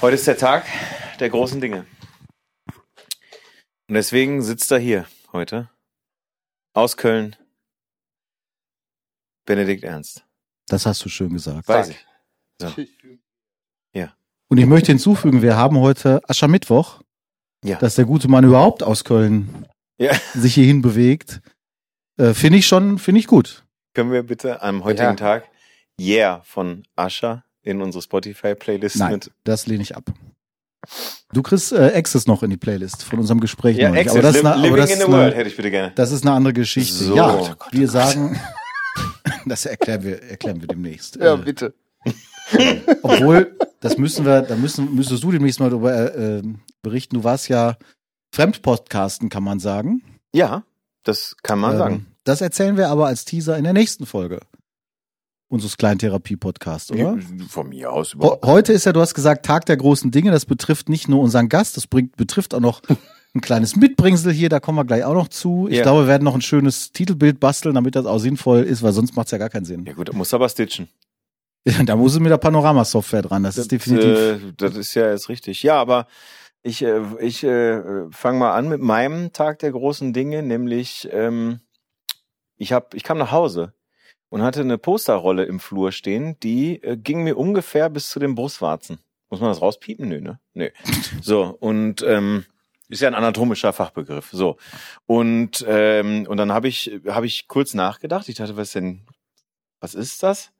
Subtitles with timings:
[0.00, 0.64] Heute ist der Tag
[1.20, 1.86] der großen Dinge.
[3.88, 5.70] Und deswegen sitzt er hier heute.
[6.74, 7.36] Aus Köln.
[9.46, 10.24] Benedikt Ernst.
[10.68, 11.68] Das hast du schön gesagt.
[11.68, 12.06] Weiß ich.
[12.60, 12.72] So.
[14.48, 17.02] Und ich möchte hinzufügen, wir haben heute Aschermittwoch,
[17.64, 17.78] Ja.
[17.78, 19.66] dass der gute Mann überhaupt aus Köln
[19.98, 20.14] Ja.
[20.34, 21.40] sich hierhin bewegt.
[22.16, 23.64] Äh, finde ich schon, finde ich gut.
[23.94, 25.14] Können wir bitte am heutigen Ja.
[25.16, 25.48] Tag
[26.00, 29.30] Yeah von Ascher in unsere Spotify-Playlist Nein, mit.
[29.44, 30.04] das lehne ich ab.
[31.32, 33.76] Du kriegst äh, Access noch in die Playlist von unserem Gespräch.
[33.76, 33.92] Ja.
[33.92, 35.92] Exit, aber das, ist eine, aber Living das, in the World hätte ich bitte gerne.
[35.96, 37.04] das ist eine andere Geschichte.
[37.04, 37.16] So.
[37.16, 38.38] Ja, Oh Gott, wir sagen,
[39.46, 41.16] das erklären wir, erklären wir demnächst.
[41.16, 41.74] Ja, Äh, bitte.
[43.02, 46.42] Obwohl, das müssen wir, da müssen, müsstest du demnächst mal darüber äh, äh,
[46.82, 47.16] berichten.
[47.16, 47.76] Du warst ja
[48.32, 50.02] Fremdpodcasten, kann man sagen.
[50.32, 50.62] Ja,
[51.02, 52.06] das kann man Ähm, sagen.
[52.22, 54.40] Das erzählen wir aber als Teaser in der nächsten Folge
[55.48, 57.18] unseres kleinen Therapie-Podcasts, oder?
[57.48, 58.44] Von mir aus überhaupt.
[58.44, 60.30] heute ist ja, du hast gesagt, Tag der großen Dinge.
[60.30, 62.82] Das betrifft nicht nur unseren Gast, das bringt, betrifft auch noch
[63.34, 64.48] ein kleines Mitbringsel hier.
[64.48, 65.68] Da kommen wir gleich auch noch zu.
[65.68, 65.82] Ich Ja.
[65.82, 69.14] glaube, wir werden noch ein schönes Titelbild basteln, damit das auch sinnvoll ist, weil sonst
[69.14, 69.84] macht es ja gar keinen Sinn.
[69.86, 70.88] Ja gut, da muss aber stitchen.
[71.86, 73.42] da muss es mit der Panorama-Software dran.
[73.42, 74.06] Das ist definitiv.
[74.16, 75.62] Äh, das ist ja jetzt richtig.
[75.62, 76.06] Ja, aber
[76.62, 81.60] ich, äh, ich äh, fange mal an mit meinem Tag der großen Dinge, nämlich ähm,
[82.56, 83.72] ich hab, ich kam nach Hause
[84.28, 88.34] und hatte eine Posterrolle im Flur stehen, die äh, ging mir ungefähr bis zu den
[88.34, 88.98] Brustwarzen.
[89.30, 90.08] Muss man das rauspiepen?
[90.08, 90.40] Nö, ne?
[90.54, 90.68] Nö.
[91.22, 92.44] So, und ähm,
[92.88, 94.28] ist ja ein anatomischer Fachbegriff.
[94.32, 94.56] So.
[95.06, 98.28] Und, ähm, und dann habe ich, hab ich kurz nachgedacht.
[98.28, 99.02] Ich dachte, was denn,
[99.80, 100.52] was ist das?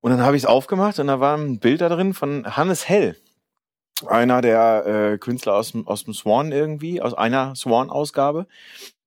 [0.00, 2.88] Und dann habe ich es aufgemacht und da war ein Bild da drin von Hannes
[2.88, 3.16] Hell.
[4.06, 8.46] Einer der äh, Künstler aus, dem- aus dem Swan irgendwie, aus einer Swan-Ausgabe.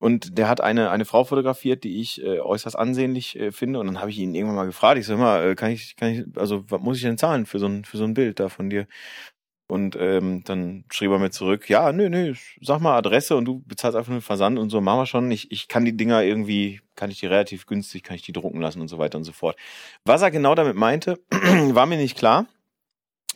[0.06, 3.80] Und der hat eine, eine Frau fotografiert, die ich äh, äußerst ansehnlich äh, finde.
[3.80, 5.00] Und dann habe ich ihn irgendwann mal gefragt.
[5.00, 7.58] Ich sag mal, äh, kann ich, kann ich, also was muss ich denn zahlen für
[7.58, 8.86] so ein, für so ein Bild da von dir?
[9.68, 13.64] Und ähm, dann schrieb er mir zurück, ja, nö, nö, sag mal Adresse und du
[13.66, 15.32] bezahlst einfach nur Versand und so, machen wir schon.
[15.32, 18.62] Ich, ich kann die Dinger irgendwie, kann ich die relativ günstig, kann ich die drucken
[18.62, 19.58] lassen und so weiter und so fort.
[20.04, 22.46] Was er genau damit meinte, war mir nicht klar,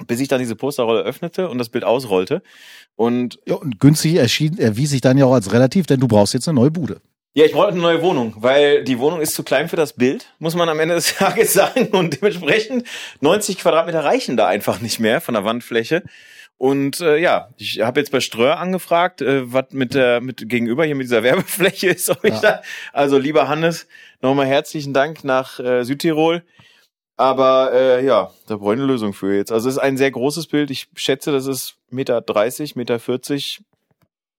[0.08, 2.42] bis ich dann diese Posterrolle öffnete und das Bild ausrollte.
[2.96, 6.34] Und Ja, und günstig erschien, erwies sich dann ja auch als relativ, denn du brauchst
[6.34, 7.02] jetzt eine neue Bude.
[7.34, 10.34] ja, ich brauche eine neue Wohnung, weil die Wohnung ist zu klein für das Bild,
[10.40, 11.88] muss man am Ende des Tages sagen.
[11.88, 12.86] Und dementsprechend
[13.22, 16.04] 90 Quadratmeter reichen da einfach nicht mehr von der Wandfläche.
[16.58, 20.84] Und äh, ja, ich habe jetzt bei Ströer angefragt, äh, was mit der mit gegenüber
[20.86, 22.10] hier mit dieser Werbefläche ist.
[22.10, 22.42] Ob ich Ja.
[22.42, 22.62] da,
[22.92, 23.88] also lieber Hannes,
[24.22, 26.44] nochmal herzlichen Dank nach äh, Südtirol.
[27.20, 29.52] Aber äh, ja, da brauche ich eine Lösung für jetzt.
[29.52, 30.72] Also es ist ein sehr großes Bild.
[30.72, 33.62] Ich schätze, das ist Meter 30, Meter 40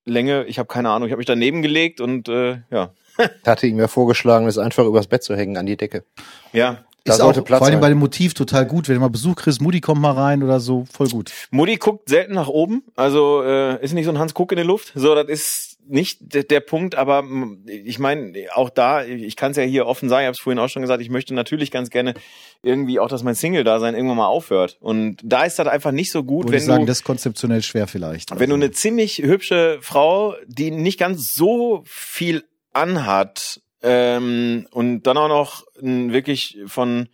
[0.07, 0.45] Länge.
[0.47, 1.07] Ich habe keine Ahnung.
[1.07, 2.95] Ich habe mich daneben gelegt und äh, ja,
[3.43, 6.05] Ich hatte ihm ja vorgeschlagen, es einfach übers Bett zu hängen an die Decke.
[6.53, 6.85] ja.
[7.05, 7.81] Da ist auch Platz vor allem sein.
[7.81, 8.89] bei dem Motiv total gut.
[8.89, 11.33] Wenn du mal Besuch kriegst, Mutti kommt mal rein oder so, voll gut.
[11.51, 14.65] Mutti guckt selten nach oben, also äh, ist nicht so ein Hans Kuck in der
[14.65, 14.93] Luft.
[14.95, 17.25] So, das ist nicht der, der Punkt, aber
[17.67, 20.59] ich meine, auch da, ich kann es ja hier offen sagen, ich habe es vorhin
[20.59, 22.15] auch schon gesagt, ich möchte natürlich ganz gerne
[22.63, 24.77] irgendwie auch, dass mein Single-Dasein irgendwann mal aufhört.
[24.81, 27.63] Und da ist das einfach nicht so gut, Würde wenn ich sagen, du, das konzeptionell
[27.63, 28.31] schwer vielleicht.
[28.31, 35.03] wenn du Also, eine ziemlich hübsche Frau, die nicht ganz so viel anhat ähm, und
[35.03, 37.09] dann auch noch ein wirklich von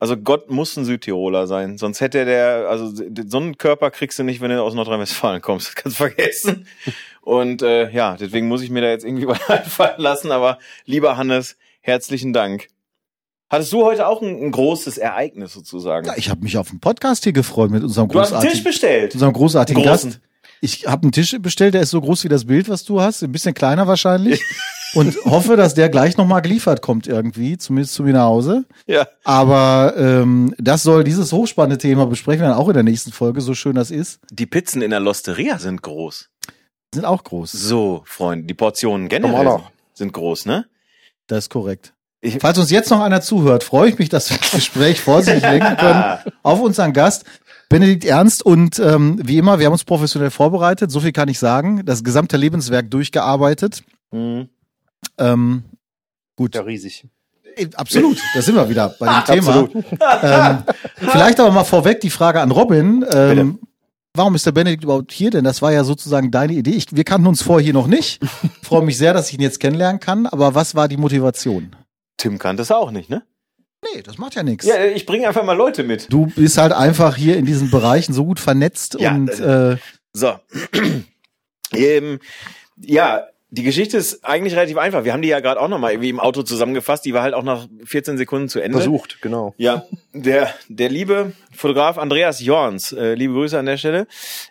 [0.00, 2.90] also Gott muss ein Südtiroler sein, sonst hätte der, also
[3.26, 5.68] so einen Körper kriegst du nicht, wenn du aus Nordrhein-Westfalen kommst.
[5.74, 6.66] Das kannst du vergessen.
[7.20, 10.32] Und äh, ja, deswegen muss ich mir da jetzt irgendwie was einfallen lassen.
[10.32, 12.68] Aber lieber Hannes, herzlichen Dank.
[13.50, 16.06] Hattest du heute auch ein, ein großes Ereignis sozusagen?
[16.06, 18.62] ja, ich habe mich auf den Podcast hier gefreut mit unserem du hast einen Tisch
[18.62, 19.14] großartigen, bestellt.
[19.14, 19.82] unserem großartigen.
[19.82, 20.20] Gast.
[20.62, 23.22] Ich habe einen Tisch bestellt, der ist so groß wie das Bild, was du hast,
[23.22, 24.40] ein bisschen kleiner wahrscheinlich.
[24.94, 28.64] und hoffe, dass der gleich nochmal geliefert kommt irgendwie, zumindest zu mir nach Hause.
[28.86, 29.06] Ja.
[29.24, 33.40] Aber ähm, das soll dieses hochspannende Thema besprechen wir dann auch in der nächsten Folge,
[33.40, 34.20] so schön das ist.
[34.30, 36.28] Die Pizzen in der Losteria sind groß.
[36.94, 37.52] Sind auch groß.
[37.52, 39.70] So, Freunde, die Portionen generell auch noch.
[39.94, 40.66] sind groß, ne?
[41.28, 41.94] Das ist korrekt.
[42.22, 45.42] Ich- Falls uns jetzt noch einer zuhört, freue ich mich, dass wir das Gespräch vorsichtig
[45.42, 46.04] lenken können
[46.42, 47.24] auf unseren Gast.
[47.68, 51.38] Benedikt Ernst und ähm, wie immer, wir haben uns professionell vorbereitet, so viel kann ich
[51.38, 53.84] sagen, das gesamte Lebenswerk durchgearbeitet.
[54.10, 54.48] Mhm.
[55.20, 55.62] Ähm,
[56.36, 57.06] gut, Ja, riesig.
[57.56, 59.68] Äh, absolut, da sind wir wieder bei dem Thema.
[60.22, 60.62] Ähm,
[60.96, 63.04] vielleicht aber mal vorweg die Frage an Robin.
[63.12, 63.58] Ähm,
[64.14, 65.30] warum ist der Benedikt überhaupt hier?
[65.30, 66.70] Denn das war ja sozusagen deine Idee.
[66.72, 68.20] Ich, wir kannten uns vorher hier noch nicht.
[68.62, 70.26] Freue mich sehr, dass ich ihn jetzt kennenlernen kann.
[70.26, 71.74] Aber was war die Motivation?
[72.16, 73.22] Tim kannte es auch nicht, ne?
[73.82, 74.66] Nee, das macht ja nichts.
[74.66, 76.12] Ja, ich bringe einfach mal Leute mit.
[76.12, 79.76] Du bist halt einfach hier in diesen Bereichen so gut vernetzt Ja, und äh, äh,
[80.12, 80.34] So.
[81.74, 82.18] ähm,
[82.76, 85.04] ja, Die Geschichte ist eigentlich relativ einfach.
[85.04, 87.04] Wir haben die ja gerade auch nochmal irgendwie im Auto zusammengefasst.
[87.04, 88.78] Die war halt auch nach 14 Sekunden zu Ende.
[88.78, 89.54] Versucht, genau.
[89.56, 94.06] Ja, der, der liebe Fotograf Andreas Jorns, äh, liebe Grüße an der Stelle,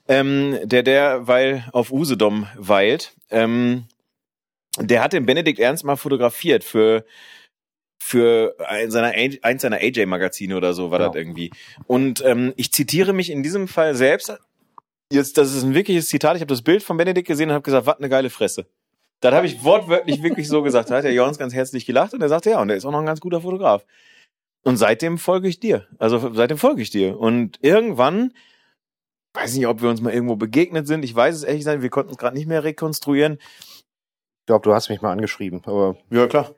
[0.10, 3.86] ähm, der derweil auf Usedom weilt, ähm,
[4.78, 7.06] der hat den Benedikt Ernst mal fotografiert für
[8.02, 9.14] für ein seiner,
[9.44, 11.12] eins seiner AJ-Magazine oder so war Genau.
[11.12, 11.52] das irgendwie.
[11.86, 14.34] Und ähm, ich zitiere mich in diesem Fall selbst.
[15.12, 16.36] Jetzt, das ist ein wirkliches Zitat.
[16.36, 18.66] Ich habe das Bild von Benedikt gesehen und habe gesagt, was eine geile Fresse.
[19.22, 20.90] Das habe ich wortwörtlich wirklich so gesagt.
[20.90, 22.92] Da hat der Jorns ganz herzlich gelacht und er sagte, ja, und er ist auch
[22.92, 23.86] noch ein ganz guter Fotograf.
[24.64, 25.88] Und seitdem folge ich dir.
[25.98, 27.20] Also seitdem folge ich dir.
[27.20, 28.34] Und irgendwann,
[29.34, 31.04] weiß nicht, ob wir uns mal irgendwo begegnet sind.
[31.04, 33.40] Ich weiß es ehrlich gesagt, wir konnten es gerade nicht mehr rekonstruieren.
[33.42, 36.52] Ich glaube, du hast mich mal angeschrieben, aber Ja, klar.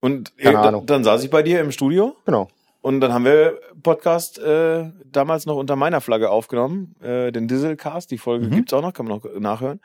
[0.00, 0.86] Und Keine äh, Ahnung.
[0.86, 2.48] dann saß ich bei dir im Studio genau.
[2.80, 8.10] und dann haben wir Podcast äh, damals noch unter meiner Flagge aufgenommen, äh, den Dieselcast,
[8.10, 8.50] die Folge Mhm.
[8.50, 9.80] gibt's auch noch, kann man noch nachhören.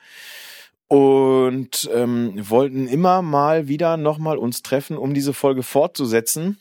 [0.89, 6.59] Und ähm, wollten immer mal wieder nochmal uns treffen, um diese Folge fortzusetzen,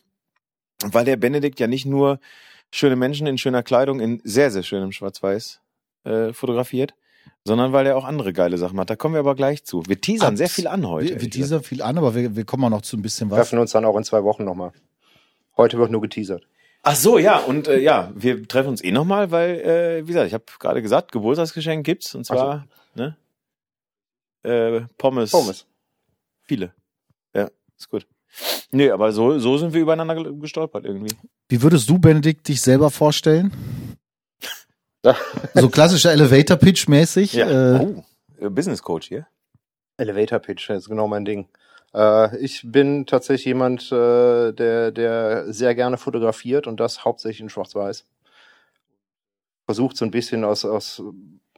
[0.84, 2.18] weil der Benedikt ja nicht nur
[2.72, 5.60] schöne Menschen in schöner Kleidung in sehr, sehr schönem Schwarz-Weiß
[6.04, 6.94] äh, fotografiert,
[7.44, 8.90] sondern weil er auch andere geile Sachen macht.
[8.90, 9.84] Da kommen wir aber gleich zu.
[9.86, 11.10] Wir teasern Abs- sehr viel an heute.
[11.14, 13.36] Wir, wir teasern viel an, aber wir, wir kommen auch noch zu ein bisschen Wir
[13.36, 13.48] was.
[13.48, 14.72] treffen uns dann auch in zwei Wochen nochmal.
[15.56, 16.44] Heute wird nur geteasert.
[16.82, 20.26] Ach so, ja, und äh, ja, wir treffen uns eh nochmal, weil, äh, wie gesagt,
[20.26, 23.16] ich habe gerade gesagt, Geburtstagsgeschenk gibt's, und zwar, ne?
[24.42, 25.30] Äh, Pommes.
[25.30, 25.66] Pommes.
[26.42, 26.72] Viele.
[27.34, 28.06] Ja, ist gut.
[28.70, 31.14] Nee, aber so, so sind wir übereinander ge- gestolpert irgendwie.
[31.48, 33.52] Wie würdest du, Benedikt, dich selber vorstellen?
[35.04, 35.16] Ja.
[35.54, 37.36] So klassischer Elevator-Pitch mäßig.
[37.38, 37.44] Äh,
[37.80, 38.04] oh,
[38.44, 39.26] äh, Business Coach hier.
[39.96, 41.48] Elevator Pitch, das ist genau mein Ding.
[41.94, 47.48] Äh, ich bin tatsächlich jemand, äh, der, der sehr gerne fotografiert und das hauptsächlich in
[47.48, 48.04] Schwarz-Weiß.
[49.66, 51.02] Versucht so ein bisschen aus, aus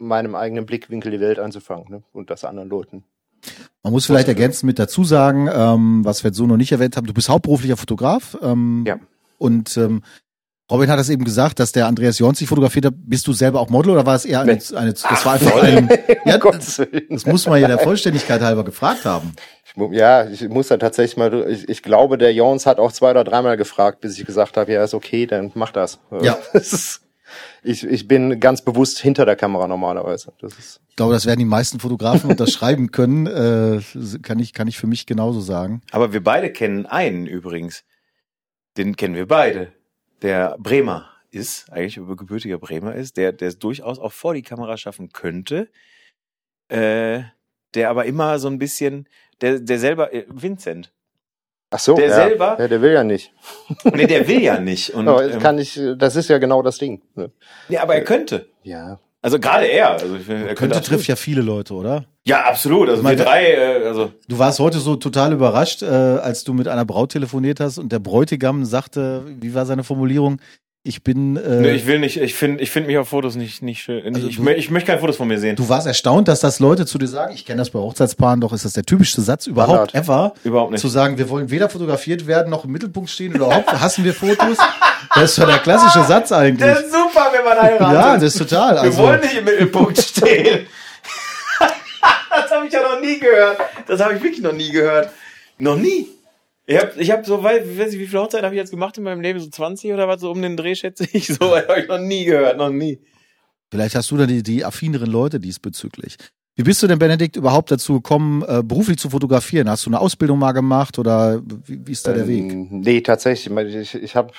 [0.01, 2.03] meinem eigenen Blickwinkel die Welt einzufangen ne?
[2.13, 3.05] und das anderen Leuten.
[3.83, 6.97] Man muss vielleicht ergänzend mit dazu sagen, ähm, was wir jetzt so noch nicht erwähnt
[6.97, 8.37] haben, du bist hauptberuflicher Fotograf.
[8.43, 8.99] Ähm, Ja.
[9.39, 10.03] Und ähm,
[10.71, 12.95] Robin hat das eben gesagt, dass der Andreas Jons sich fotografiert hat.
[12.97, 14.77] Bist du selber auch Model oder war es eher eine, Nee.
[14.77, 15.89] eine das war einfach ein,
[16.27, 17.07] ja, Willen.
[17.09, 19.33] das muss man ja der Vollständigkeit halber gefragt haben.
[19.65, 23.13] Ich, ja, ich muss da tatsächlich mal, ich, ich glaube, der Jones hat auch zwei
[23.13, 26.01] oder dreimal gefragt, bis ich gesagt habe, ja, ist okay, dann mach das.
[26.21, 26.37] Ja.
[26.53, 27.01] Das
[27.63, 30.33] ich, ich bin ganz bewusst hinter der Kamera normalerweise.
[30.41, 33.27] Das ist, Ich glaube, das werden die meisten Fotografen unterschreiben können.
[33.27, 33.81] Äh,
[34.23, 35.83] kann ich kann ich für mich genauso sagen.
[35.91, 37.85] Aber wir beide kennen einen übrigens.
[38.77, 39.73] Den kennen wir beide.
[40.23, 44.77] Der Bremer ist, eigentlich gebürtiger Bremer ist, der, der es durchaus auch vor die Kamera
[44.77, 45.69] schaffen könnte.
[46.69, 47.23] Äh,
[47.75, 49.09] der aber immer so ein bisschen,
[49.41, 50.93] der, der selber, äh, Vincent.
[51.71, 52.15] Ach so, Der ja.
[52.15, 53.33] selber- Ja, der will ja nicht.
[53.95, 54.91] Nee, der will ja nicht.
[54.95, 57.03] Und, Aber das ähm, kann ich, das ist ja genau das Ding.
[57.15, 57.31] Ne?
[57.69, 58.49] nee, aber er könnte.
[58.63, 58.99] Ja.
[59.21, 59.91] Also gerade er.
[59.93, 62.05] Also ich er Könnte absolut- trifft ja viele Leute, oder?
[62.25, 62.89] Ja, absolut.
[62.89, 66.53] Also wir Meine- drei, äh, also Du warst heute so total überrascht, äh, als du
[66.55, 70.39] mit einer Braut telefoniert hast und der Bräutigam sagte, wie war seine Formulierung?
[70.89, 73.61] Ich bin, äh, nee, ich will nicht, ich finde ich finde mich auf Fotos nicht,
[73.61, 74.15] nicht schön.
[74.15, 75.55] Also ich, du- ich möchte keine Fotos von mir sehen.
[75.55, 77.35] du warst erstaunt, dass das Leute zu dir sagen.
[77.35, 79.95] Ich kenne das bei Hochzeitspaaren, doch ist das der typischste Satz überhaupt Standard.
[79.95, 80.33] ever.
[80.45, 80.81] Überhaupt nicht.
[80.81, 84.15] Zu sagen, wir wollen weder fotografiert werden noch im Mittelpunkt stehen oder überhaupt hassen wir
[84.15, 84.57] Fotos.
[85.15, 86.67] Das ist doch der klassische Satz eigentlich.
[86.67, 87.93] Das ist super, wenn man heiratet.
[87.93, 88.75] Ja, das ist total.
[88.77, 90.67] Wir Also, wollen nicht im Mittelpunkt stehen.
[92.31, 93.59] das habe ich ja noch nie gehört.
[93.87, 95.11] Das habe ich wirklich noch nie gehört.
[95.59, 96.09] Noch nie.
[96.71, 98.99] Ich habe ich hab so ich weiß nicht, wie viele Hochzeiten habe ich jetzt gemacht
[98.99, 99.41] in meinem Leben?
[99.41, 101.27] So 20 oder was, so um den Dreh, schätze ich.
[101.29, 103.01] So habe ich noch nie gehört, noch nie.
[103.71, 106.17] Vielleicht hast du da die, die affineren Leute diesbezüglich.
[106.59, 109.71] Wie bist du denn, Benedikt, überhaupt dazu gekommen, äh, beruflich zu fotografieren?
[109.71, 112.51] Hast du eine Ausbildung mal gemacht oder wie, wie ist da der Weg?
[112.51, 113.77] Ähm, Nee, tatsächlich.
[113.77, 114.33] Ich, ich, habe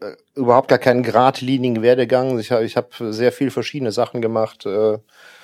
[0.00, 2.38] äh, überhaupt gar keinen geradlinigen Werdegang.
[2.38, 4.66] Ich habe ich hab sehr viel verschiedene Sachen gemacht.
[4.66, 4.98] Äh,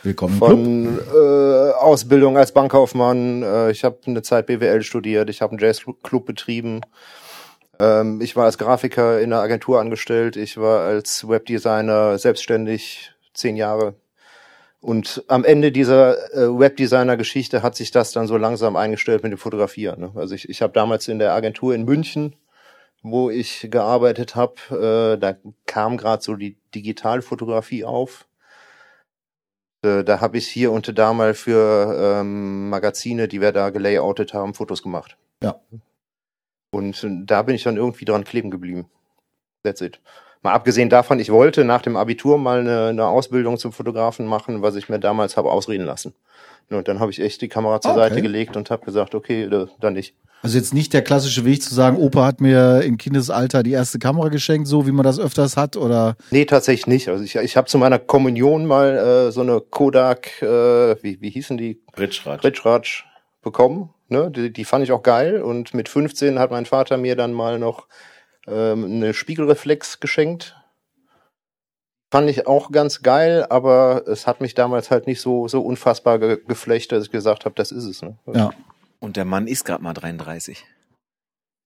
[0.05, 3.43] Willkommen von äh, Ausbildung als Bankkaufmann.
[3.43, 5.28] Äh, ich habe eine Zeit BWL studiert.
[5.31, 6.83] Ich habe einen Jazzclub betrieben.
[7.81, 10.37] Ähm, ich war als Grafiker in einer Agentur angestellt.
[10.37, 13.97] Ich war als Webdesigner selbstständig zehn Jahre.
[14.80, 19.38] Und am Ende dieser äh, Webdesigner-Geschichte hat sich das dann so langsam eingestellt mit dem
[19.38, 20.00] Fotografieren.
[20.00, 20.12] Ne?
[20.14, 22.37] Also ich, ich habe damals in der Agentur in München,
[23.02, 28.28] wo ich gearbeitet habe, äh, da kam gerade so die Digitalfotografie auf.
[29.82, 34.32] Äh, da habe ich hier und da mal für ähm, Magazine, die wir da gelayoutet
[34.32, 35.16] haben, Fotos gemacht.
[35.42, 35.61] Ja.
[36.70, 38.88] Und da bin ich dann irgendwie dran kleben geblieben.
[39.64, 40.00] That's it.
[40.42, 44.62] Mal abgesehen davon, ich wollte nach dem Abitur mal eine, eine Ausbildung zum Fotografen machen,
[44.62, 46.14] was ich mir damals habe ausreden lassen.
[46.71, 48.00] Und dann habe ich echt die Kamera zur Okay.
[48.00, 50.14] Seite gelegt und habe gesagt, okay, da- dann nicht.
[50.42, 53.99] Also jetzt nicht der klassische Weg zu sagen, Opa hat mir im Kindesalter die erste
[53.99, 57.09] Kamera geschenkt, so wie man das öfters hat, oder Nee, tatsächlich nicht.
[57.09, 58.97] Also ich, ich habe zu meiner Kommunion mal
[59.28, 61.80] äh, so eine Kodak, äh, wie, wie hießen die?
[61.99, 62.45] Ritschrad.
[62.45, 63.07] Ritschratsch
[63.42, 63.90] bekommen.
[64.09, 64.30] Ne?
[64.30, 65.42] Die, die fand ich auch geil.
[65.42, 67.88] Und mit 15 hat mein Vater mir dann mal noch
[68.50, 70.55] ähm, eine Spiegelreflex geschenkt.
[72.11, 76.19] Fand ich auch ganz geil, aber es hat mich damals halt nicht so, so unfassbar
[76.19, 78.02] ge geflecht, dass ich gesagt habe, das ist es.
[78.02, 78.17] Ne?
[78.33, 78.50] ja.
[79.00, 80.64] Und der Mann ist gerade mal 33.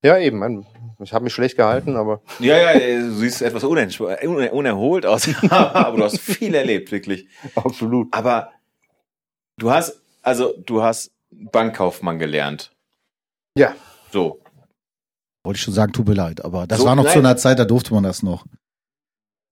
[0.04, 0.66] Ja, eben.
[1.00, 5.96] Ich habe mich schlecht gehalten, aber Ja, ja, du siehst etwas uner- unerholt aus, aber
[5.96, 7.28] du hast viel erlebt, wirklich.
[7.54, 8.08] absolut.
[8.12, 8.50] Aber
[9.58, 12.72] du hast, also du hast Bankkaufmann gelernt.
[13.56, 13.76] Ja.
[14.10, 14.41] So.
[15.44, 17.12] Wollte ich schon sagen, tut mir leid, aber das So, war noch nein.
[17.12, 18.44] zu einer Zeit, da durfte man das noch.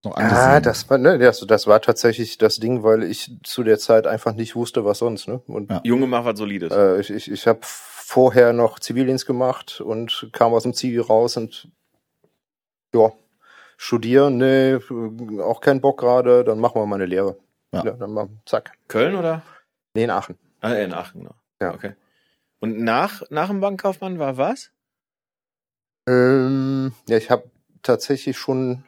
[0.05, 3.79] noch Ah, das war, ne, das, das war tatsächlich das Ding, weil ich zu der
[3.79, 5.29] Zeit einfach nicht wusste, was sonst.
[5.29, 5.41] Ne?
[5.47, 5.81] Und Ja.
[5.85, 6.73] Junge, mach was Solides.
[6.73, 11.37] Äh, ich ich, ich habe vorher noch Zivildienst gemacht und kam aus dem Zivi raus
[11.37, 11.69] und
[12.95, 13.13] ja,
[13.77, 14.77] studieren, nee,
[15.41, 17.37] auch keinen Bock gerade, dann machen wir mal eine Lehre.
[17.73, 17.85] Ja.
[17.85, 17.93] Ja.
[17.93, 18.73] dann machen, zack.
[18.89, 19.43] Köln oder?
[19.95, 20.37] Nee, in Aachen.
[20.61, 21.35] Ah, in Aachen, genau.
[21.61, 21.73] Ja.
[21.75, 21.95] Okay.
[22.59, 24.71] Und nach, nach dem Bankkaufmann war was?
[26.11, 27.51] Ähm, ja, ich habe
[27.83, 28.85] tatsächlich schon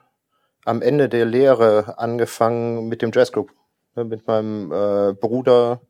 [0.65, 3.51] am Ende der Lehre angefangen mit dem Jazzclub.
[3.95, 5.83] Ne, mit meinem äh, Bruder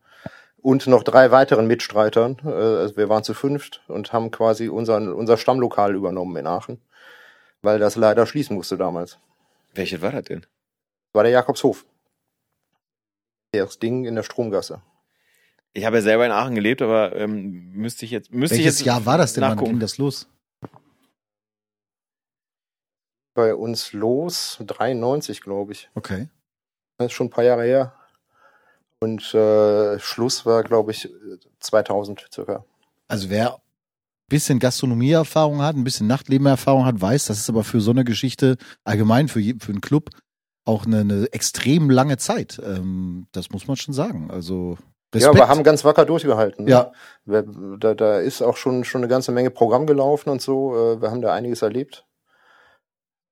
[0.61, 2.37] und noch drei weiteren Mitstreitern.
[2.43, 6.81] Äh, also wir waren zu fünft und haben quasi unseren, unser Stammlokal übernommen in Aachen.
[7.61, 9.19] Weil das leider schließen musste damals.
[9.73, 10.45] Welches war das denn?
[11.13, 11.85] war der Jakobshof.
[13.51, 14.81] Das Ding in der Stromgasse.
[15.73, 18.79] Ich habe ja selber in Aachen gelebt, aber ähm, müsste ich jetzt müsste ich Welches
[18.79, 19.43] jetzt Jahr war das denn?
[19.43, 19.71] Wann nachgucken.
[19.71, 20.27] ging das los?
[23.33, 25.89] Bei uns los, 93, glaube ich.
[25.95, 26.29] Okay.
[26.97, 27.93] Das ist schon ein paar Jahre her.
[28.99, 31.09] Und äh, Schluss war, glaube ich,
[31.59, 32.63] 2000 circa.
[33.07, 33.59] Also wer ein
[34.29, 38.57] bisschen Gastronomieerfahrung hat, ein bisschen Nachtlebenerfahrung hat, weiß, das ist aber für so eine Geschichte
[38.83, 40.09] allgemein für, je- für einen Club
[40.65, 42.61] auch eine, eine extrem lange Zeit.
[42.63, 44.31] Ähm, das muss man schon sagen.
[44.31, 44.77] Also
[45.13, 45.35] Respekt.
[45.35, 46.65] Ja, wir haben ganz wacker durchgehalten.
[46.65, 46.71] ne?
[46.71, 46.91] ja,
[47.79, 50.73] da, da ist auch schon, schon eine ganze Menge Programm gelaufen und so.
[50.93, 52.05] Äh, Wir haben da einiges erlebt.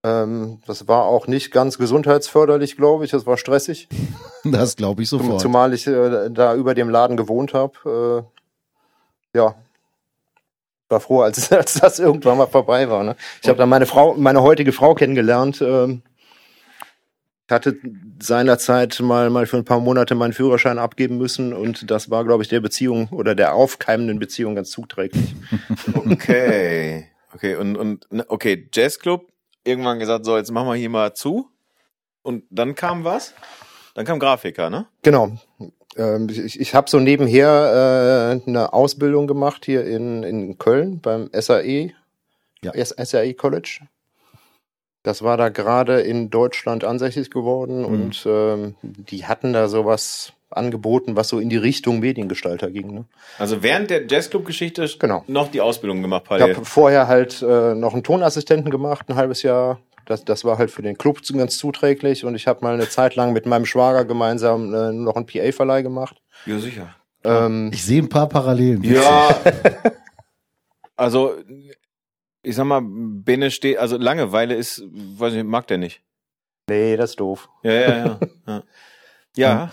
[0.04, 3.12] Ähm, das war auch nicht ganz gesundheitsförderlich, glaube ich.
[3.12, 3.88] Das war stressig.
[4.44, 5.42] das glaube ich sofort.
[5.42, 8.26] zumal ich äh, da über dem Laden gewohnt habe.
[9.34, 9.56] Äh, ja.
[10.90, 13.04] War froh, als, als das irgendwann mal vorbei war.
[13.04, 13.16] Ne?
[13.42, 15.62] Ich habe dann meine Frau, meine heutige Frau kennengelernt.
[15.62, 16.02] Ähm,
[17.48, 17.78] ich hatte
[18.22, 22.44] seinerzeit mal, mal für ein paar Monate meinen Führerschein abgeben müssen und das war, glaube
[22.44, 25.36] ich, der Beziehung oder der aufkeimenden Beziehung ganz zuträglich.
[25.94, 27.08] Okay.
[27.34, 29.31] Okay, und, und okay, Jazzclub,
[29.64, 31.50] irgendwann gesagt, so, jetzt machen wir hier mal zu.
[32.24, 33.34] Und dann kam was?
[33.96, 34.88] Dann kam Grafiker, ne?
[35.02, 35.32] Genau.
[35.98, 41.30] Ähm, ich ich habe so nebenher äh, eine Ausbildung gemacht hier in, in Köln beim
[41.34, 41.92] SAE,
[42.64, 42.74] Ja.
[42.76, 43.82] SAE College.
[45.04, 51.16] Das war da gerade in Deutschland ansässig geworden und ähm, die hatten da sowas angeboten,
[51.16, 52.94] was so in die Richtung Mediengestalter ging.
[52.94, 53.06] Ne?
[53.40, 55.24] Also während der Jazzclub-Geschichte Genau.
[55.28, 56.56] noch die Ausbildung gemacht, Ich parallel.
[56.56, 59.80] habe vorher halt äh, noch einen Tonassistenten gemacht, ein halbes Jahr.
[60.06, 62.90] Das, das war halt für den Club zu- ganz zuträglich und ich habe mal eine
[62.90, 66.22] Zeit lang mit meinem Schwager gemeinsam äh, noch einen PA-Verleih gemacht.
[66.46, 66.96] Ja, sicher.
[67.24, 68.84] Ähm, Ich sehe ein paar Parallelen.
[68.84, 69.30] Ja.
[70.96, 71.36] also,
[72.44, 76.02] ich sag mal, Bene steht, also Langeweile ist, weiß ich, mag der nicht.
[76.70, 77.50] nee, das ist doof.
[77.64, 78.20] Ja, ja, ja.
[78.48, 78.64] Ja.
[79.36, 79.72] ja.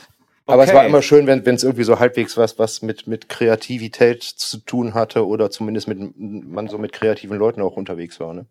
[0.48, 4.22] Aber es war immer schön, wenn es irgendwie so halbwegs was, was mit, mit Kreativität
[4.22, 8.32] zu tun hatte oder zumindest mit man so mit kreativen Leuten auch unterwegs war.
[8.32, 8.46] Ne?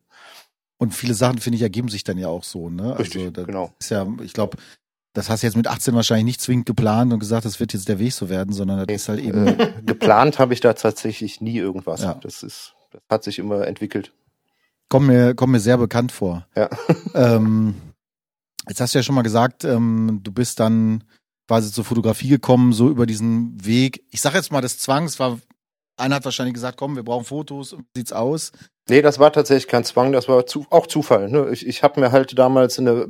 [0.78, 2.98] Und viele Sachen, finde ich, ergeben sich dann ja auch so, ne?
[3.00, 3.74] Richtig, also, das genau.
[3.80, 4.58] ist ja, ich glaube,
[5.14, 7.90] das hast du jetzt mit 18 wahrscheinlich nicht zwingend geplant und gesagt, das wird jetzt
[7.90, 11.42] der Weg so werden, sondern das ist halt eben, Äh, geplant habe ich da tatsächlich
[11.42, 12.04] nie irgendwas.
[12.04, 12.14] Ja.
[12.22, 14.14] Das ist, das hat sich immer entwickelt.
[14.90, 16.46] kommt mir, kommt mir sehr bekannt vor.
[16.56, 16.70] Ja.
[17.16, 17.74] Ähm,
[18.70, 21.04] jetzt hast du ja schon mal gesagt, ähm, du bist dann
[21.48, 24.04] quasi zur Fotografie gekommen, so über diesen Weg.
[24.12, 25.40] Ich sag jetzt mal des Zwangs, war,
[25.96, 28.52] einer hat wahrscheinlich gesagt, komm, wir brauchen Fotos, wie sieht's aus?
[28.90, 31.30] Nee, das war tatsächlich kein Zwang, das war zu, auch Zufall.
[31.30, 31.50] Ne?
[31.52, 33.08] Ich, ich habe mir halt damals eine,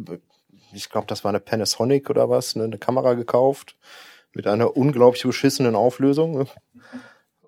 [0.73, 2.63] ich glaube, das war eine Panasonic oder was, ne?
[2.63, 3.75] eine Kamera gekauft
[4.33, 6.37] mit einer unglaublich beschissenen Auflösung.
[6.37, 6.45] Ne?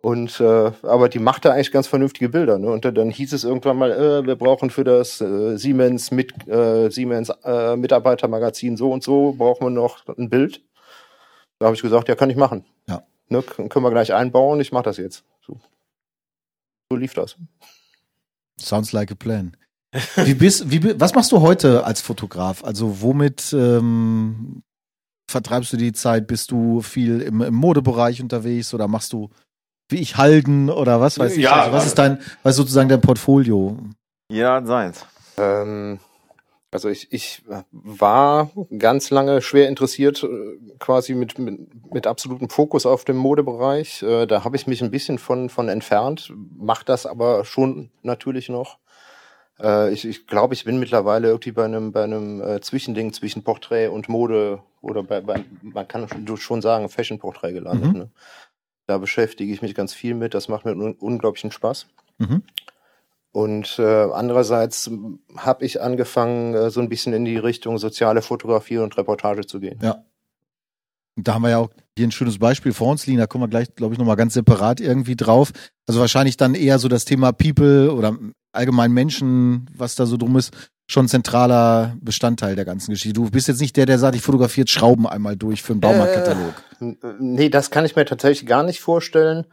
[0.02, 2.58] Und äh, aber die machte eigentlich ganz vernünftige Bilder.
[2.58, 2.72] Ne?
[2.72, 6.90] Und dann, hieß es irgendwann mal, äh, wir brauchen für das äh, Siemens mit äh,
[6.90, 10.62] Siemens äh, Mitarbeitermagazin so und so brauchen wir noch ein Bild.
[11.60, 12.66] Da habe ich gesagt, ja, kann ich machen.
[12.88, 13.04] Ja.
[13.28, 13.44] Ne?
[13.44, 14.60] Können wir gleich einbauen.
[14.60, 15.24] Ich mache das jetzt.
[15.46, 15.60] So.
[16.90, 17.36] so lief das.
[18.60, 19.56] Sounds like a plan.
[20.16, 22.64] Wie bist, wie, was machst du heute als Fotograf?
[22.64, 24.62] Also womit ähm,
[25.32, 26.28] vertreibst du die Zeit?
[26.28, 29.32] Bist du viel im, im Modebereich unterwegs oder machst du
[29.90, 31.44] wie ich Halden oder was weiß ich?
[31.44, 33.78] Ja, also was ist dein, was ist sozusagen dein Portfolio?
[34.32, 35.06] Ja, seins.
[35.38, 36.00] Ähm,
[36.72, 40.28] also ich, ich war ganz lange schwer interessiert, äh,
[40.80, 44.04] quasi mit, mit, mit absolutem Fokus auf dem Modebereich.
[44.04, 48.50] Äh, Da habe ich mich ein bisschen von, von entfernt, mache das aber schon natürlich
[48.50, 48.78] noch.
[49.60, 53.88] Äh, Ich, ich glaube, ich bin mittlerweile irgendwie bei einem, bei einem Zwischending zwischen Porträt
[53.88, 56.08] und Mode oder bei, bei man kann
[56.38, 57.94] schon- sagen, Fashion-Porträt gelandet.
[57.94, 58.00] Mhm.
[58.00, 58.10] Ne?
[58.86, 61.88] Da beschäftige ich mich ganz viel mit, das macht mir un unglaublichen Spaß.
[62.20, 62.44] Mhm.
[63.32, 64.90] Und äh, andererseits
[65.38, 69.60] habe ich angefangen, äh, so ein bisschen in die Richtung soziale Fotografie und Reportage zu
[69.60, 69.80] gehen.
[69.82, 70.04] Ja.
[71.16, 73.20] Da haben wir ja auch hier ein schönes Beispiel vor uns liegen.
[73.20, 75.52] Da kommen wir gleich, glaube ich, nochmal ganz separat irgendwie drauf.
[75.86, 78.18] Also wahrscheinlich dann eher so das Thema People oder
[78.54, 80.54] allgemein Menschen, was da so drum ist,
[80.88, 83.14] schon zentraler Bestandteil der ganzen Geschichte.
[83.14, 86.54] Du bist jetzt nicht der, der sagt, ich fotografiert Schrauben einmal durch für einen Baumarktkatalog.
[86.80, 89.46] Äh, Nee, das kann ich mir tatsächlich gar nicht vorstellen.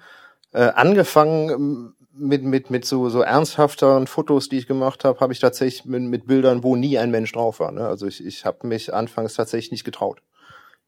[0.52, 5.40] Äh, angefangen mit, mit, mit so, so ernsthafteren Fotos, die ich gemacht habe, habe ich
[5.40, 7.72] tatsächlich mit, mit Bildern, wo nie ein Mensch drauf war.
[7.72, 7.86] Ne?
[7.86, 10.22] Also ich, ich habe mich anfangs tatsächlich nicht getraut,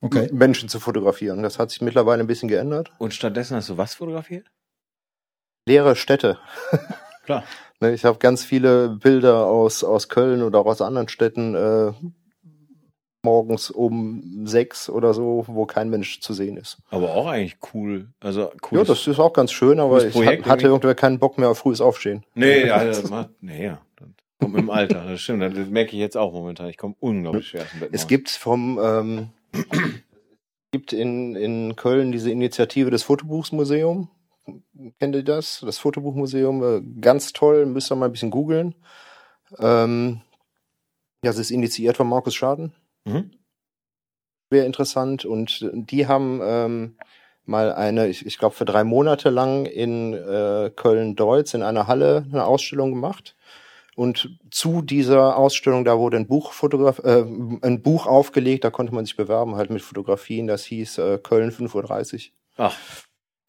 [0.01, 0.29] Okay.
[0.33, 1.43] Menschen zu fotografieren.
[1.43, 2.93] Das hat sich mittlerweile ein bisschen geändert.
[2.99, 4.47] Und stattdessen hast du was fotografiert?
[5.67, 6.39] Leere Städte.
[7.25, 7.45] Klar.
[7.81, 11.93] Ne, Ich habe ganz viele Bilder aus, aus Köln oder auch aus anderen Städten äh,
[13.23, 16.79] morgens um sechs oder so, wo kein Mensch zu sehen ist.
[16.91, 18.09] Aber auch eigentlich cool.
[18.21, 18.79] Also cool.
[18.79, 20.67] Ja, das ist auch ganz schön, aber ich Projekt hat, hatte irgendwie.
[20.67, 22.25] irgendwer keinen Bock mehr auf frühes Aufstehen.
[22.35, 23.81] Nee, ja, das macht, nee, ja.
[23.97, 24.09] Das
[24.41, 25.43] kommt dem Alter, das stimmt.
[25.43, 26.69] Das merke ich jetzt auch momentan.
[26.69, 27.91] Ich komme unglaublich schwer aus dem Bett.
[27.93, 29.31] Es gibt vom ähm,
[30.71, 34.09] gibt in, in Köln diese Initiative des Fotobuchsmuseum.
[34.99, 35.61] Kennt ihr das?
[35.65, 38.75] Das Fotobuchmuseum, äh, ganz toll, müsst ihr mal ein bisschen googeln.
[39.59, 40.21] Ähm,
[41.25, 42.73] ja, es ist initiiert von Markus Schaden.
[43.09, 43.31] Mhm.
[44.51, 45.25] Sehr interessant.
[45.25, 46.97] Und die haben ähm,
[47.45, 52.27] mal eine, ich, ich glaube, für drei Monate lang in äh, Köln-Deutz in einer Halle
[52.31, 53.37] eine Ausstellung gemacht.
[53.97, 58.95] Und zu dieser Ausstellung, da wurde ein Buch fotograf äh, ein Buch aufgelegt, da konnte
[58.95, 62.33] man sich bewerben, halt mit Fotografien, das hieß äh, Köln 5.30 Uhr.
[62.59, 62.77] Ach,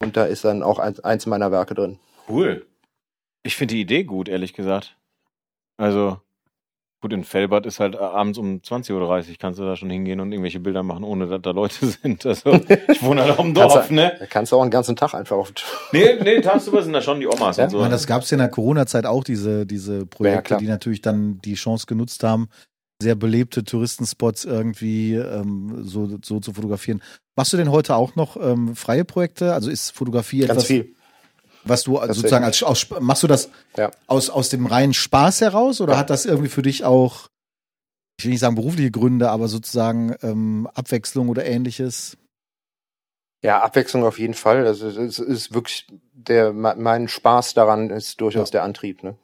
[0.02, 2.00] Und da ist dann auch eins, eins meiner Werke drin.
[2.28, 2.66] cool.
[3.42, 4.96] Ich finde die Idee gut, ehrlich gesagt.
[5.76, 6.20] Also,
[7.00, 8.92] gut, in Fellbad ist halt abends um 20.30
[9.30, 12.24] Uhr, kannst du da schon hingehen und irgendwelche Bilder machen, ohne dass da Leute sind.
[12.26, 12.52] Also,
[12.88, 14.12] ich wohne halt auf dem Kannst Dorf, du- ne?
[14.18, 15.52] Da kannst du auch einen ganzen Tag einfach auf.
[15.92, 17.76] Nee, nee, tagsüber sind da schon die Omas Ja, und so.
[17.78, 20.60] Ich meine, das gab es ja in der Corona-Zeit auch, diese, diese Projekte, klar.
[20.60, 22.48] die natürlich dann die Chance genutzt haben,
[23.02, 27.00] sehr belebte Touristenspots irgendwie ähm, so, so zu fotografieren.
[27.34, 29.54] Machst du denn heute auch noch ähm, freie Projekte?
[29.54, 30.94] Also ist Fotografie Ganz etwas, viel.
[31.64, 33.90] Was du also sozusagen als aus, machst du das Ja.
[34.06, 35.98] aus, aus dem reinen Spaß heraus oder Ja.
[35.98, 37.28] hat das irgendwie für dich auch,
[38.18, 42.16] ich will nicht sagen berufliche Gründe, aber sozusagen ähm, Abwechslung oder ähnliches?
[43.42, 44.66] Ja, Abwechslung auf jeden Fall.
[44.66, 49.02] Also es ist wirklich der me- mein Spaß daran ist durchaus der Antrieb.
[49.02, 49.16] Ne?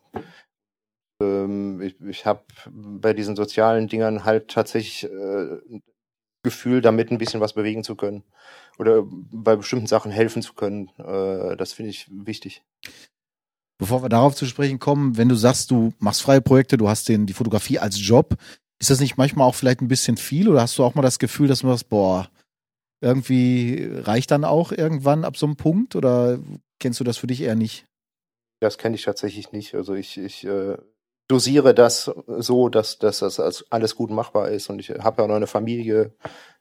[1.22, 5.58] Ähm, ich ich habe bei diesen sozialen Dingern halt tatsächlich äh,
[6.46, 8.24] Gefühl, damit ein bisschen was bewegen zu können
[8.78, 10.88] oder bei bestimmten Sachen helfen zu können.
[10.96, 12.62] Äh, das finde ich wichtig.
[13.78, 17.08] Bevor wir darauf zu sprechen kommen, wenn du sagst, du machst freie Projekte, du hast
[17.08, 18.36] den, die Fotografie als Job,
[18.78, 21.18] ist das nicht manchmal auch vielleicht ein bisschen viel oder hast du auch mal das
[21.18, 22.30] Gefühl, dass du sagst, boah,
[23.02, 26.38] irgendwie reicht dann auch irgendwann ab so einem Punkt oder
[26.78, 27.86] kennst du das für dich eher nicht?
[28.60, 29.74] Das kenne ich tatsächlich nicht.
[29.74, 30.78] Also ich, ich äh,
[31.28, 34.70] dosiere das so, dass, dass das als alles gut machbar ist.
[34.70, 36.12] Und ich habe ja noch eine Familie,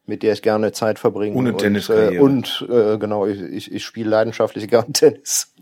[0.06, 1.36] mit der ich gerne Zeit verbringe.
[1.36, 5.52] Und eine und, äh, und äh, genau, ich, ich, ich spiele leidenschaftlich gerne Tennis.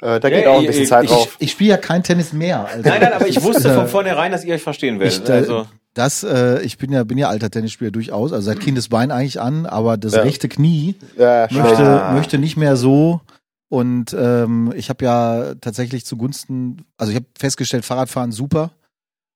[0.00, 1.36] Äh, da Ja, geht auch ein ich- bisschen ich- Zeit Ich, drauf.
[1.38, 2.66] ich spiele ja kein Tennis mehr.
[2.66, 5.22] Also, Nein, nein, aber ich wusste Äh, von vornherein, dass ihr euch verstehen werdet.
[5.24, 8.60] Ich, äh, also, das, äh, ich bin ja, bin ja alter Tennisspieler durchaus, also seit
[8.60, 10.22] Kindesbein eigentlich an, aber das Ja.
[10.22, 12.12] rechte Knie Ja, möchte, Ah.
[12.12, 13.20] möchte nicht mehr so.
[13.68, 18.72] Und ähm, ich habe ja tatsächlich zugunsten, also ich habe festgestellt, Fahrradfahren super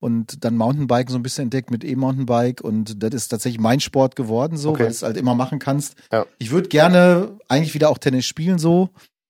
[0.01, 4.17] und dann Mountainbiken so ein bisschen entdeckt mit E-Mountainbike und das ist tatsächlich mein Sport
[4.17, 4.81] geworden so, Okay.
[4.81, 5.97] weil du es halt immer machen kannst.
[6.11, 6.25] Ja.
[6.39, 8.89] Ich würde gerne eigentlich wieder auch Tennis spielen so,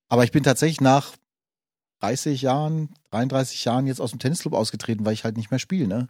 [0.09, 1.13] aber ich bin tatsächlich nach
[2.01, 5.87] 30 Jahren, 33 Jahren jetzt aus dem Tennisclub ausgetreten, weil ich halt nicht mehr spiele.
[5.89, 6.09] Ne?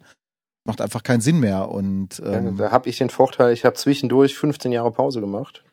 [0.65, 3.75] Macht einfach keinen Sinn mehr und Ja, ähm, da habe ich den Vorteil, ich habe
[3.75, 5.65] zwischendurch 15 Jahre Pause gemacht.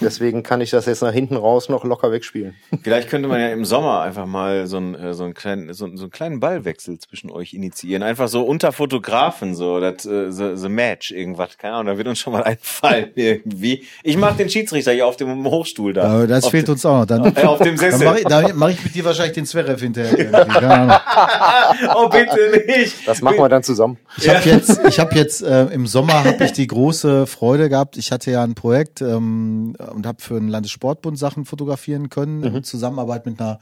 [0.00, 2.54] Deswegen kann ich das jetzt nach hinten raus noch locker wegspielen.
[2.82, 5.86] Vielleicht könnte man ja im Sommer einfach mal so einen, äh, so einen kleinen, so,
[5.94, 8.02] so einen kleinen Ballwechsel zwischen euch initiieren.
[8.02, 12.08] Einfach so unter Fotografen, so, das, äh, so, so Match, irgendwas, keine Ahnung, da wird
[12.08, 13.84] uns schon mal einfallen irgendwie.
[14.02, 16.04] Ich mach den Schiedsrichter hier auf dem Hochstuhl da.
[16.04, 17.06] Aber das auf fehlt dem, uns auch noch.
[17.06, 18.06] Dann, äh, auf dem dann Sessel.
[18.06, 20.18] mache ich, dann mach ich mit dir wahrscheinlich den Zverev hinterher.
[20.18, 20.50] irgendwie.
[20.50, 21.94] Keine Ahnung.
[21.94, 23.06] oh, bitte nicht.
[23.06, 23.98] Das machen wir dann zusammen.
[24.16, 27.98] Ich habe jetzt, ich habe jetzt äh, im Sommer habe ich die große Freude gehabt.
[27.98, 32.56] Ich hatte ja ein Projekt ähm, und habe für den Landessportbund Sachen fotografieren können Mhm.
[32.56, 33.58] in Zusammenarbeit mit einer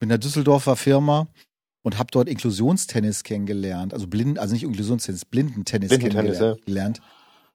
[0.00, 1.28] mit einer Düsseldorfer Firma
[1.82, 3.92] und habe dort Inklusionstennis kennengelernt.
[3.94, 7.00] Also blind, also nicht Inklusionstennis, Blindentennis Blindentennis, kennengelernt.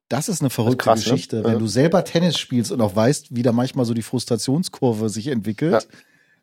[0.08, 1.12] Das ist eine verrückte krass, ne?
[1.12, 1.60] Geschichte, wenn Ja.
[1.60, 5.88] du selber Tennis spielst und auch weißt, wie da manchmal so die Frustrationskurve sich entwickelt.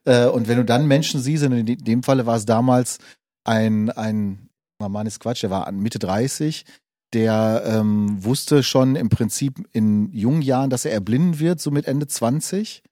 [0.05, 2.99] Äh, und wenn du dann Menschen siehst, und in dem Falle war es damals
[3.45, 6.64] ein, ein, Mann ist Quatsch, der war an Mitte 30,
[7.12, 11.87] der ähm, wusste schon im Prinzip in jungen Jahren, dass er erblinden wird, so mit
[11.87, 12.83] Ende 20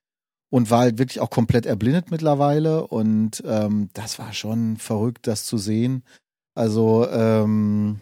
[0.49, 5.45] und war halt wirklich auch komplett erblindet mittlerweile und ähm, das war schon verrückt, das
[5.45, 6.03] zu sehen.
[6.55, 7.99] Also ähm,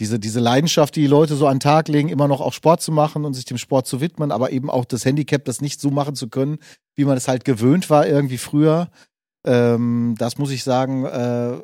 [0.00, 2.82] diese, diese Leidenschaft, die die Leute so an den Tag legen, immer noch auch Sport
[2.82, 5.80] zu machen und sich dem Sport zu widmen, aber eben auch das Handicap, das nicht
[5.80, 6.58] so machen zu können,
[6.94, 8.90] wie man es halt gewöhnt war irgendwie früher.
[9.44, 11.58] Ähm, das muss ich sagen, äh,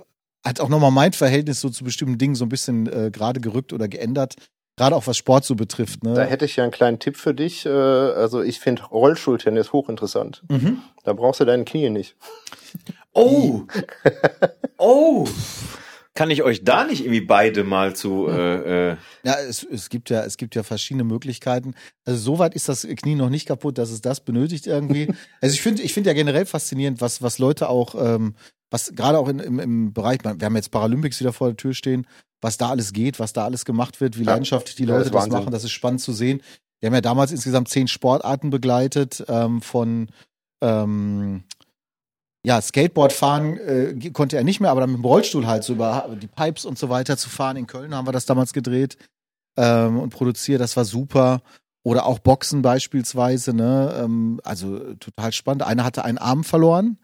[0.45, 3.73] hat auch nochmal mein Verhältnis so zu bestimmten Dingen so ein bisschen äh, gerade gerückt
[3.73, 4.35] oder geändert.
[4.77, 6.03] Gerade auch was Sport so betrifft.
[6.03, 6.15] Ne?
[6.15, 7.67] Da hätte ich ja einen kleinen Tipp für dich.
[7.67, 10.43] Äh, Also ich finde Rollstuhltennis hochinteressant.
[10.49, 10.79] mhm.
[11.05, 12.17] Da brauchst du deine Knie nicht.
[13.13, 13.63] Oh.
[14.85, 15.29] Oh.
[16.15, 20.11] Kann ich euch da nicht irgendwie beide mal zu, äh, äh, Ja, es, es gibt
[20.11, 21.75] ja, es gibt ja verschiedene Möglichkeiten.
[22.05, 25.07] Also soweit ist das Knie noch nicht kaputt, dass es das benötigt irgendwie.
[25.41, 28.35] also ich finde, ich finde ja generell faszinierend, was, was Leute auch, ähm,
[28.73, 31.75] was gerade auch in, im, im Bereich, wir haben jetzt Paralympics wieder vor der Tür
[31.75, 32.07] stehen,
[32.41, 34.33] was da alles geht, was da alles gemacht wird, wie Ja.
[34.33, 35.33] leidenschaftlich die Leute das Wahnsinn.
[35.39, 36.43] machen, das ist spannend zu sehen.
[36.81, 40.09] Wir haben ja damals insgesamt zehn Sportarten begleitet, ähm, von
[40.61, 41.45] ähm,
[42.45, 45.75] ja, Skateboard fahren äh, konnte er nicht mehr, aber dann mit dem Rollstuhl halt so
[45.75, 47.57] über die Pipes und so weiter zu fahren.
[47.57, 48.97] In Köln haben wir das damals gedreht
[49.57, 50.61] ähm, und produziert.
[50.61, 51.43] Das war super.
[51.85, 53.95] Oder auch Boxen beispielsweise, ne?
[54.03, 55.63] Ähm, also total spannend.
[55.63, 56.99] Einer hatte einen Arm verloren,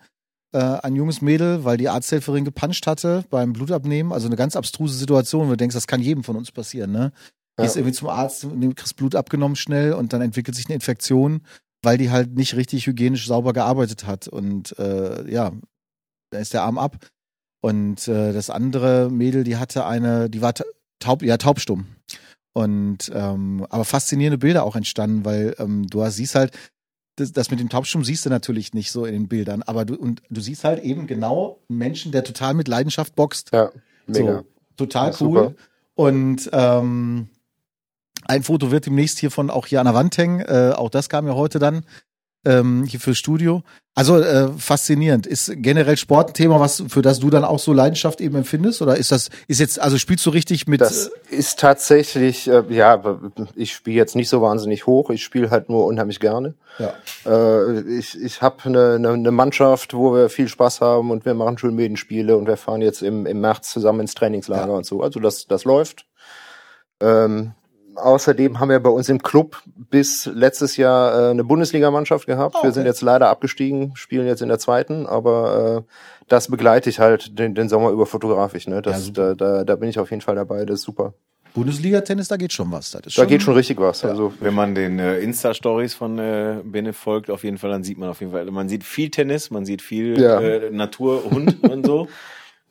[0.52, 4.12] äh, ein junges Mädel, weil die Arzthelferin gepuncht hatte beim Blutabnehmen.
[4.12, 7.12] Also eine ganz abstruse Situation, wo du denkst, das kann jedem von uns passieren, ne?
[7.58, 7.64] Ja.
[7.64, 11.42] Gehst irgendwie zum Arzt, kriegst Blut abgenommen schnell und dann entwickelt sich eine Infektion,
[11.82, 14.28] weil die halt nicht richtig hygienisch sauber gearbeitet hat.
[14.28, 15.52] Und äh, ja,
[16.30, 16.96] da ist der Arm ab.
[17.60, 20.64] Und äh, das andere Mädel, die hatte eine, die war ta-
[21.00, 21.86] taub, ja, taubstumm.
[22.52, 26.56] Und ähm, aber faszinierende Bilder auch entstanden, weil ähm, du siehst halt,
[27.20, 29.94] das, das mit dem Taubstumm siehst du natürlich nicht so in den Bildern, aber du
[29.94, 33.50] und du siehst halt eben genau einen Menschen, der total mit Leidenschaft boxt.
[33.52, 33.70] Ja,
[34.06, 34.38] mega.
[34.38, 34.44] So,
[34.76, 35.26] total Ja, cool.
[35.26, 35.54] super.
[35.94, 37.28] Und ähm,
[38.24, 40.40] ein Foto wird demnächst hiervon auch hier an der Wand hängen.
[40.40, 41.84] Äh, auch das kam ja heute dann
[42.44, 43.62] ähm, hier fürs Studio.
[43.94, 45.26] Also äh, faszinierend.
[45.26, 48.80] Ist generell Sport ein Thema, was für das du dann auch so Leidenschaft eben empfindest?
[48.80, 53.02] Oder ist das, ist jetzt, also spielst du richtig mit Das ist tatsächlich, äh, ja,
[53.56, 56.54] ich spiele jetzt nicht so wahnsinnig hoch, ich spiele halt nur unheimlich gerne.
[56.78, 56.92] ja.
[57.26, 61.34] Äh, ich ich habe eine, eine, eine Mannschaft, wo wir viel Spaß haben und wir
[61.34, 64.76] machen Schulmedenspiele und wir fahren jetzt im, im März zusammen ins Trainingslager Ja.
[64.78, 65.02] und so.
[65.02, 66.06] Also das, das läuft.
[67.00, 67.52] Ähm,
[67.98, 72.54] außerdem haben wir bei uns im Club bis letztes Jahr äh, eine Bundesligamannschaft gehabt.
[72.54, 72.72] Wir okay.
[72.72, 75.92] sind jetzt leider abgestiegen, spielen jetzt in der zweiten, aber äh,
[76.28, 78.66] das begleite ich halt den, den Sommer über fotografisch.
[78.66, 78.76] Ne?
[78.76, 79.34] Ja, Das, super.
[79.34, 81.14] da, da, da bin ich auf jeden Fall dabei, das ist super.
[81.54, 82.90] Bundesliga-Tennis, da geht schon was.
[82.92, 84.04] Das ist Da geht schon richtig was.
[84.04, 87.98] Also wenn man den äh, Insta-Stories von äh, Bene folgt, auf jeden Fall, dann sieht
[87.98, 90.40] man auf jeden Fall, man sieht viel Tennis, man sieht viel Ja.
[90.40, 92.08] äh, Natur, Hund und so.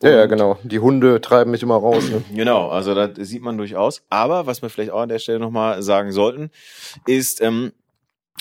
[0.02, 0.58] ja, ja, genau.
[0.62, 2.08] Die Hunde treiben mich immer raus.
[2.08, 2.22] Ne?
[2.34, 4.02] Genau, also das sieht man durchaus.
[4.10, 6.50] Aber was wir vielleicht auch an der Stelle nochmal sagen sollten,
[7.06, 7.72] ist, ähm,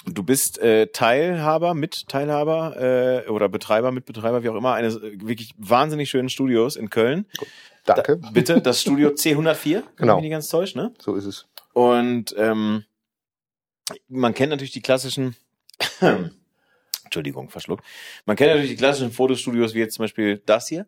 [0.05, 5.53] du bist äh, Teilhaber, Mitteilhaber äh, oder Betreiber, Mitbetreiber, wie auch immer, eines äh, wirklich
[5.57, 7.25] wahnsinnig schönen Studios in Köln.
[7.85, 8.17] Danke.
[8.17, 10.13] Da, bitte, das Studio C104, wenn Genau.
[10.13, 10.93] ich mich nicht ganz täuscht, ne?
[10.99, 11.47] So ist es.
[11.73, 12.83] Und ähm,
[14.07, 15.35] man kennt natürlich die klassischen,
[17.03, 17.83] Entschuldigung, verschluckt.
[18.25, 20.87] Man kennt natürlich die klassischen Fotostudios wie jetzt zum Beispiel das hier.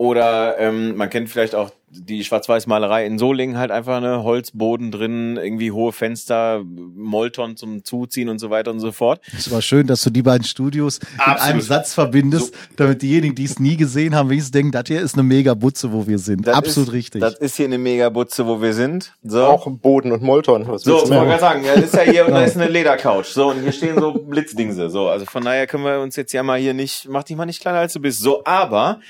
[0.00, 5.36] Oder ähm, man kennt vielleicht auch die Schwarz-Weiß-Malerei in Solingen, halt einfach eine Holzboden drin,
[5.36, 9.20] irgendwie hohe Fenster, Molton zum Zuziehen und so weiter und so fort.
[9.36, 11.42] Es war schön, dass du die beiden Studios in Absolut.
[11.42, 15.16] einem Satz verbindest, damit diejenigen, die es nie gesehen haben, wenigstens denken, das hier ist
[15.16, 16.46] eine mega Butze, wo wir sind.
[16.46, 17.20] Das Absolut ist, richtig.
[17.20, 19.12] Das ist hier eine Megabutze, wo wir sind.
[19.22, 19.44] So.
[19.44, 20.66] Auch Boden und Molton.
[20.66, 21.22] Was So, wollte mehr?
[21.24, 21.64] ich gerade sagen.
[21.66, 23.26] Ja, das ist ja hier und da ist eine Ledercouch.
[23.26, 24.88] So, und hier stehen so Blitzdingse.
[24.88, 27.44] So, also von daher können wir uns jetzt ja mal hier nicht, mach dich mal
[27.44, 28.20] nicht kleiner als du bist.
[28.20, 29.00] So, aber,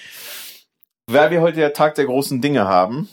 [1.12, 3.08] weil wir heute der Tag der großen Dinge haben,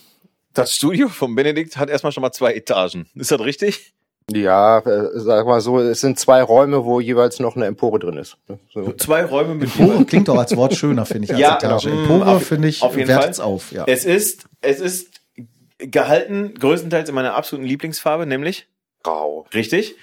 [0.54, 3.08] das Studio von Benedikt hat erstmal schon mal zwei Etagen.
[3.16, 3.94] Ist das richtig?
[4.32, 8.18] Ja, äh, sag mal so, es sind zwei Räume, wo jeweils noch eine Empore drin
[8.18, 8.38] ist.
[8.74, 8.92] So.
[8.94, 11.86] Zwei Räume mit Empore klingt doch als Wort schöner, finde ich, als Ja, Etage.
[11.86, 12.02] genau.
[12.02, 13.32] Empore, finde ich, auf jeden Fall.
[13.40, 13.72] auf.
[13.72, 13.86] Ja.
[13.88, 15.12] Es ist, es ist
[15.78, 18.68] gehalten größtenteils in meiner absoluten Lieblingsfarbe, nämlich
[19.04, 19.46] Grau.
[19.54, 19.96] richtig.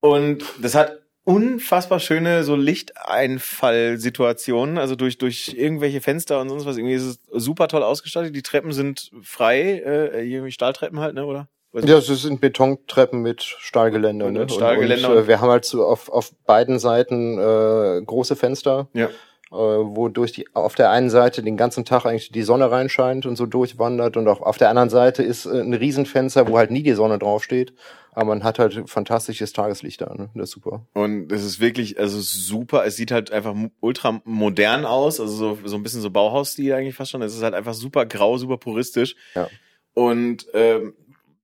[0.00, 6.76] Und das hat unfassbar schöne so Lichteinfallsituationen, also durch durch irgendwelche Fenster und sonst was.
[6.76, 8.34] Irgendwie ist es super toll ausgestattet.
[8.34, 11.48] Die Treppen sind frei, äh, irgendwie Stahltreppen halt, ne, oder?
[11.72, 14.26] Ja, es sind Betontreppen mit Stahlgeländer.
[14.26, 14.42] Und- ne?
[14.42, 18.88] und Stahlgeländer Und, äh, wir haben halt so auf, auf beiden Seiten äh, große Fenster,
[18.92, 19.08] Ja.
[19.52, 23.26] Äh, wo durch die auf der einen Seite den ganzen Tag eigentlich die Sonne reinscheint
[23.26, 26.70] und so durchwandert und auch auf der anderen Seite ist äh, ein Riesenfenster, wo halt
[26.70, 27.74] nie die Sonne draufsteht,
[28.12, 30.14] aber man hat halt fantastisches Tageslicht da.
[30.14, 30.30] Ne?
[30.34, 30.86] Das ist super.
[30.94, 32.84] Und es ist wirklich, also super.
[32.84, 36.94] Es sieht halt einfach ultra modern aus, also so, so ein bisschen so Bauhausstil eigentlich
[36.94, 37.22] fast schon.
[37.22, 39.16] Es ist halt einfach super grau, super puristisch.
[39.34, 39.48] Ja.
[39.94, 40.94] Und ähm,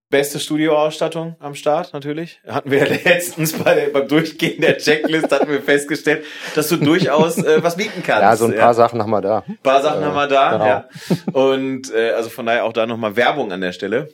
[0.09, 2.41] beste Studioausstattung am Start natürlich.
[2.47, 6.77] Hatten wir ja letztens bei der, beim Durchgehen der Checklist hatten wir festgestellt, dass du
[6.77, 8.23] durchaus äh, was bieten kannst.
[8.23, 9.45] Ja, so ein paar Sachen haben wir da.
[9.47, 10.65] Ein paar Sachen Äh, haben wir da, genau.
[10.67, 10.89] ja.
[11.33, 14.09] Und äh, also von daher auch da nochmal Werbung an der Stelle.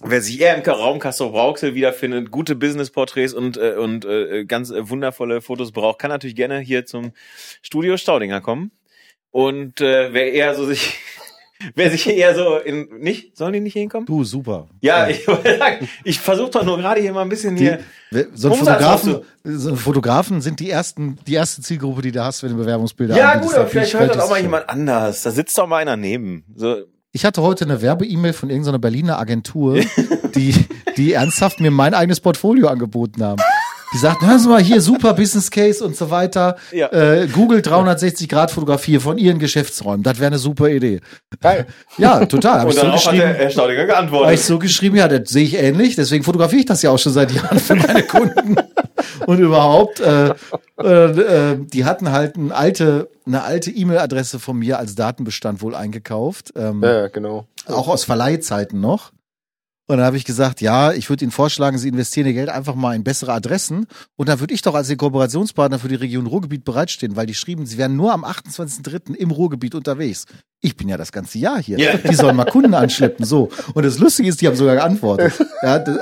[0.00, 4.70] Wer sich eher im Raum Castro Brauxel wiederfindet, gute Business-Porträts und, äh, und äh, ganz
[4.70, 7.12] äh, wundervolle Fotos braucht, kann natürlich gerne hier zum
[7.62, 8.72] Studio Staudinger kommen.
[9.30, 10.98] Und äh, wer eher so sich,
[11.74, 14.06] wer sich eher so in, nicht, sollen die nicht hinkommen?
[14.06, 14.68] Du, super.
[14.80, 17.80] Ja, ich wollte sagen, ich versuche doch nur gerade hier mal ein bisschen hier.
[18.12, 22.42] Die, so ein Fotografen, so Fotografen sind die ersten, die erste Zielgruppe, die du hast,
[22.42, 25.22] wenn du Bewerbungsbilder Ja, gut, aber vielleicht ich, hört das auch mal jemand anders.
[25.22, 26.44] Da sitzt doch mal einer neben.
[26.54, 26.76] So,
[27.12, 29.80] Ich hatte heute eine Werbe-E-Mail von irgendeiner Berliner Agentur,
[30.34, 30.54] die,
[30.96, 33.42] die ernsthaft mir mein eigenes Portfolio angeboten haben.
[33.94, 36.56] Die sagten, hören Sie mal hier, super Business Case und so weiter.
[36.72, 36.88] Ja.
[36.92, 40.02] Äh, Google 360 Grad Fotografie von Ihren Geschäftsräumen.
[40.02, 41.00] Das wäre eine super Idee.
[41.40, 41.66] Geil.
[41.96, 42.58] Ja, total.
[42.60, 43.34] Hab und ich so dann auch hat der.
[43.34, 44.34] Herr Staudinger Habe geantwortet.
[44.34, 47.12] ich so geschrieben, ja, das sehe ich ähnlich, deswegen fotografiere ich das ja auch schon
[47.12, 48.56] seit Jahren für meine Kunden.
[49.26, 50.34] Und überhaupt, äh,
[50.82, 55.74] äh, äh, die hatten halt eine alte, eine alte E-Mail-Adresse von mir als Datenbestand wohl
[55.76, 56.52] eingekauft.
[56.56, 57.46] Ähm, Ja, genau.
[57.68, 59.12] auch aus Verleihzeiten noch.
[59.86, 62.74] Und dann habe ich gesagt, ja, ich würde Ihnen vorschlagen, Sie investieren Ihr Geld einfach
[62.74, 63.86] mal in bessere Adressen.
[64.16, 67.34] Und dann würde ich doch als Ihr Kooperationspartner für die Region Ruhrgebiet bereitstehen, weil die
[67.34, 69.14] schrieben, Sie wären nur am 28.03.
[69.14, 70.24] im Ruhrgebiet unterwegs.
[70.62, 71.78] Ich bin ja das ganze Jahr hier.
[71.78, 71.98] Ja.
[71.98, 73.50] Die sollen mal Kunden anschleppen, so.
[73.74, 75.32] Und das Lustige ist, die haben sogar geantwortet.
[75.62, 75.96] Ja, das,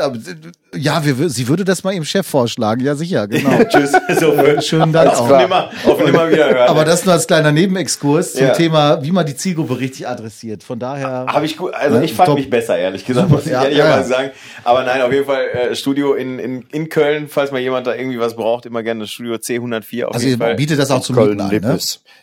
[0.75, 2.83] ja wir, sie würde das mal Ihrem Chef vorschlagen.
[2.85, 3.63] Ja, sicher, genau.
[3.69, 3.93] Tschüss.
[4.21, 5.39] So, Schönen Dank auf auch.
[5.39, 6.69] nimmer, auf nimmer wieder hören.
[6.69, 8.53] Aber das nur als kleiner Nebenexkurs zum Ja.
[8.53, 10.63] Thema, wie man die Zielgruppe richtig adressiert.
[10.63, 11.27] Von daher.
[11.29, 12.39] Habe ich gut, also Ja, ich fand top.
[12.39, 14.17] mich besser, ehrlich gesagt, muss ich Ja, ehrlicherweise ja.
[14.19, 14.31] sagen.
[14.65, 17.95] Aber nein, auf jeden Fall äh, Studio in, in, in Köln, falls mal jemand da
[17.95, 20.55] irgendwie was braucht, immer gerne das Studio C104 auf Also jeden ihr Fall.
[20.57, 21.79] bietet das auch zum Mieten an, ne?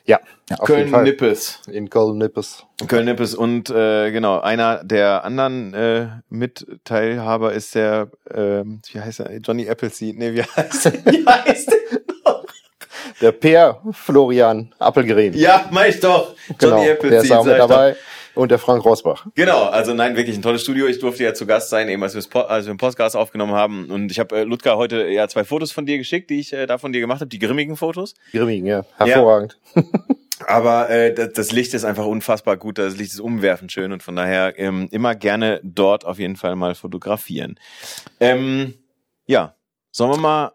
[0.06, 0.20] Ja.
[0.58, 1.62] Köln-Nippes.
[1.72, 2.66] In Köln-Nippes.
[2.88, 9.38] Köln-Nippes und äh, genau, einer der anderen äh, Mitteilhaber ist der, ähm, wie heißt er,
[9.38, 10.94] Johnny Appleseed, nee, wie heißt der?
[11.06, 12.46] Wie heißt der noch?
[13.22, 15.34] Der Per Florian Appelgren.
[15.34, 16.36] Ja, mach ich doch.
[16.58, 16.76] genau.
[16.76, 17.24] Johnny Der Appleseed.
[17.26, 17.96] ist auch mit dabei.
[18.36, 19.26] Und der Frank Rosbach.
[19.36, 20.86] Genau, also nein, wirklich ein tolles Studio.
[20.88, 23.54] Ich durfte ja zu Gast sein, eben als wir, Po- als wir den Podcast aufgenommen
[23.54, 23.90] haben.
[23.90, 26.66] Und ich habe äh, Ludger heute ja zwei Fotos von dir geschickt, die ich äh,
[26.66, 28.14] da von dir gemacht habe, die grimmigen Fotos.
[28.32, 28.86] Grimmigen, ja.
[28.98, 29.58] Hervorragend.
[30.50, 34.16] Aber äh, das, Licht ist einfach unfassbar gut, das Licht ist umwerfend schön und von
[34.16, 37.60] daher ähm, immer gerne dort auf jeden Fall mal fotografieren.
[38.20, 38.74] Ähm,
[39.28, 39.54] ja,
[39.92, 40.54] sollen wir mal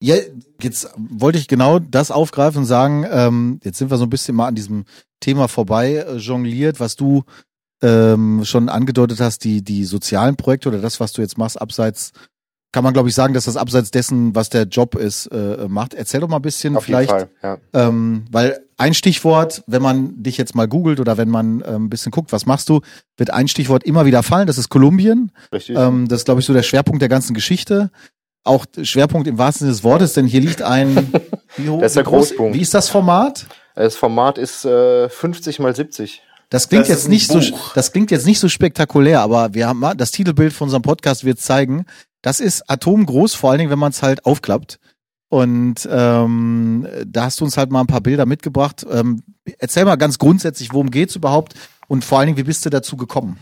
[0.00, 0.16] Ja,
[0.60, 4.34] jetzt wollte ich genau das aufgreifen und sagen, ähm, jetzt sind wir so ein bisschen
[4.34, 4.84] mal an diesem
[5.20, 7.22] Thema vorbei äh, jongliert, was du
[7.82, 12.10] ähm, schon angedeutet hast, die, die sozialen Projekte oder das, was du jetzt machst, abseits,
[12.72, 15.94] kann man glaube ich sagen, dass das abseits dessen, was der Job ist, äh, macht.
[15.94, 17.58] Erzähl doch mal ein bisschen Auf jeden vielleicht, Fall, ja.
[17.72, 21.90] ähm, weil ein Stichwort, wenn man dich jetzt mal googelt oder wenn man ähm, ein
[21.90, 22.80] bisschen guckt, was machst du,
[23.16, 25.32] wird ein Stichwort immer wieder fallen, das ist Kolumbien.
[25.52, 25.76] Richtig.
[25.76, 27.90] Ähm, das ist, glaube ich, so der Schwerpunkt der ganzen Geschichte.
[28.42, 31.12] Auch Schwerpunkt im wahrsten Sinne des Wortes, denn hier liegt ein.
[31.56, 32.54] Wie, hoch, Das ist der Großpunkt.
[32.56, 33.46] Wie ist das Format?
[33.74, 36.22] das Format ist äh, 50 mal 70.
[36.48, 37.72] Das klingt Das jetzt nicht so, Buch.
[37.74, 41.24] das klingt jetzt nicht so spektakulär, aber wir haben mal, das Titelbild von unserem Podcast
[41.24, 41.84] wird zeigen.
[42.22, 44.78] Das ist atomgroß, vor allen Dingen, wenn man es halt aufklappt.
[45.28, 48.84] Und ähm, da hast du uns halt mal ein paar Bilder mitgebracht.
[48.90, 49.22] Ähm,
[49.58, 51.54] erzähl mal ganz grundsätzlich, worum geht's überhaupt?
[51.86, 53.38] Und vor allen Dingen, wie bist du dazu gekommen?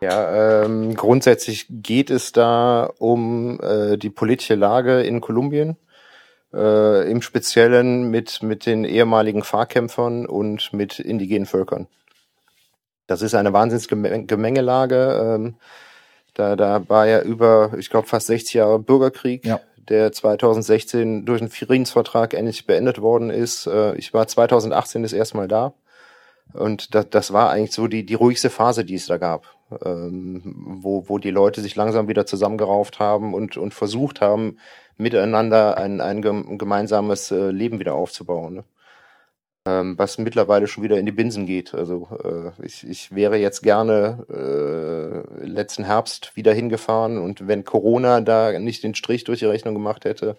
[0.00, 5.76] Ja, ähm, grundsätzlich geht es da um äh, die politische Lage in Kolumbien,
[6.54, 11.88] äh, im Speziellen mit, mit den ehemaligen Fahrkämpfern und mit indigenen Völkern.
[13.06, 15.36] Das ist eine Wahnsinnsgemengelage.
[15.36, 15.56] Ähm,
[16.36, 19.60] da, da war ja über, ich glaube, fast 60 Jahre Bürgerkrieg, Ja.
[19.76, 23.66] der 2016 durch einen Friedensvertrag endlich beendet worden ist.
[23.66, 25.72] Äh, ich war 2018 das erste Mal da.
[26.52, 29.44] Und das, das war eigentlich so die, die ruhigste Phase, die es da gab.
[29.84, 30.42] ähm,
[30.82, 34.58] wo, wo die Leute sich langsam wieder zusammengerauft haben und, und versucht haben,
[34.96, 36.22] miteinander ein, ein
[36.56, 38.54] gemeinsames äh, Leben wieder aufzubauen.
[38.54, 38.64] Ne?
[39.66, 41.74] Ähm, was mittlerweile schon wieder in die Binsen geht.
[41.74, 48.20] Also äh, ich, ich wäre jetzt gerne äh, letzten Herbst wieder hingefahren und wenn Corona
[48.20, 50.36] da nicht den Strich durch die Rechnung gemacht hätte,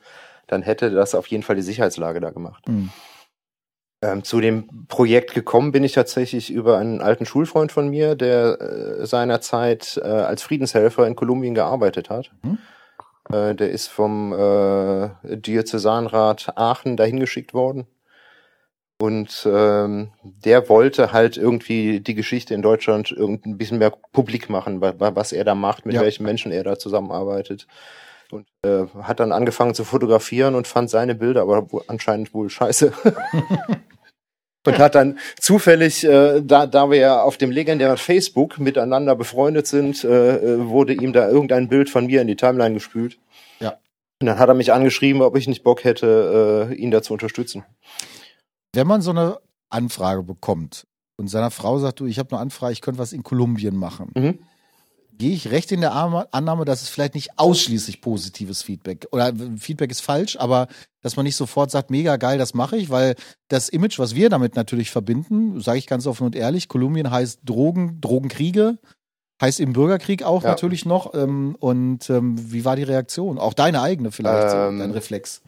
[0.47, 2.65] dann hätte das auf jeden Fall die Sicherheitslage da gemacht.
[2.69, 2.89] Mhm.
[4.01, 8.61] Ähm, zu dem Projekt gekommen bin ich tatsächlich über einen alten Schulfreund von mir, der
[8.61, 12.31] äh, seinerzeit äh, als Friedenshelfer in Kolumbien gearbeitet hat.
[12.43, 12.59] Mhm.
[13.29, 17.87] Äh, der ist vom äh, Diözesanrat Aachen dahin geschickt worden.
[18.99, 24.81] Und ähm, der wollte halt irgendwie die Geschichte in Deutschland ein bisschen mehr publik machen,
[24.81, 26.01] was er da macht, mit ja.
[26.01, 27.67] welchen Menschen er da zusammenarbeitet
[28.31, 32.91] und äh, hat dann angefangen zu fotografieren und fand seine Bilder aber anscheinend wohl scheiße.
[34.65, 39.67] und hat dann zufällig, äh, da, da wir ja auf dem legendären Facebook miteinander befreundet
[39.67, 43.17] sind, äh, äh, wurde ihm da irgendein Bild von mir in die Timeline gespült.
[43.59, 43.77] Ja.
[44.19, 47.13] Und dann hat er mich angeschrieben, ob ich nicht Bock hätte, äh, ihn da zu
[47.13, 47.63] unterstützen.
[48.73, 52.73] Wenn man so eine Anfrage bekommt und seiner Frau sagt, du, ich habe eine Anfrage,
[52.73, 54.11] ich könnte was in Kolumbien machen.
[54.15, 54.39] Mhm
[55.17, 59.91] gehe ich recht in der Annahme, dass es vielleicht nicht ausschließlich positives Feedback oder Feedback
[59.91, 60.67] ist falsch, aber
[61.01, 63.15] dass man nicht sofort sagt, mega geil, das mache ich, weil
[63.47, 67.41] das Image, was wir damit natürlich verbinden, sage ich ganz offen und ehrlich, Kolumbien heißt
[67.43, 68.77] Drogen, Drogenkriege,
[69.41, 70.49] heißt im Bürgerkrieg auch ja.
[70.49, 71.13] natürlich noch.
[71.13, 73.37] Ähm, und ähm, wie war die Reaktion?
[73.37, 75.41] Auch deine eigene vielleicht, ähm, dein Reflex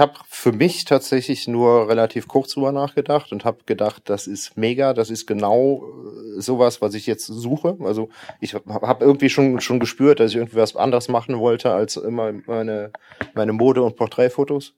[0.00, 4.94] habe für mich tatsächlich nur relativ kurz drüber nachgedacht und habe gedacht, das ist mega,
[4.94, 7.76] das ist genau äh, sowas, was ich jetzt suche.
[7.84, 8.08] Also
[8.40, 11.96] ich habe hab irgendwie schon schon gespürt, dass ich irgendwie was anderes machen wollte als
[11.96, 12.90] immer meine
[13.34, 14.74] meine Mode und Porträtfotos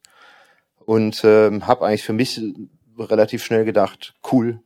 [0.85, 2.41] und ähm, habe eigentlich für mich
[2.99, 4.61] relativ schnell gedacht, cool,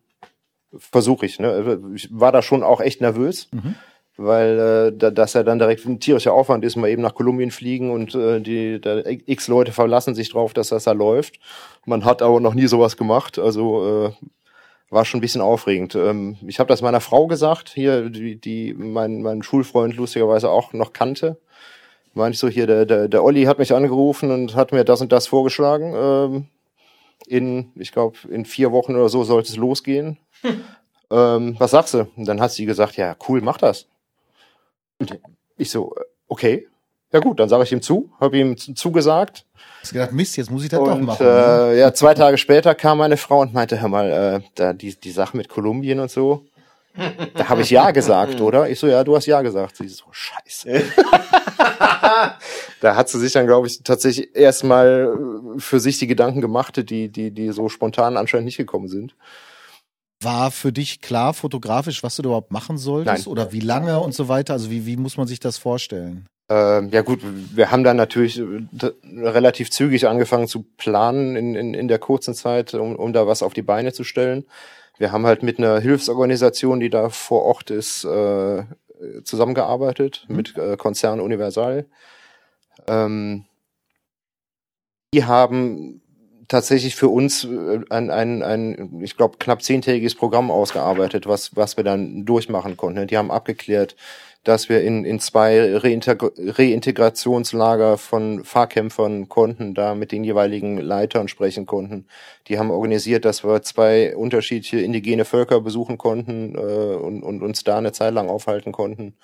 [0.76, 1.38] versuche ich.
[1.38, 1.50] Ne?
[1.50, 3.48] Also ich war da schon auch echt nervös.
[3.52, 3.76] Mhm
[4.16, 7.50] weil äh, da, dass er dann direkt ein tierischer Aufwand ist, mal eben nach Kolumbien
[7.50, 11.38] fliegen und äh, die da x Leute verlassen sich drauf, dass das da läuft.
[11.84, 14.26] Man hat aber noch nie sowas gemacht, also äh,
[14.90, 15.94] war schon ein bisschen aufregend.
[15.94, 20.72] Ähm, ich habe das meiner Frau gesagt, hier die, die mein mein Schulfreund lustigerweise auch
[20.72, 21.38] noch kannte.
[22.14, 25.00] Meine ich so hier der der der Olli hat mich angerufen und hat mir das
[25.02, 25.94] und das vorgeschlagen.
[25.94, 26.46] Ähm,
[27.26, 30.18] in ich glaube in vier Wochen oder so sollte es losgehen.
[30.42, 30.60] Hm.
[31.10, 32.08] Ähm, was sagst du?
[32.16, 33.86] Und dann hat sie gesagt, ja cool, mach das.
[35.56, 35.94] Ich so,
[36.28, 36.66] okay,
[37.12, 39.46] ja gut, dann sage ich ihm zu, habe ihm zugesagt.
[39.80, 41.26] Hast gedacht, Mist, jetzt muss ich das und, doch machen.
[41.26, 41.78] Äh, ne?
[41.78, 45.10] ja, zwei Tage später kam meine Frau und meinte, hör mal, äh, da die, die
[45.10, 46.44] Sache mit Kolumbien und so,
[47.34, 48.68] da habe ich ja gesagt, oder?
[48.68, 49.76] Ich so, ja, du hast ja gesagt.
[49.76, 50.82] Sie so, scheiße.
[52.80, 55.16] da hat sie sich dann, glaube ich, tatsächlich erstmal
[55.58, 59.14] für sich die Gedanken gemacht, die, die, die so spontan anscheinend nicht gekommen sind.
[60.22, 63.26] War für dich klar fotografisch, was du überhaupt machen solltest?
[63.26, 63.32] Nein.
[63.32, 64.54] Oder wie lange und so weiter?
[64.54, 66.26] Also wie, wie muss man sich das vorstellen?
[66.48, 68.44] Ähm, ja gut, wir haben dann natürlich äh,
[69.04, 73.42] relativ zügig angefangen zu planen in, in, in der kurzen Zeit, um, um da was
[73.42, 74.46] auf die Beine zu stellen.
[74.96, 78.64] Wir haben halt mit einer Hilfsorganisation, die da vor Ort ist, äh,
[79.24, 80.36] zusammengearbeitet, mhm.
[80.36, 81.86] mit äh, Konzern Universal.
[82.86, 83.44] Ähm,
[85.12, 86.00] die haben
[86.48, 91.76] tatsächlich für uns äh, ein, ein, ein ich glaube, knapp zehntägiges Programm ausgearbeitet, was, was
[91.76, 93.06] wir dann durchmachen konnten.
[93.06, 93.96] Die haben abgeklärt,
[94.44, 101.26] dass wir in, in zwei Reinteg Reintegrationslager von Fahrkämpfern konnten, da mit den jeweiligen Leitern
[101.26, 102.06] sprechen konnten.
[102.46, 107.64] Die haben organisiert, dass wir zwei unterschiedliche indigene Völker besuchen konnten äh, und, und uns
[107.64, 109.16] da eine Zeit lang aufhalten konnten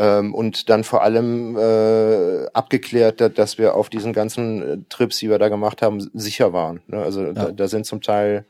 [0.00, 5.28] ähm, und dann vor allem äh, abgeklärt, dass wir auf diesen ganzen äh, Trips, die
[5.28, 6.80] wir da gemacht haben, sicher waren.
[6.86, 7.02] Ne?
[7.02, 7.32] Also ja.
[7.32, 8.46] da, da sind zum Teil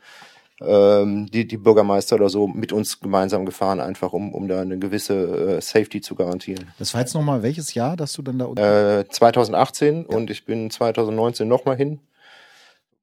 [0.61, 4.79] ähm, die, die Bürgermeister oder so mit uns gemeinsam gefahren, einfach um, um da eine
[4.79, 6.71] gewisse äh, Safety zu garantieren.
[6.79, 8.99] Das war jetzt nochmal welches Jahr, dass du dann da?
[8.99, 10.15] Äh, 2018 ja.
[10.15, 11.99] und ich bin 2019 nochmal hin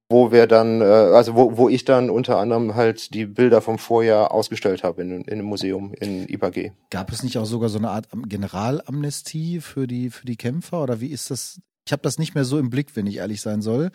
[0.09, 3.79] wo wir dann, äh, also wo, wo ich dann unter anderem halt die Bilder vom
[3.79, 6.73] Vorjahr ausgestellt habe in, in einem Museum in IBAG.
[6.90, 11.01] Gab es nicht auch sogar so eine Art Generalamnestie für die für die Kämpfer oder
[11.01, 11.61] wie ist das?
[11.87, 13.90] Ich habe das nicht mehr so im Blick, wenn ich ehrlich sein soll.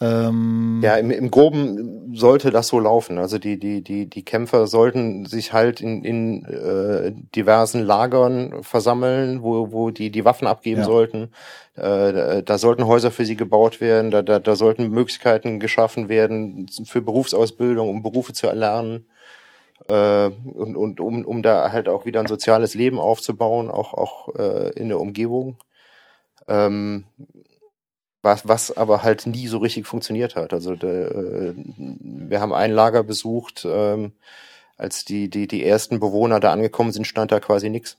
[0.00, 3.18] Ähm ja, im, im Groben sollte das so laufen.
[3.18, 9.42] Also die, die, die, die Kämpfer sollten sich halt in, in äh, diversen Lagern versammeln,
[9.42, 10.86] wo, wo die die Waffen abgeben ja.
[10.86, 11.30] sollten.
[11.76, 16.66] Äh, da sollten Häuser für sie gebaut werden, da, da, da sollten Möglichkeiten geschaffen werden
[16.84, 19.06] für Berufsausbildung, um Berufe zu erlernen.
[19.88, 24.34] Äh, und, und um, um da halt auch wieder ein soziales Leben aufzubauen, auch, auch
[24.34, 25.56] äh, in der Umgebung.
[26.48, 27.04] Ähm,
[28.26, 30.52] was, was aber halt nie so richtig funktioniert hat.
[30.52, 34.12] Also de, äh, wir haben ein Lager besucht, ähm,
[34.76, 37.96] als die, die, die ersten Bewohner da angekommen sind, stand da quasi nichts.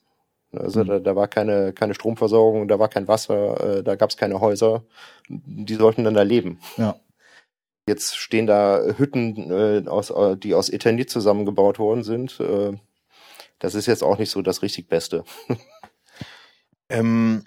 [0.54, 0.88] Also Mhm.
[0.88, 4.40] da, da war keine, keine Stromversorgung, da war kein Wasser, äh, da gab es keine
[4.40, 4.84] Häuser.
[5.30, 6.60] Die sollten dann da leben.
[6.78, 6.96] Ja.
[7.90, 12.40] Jetzt stehen da Hütten, äh, aus, äh, die aus Eternit zusammengebaut worden sind.
[12.40, 12.74] Äh,
[13.60, 15.24] das ist jetzt auch nicht so das richtig Beste.
[16.90, 17.44] Ähm,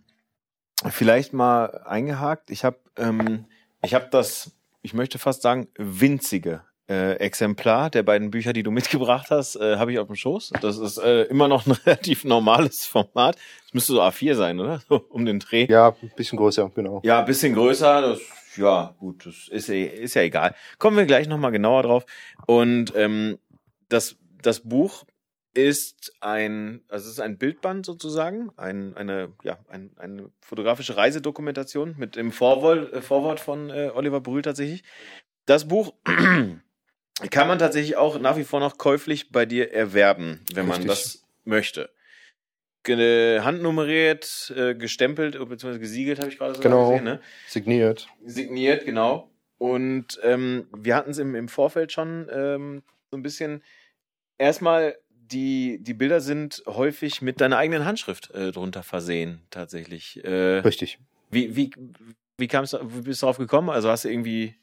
[0.89, 2.51] vielleicht mal eingehakt.
[2.51, 3.45] Ich habe ähm,
[3.83, 4.53] ich habe das,
[4.83, 9.77] ich möchte fast sagen, winzige äh, Exemplar der beiden Bücher, die du mitgebracht hast, äh,
[9.77, 10.53] habe ich auf dem Schoß.
[10.61, 13.37] Das ist äh, immer noch ein relativ normales Format.
[13.65, 14.81] Das müsste so A4 sein, oder?
[14.89, 15.67] So um den Dreh.
[15.71, 17.01] Ja, ein bisschen größer, genau.
[17.05, 18.01] Ja, ein bisschen größer.
[18.03, 18.21] Das,
[18.57, 20.55] ja, gut, das ist, eh- ist ja egal.
[20.79, 22.07] Kommen wir gleich nochmal genauer drauf.
[22.47, 23.39] Und ähm,
[23.89, 25.05] das, das Buch
[25.55, 31.97] ist ein, also es ist ein Bildband sozusagen, ein, eine, ja, ein, eine fotografische Reisedokumentation
[31.99, 34.85] mit dem Vorwort, äh, Vorwort von äh, Oliver Brühl tatsächlich.
[35.47, 40.67] Das Buch kann man tatsächlich auch nach wie vor noch käuflich bei dir erwerben, wenn
[40.67, 40.89] man Richtig.
[40.89, 41.91] das möchte.
[42.87, 45.79] Handnummeriert, äh, gestempelt bzw.
[45.79, 46.91] gesiegelt, habe ich gerade so Genau.
[46.91, 47.21] gesehen, ne?
[47.47, 48.09] Signiert.
[48.25, 49.31] Signiert, genau.
[49.59, 53.63] Und ähm, wir hatten es im, im Vorfeld schon ähm, so ein bisschen.
[54.39, 54.97] Erstmal,
[55.33, 60.25] die, die Bilder sind häufig mit deiner eigenen Handschrift äh, drunter versehen, tatsächlich.
[60.25, 60.99] Äh, Richtig.
[61.31, 61.71] wie wie,
[62.39, 63.71] wie, kam's, wie bist du darauf gekommen?
[63.71, 64.55] Also hast du irgendwie.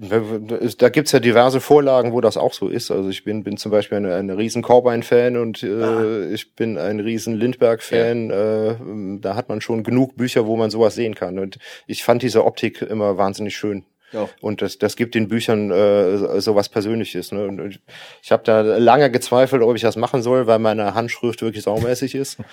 [0.00, 2.92] Da gibt's ja diverse Vorlagen, wo das auch so ist.
[2.92, 6.30] Also ich bin, bin zum Beispiel eine, eine riesen Corbijn-Fan und äh, Ah.
[6.32, 8.30] ich bin ein riesen Lindbergh-Fan.
[8.30, 11.40] Äh, da hat man schon genug Bücher, wo man sowas sehen kann.
[11.40, 13.84] Und ich fand diese Optik immer wahnsinnig schön.
[14.12, 14.28] Ja.
[14.40, 17.30] Und das, das gibt den Büchern äh, so was Persönliches.
[17.32, 17.46] Ne?
[17.46, 17.78] Und
[18.22, 22.14] ich, habe da lange gezweifelt, ob ich das machen soll, weil meine Handschrift wirklich saumäßig
[22.14, 22.38] ist.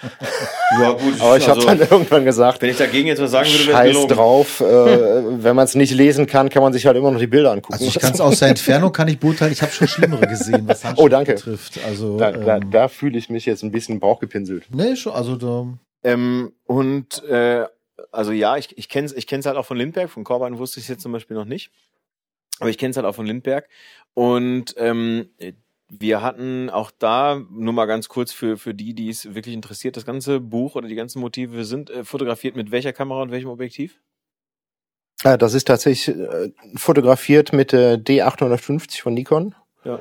[0.81, 1.21] Ja, gut.
[1.21, 4.59] Aber ich habe dann irgendwann gesagt, wenn ich dagegen jetzt was sagen würde, Scheiß drauf.
[4.61, 4.63] Äh,
[5.43, 7.73] wenn man es nicht lesen kann, kann man sich halt immer noch die Bilder angucken.
[7.73, 9.51] Also ich kann es aus der Entfernung kann ich beurteilen.
[9.53, 11.33] Ich habe schon Schlimmere gesehen, was Handschrift Oh, danke.
[11.35, 11.79] betrifft.
[11.85, 14.65] Also da, da, ähm, da fühle ich mich jetzt ein bisschen bauchgepinselt.
[14.73, 15.13] nee, schon.
[15.13, 15.67] Also da,
[16.03, 17.65] Ähm, und äh,
[18.15, 20.79] also ja, ich, ich kenne es ich kenn's halt auch von Lindberg, von Korban wusste
[20.79, 21.71] ich jetzt zum Beispiel noch nicht.
[22.59, 23.67] Aber ich kenne es halt auch von Lindberg.
[24.13, 25.29] Und ähm,
[25.89, 29.97] wir hatten auch da, nur mal ganz kurz für, für die, die es wirklich interessiert,
[29.97, 33.49] das ganze Buch oder die ganzen Motive sind äh, fotografiert mit welcher Kamera und welchem
[33.49, 33.99] Objektiv?
[35.23, 39.55] Ja, das ist tatsächlich äh, fotografiert mit der D850 von Nikon.
[39.83, 39.99] Ja.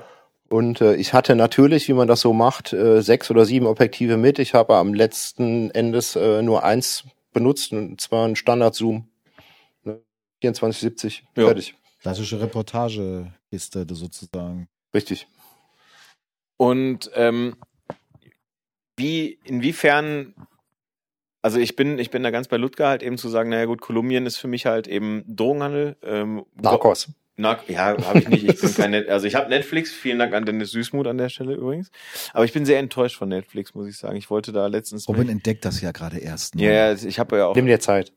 [0.48, 4.16] Und äh, ich hatte natürlich, wie man das so macht, äh, sechs oder sieben Objektive
[4.16, 4.38] mit.
[4.38, 7.04] Ich habe am letzten Endes äh, nur eins
[7.34, 9.06] benutzt, und zwar ein Standard-Zoom.
[9.82, 10.00] Ne?
[10.40, 11.44] 2470, Ja.
[11.44, 11.74] fertig.
[12.00, 14.68] klassische Reportagekiste sozusagen.
[14.94, 15.26] Richtig.
[16.56, 17.56] Und ähm,
[18.96, 20.34] wie, inwiefern,
[21.42, 23.80] also ich bin, ich bin da ganz bei Ludger halt eben zu sagen, naja gut,
[23.80, 25.96] Kolumbien ist für mich halt eben Drogenhandel.
[26.02, 27.08] Ähm, Narcos.
[27.36, 28.44] Na, ja, habe ich nicht.
[28.44, 29.92] Ich bin kein Net also ich habe Netflix.
[29.92, 31.90] Vielen Dank an Dennis Süßmuth an der Stelle übrigens.
[32.32, 34.16] Aber ich bin sehr enttäuscht von Netflix, muss ich sagen.
[34.16, 35.08] Ich wollte da letztens.
[35.08, 36.54] Robin entdeckt das ja gerade erst.
[36.54, 36.62] ne?
[36.62, 37.56] ja, ja, ich habe ja auch.
[37.56, 38.12] Nimm dir Zeit.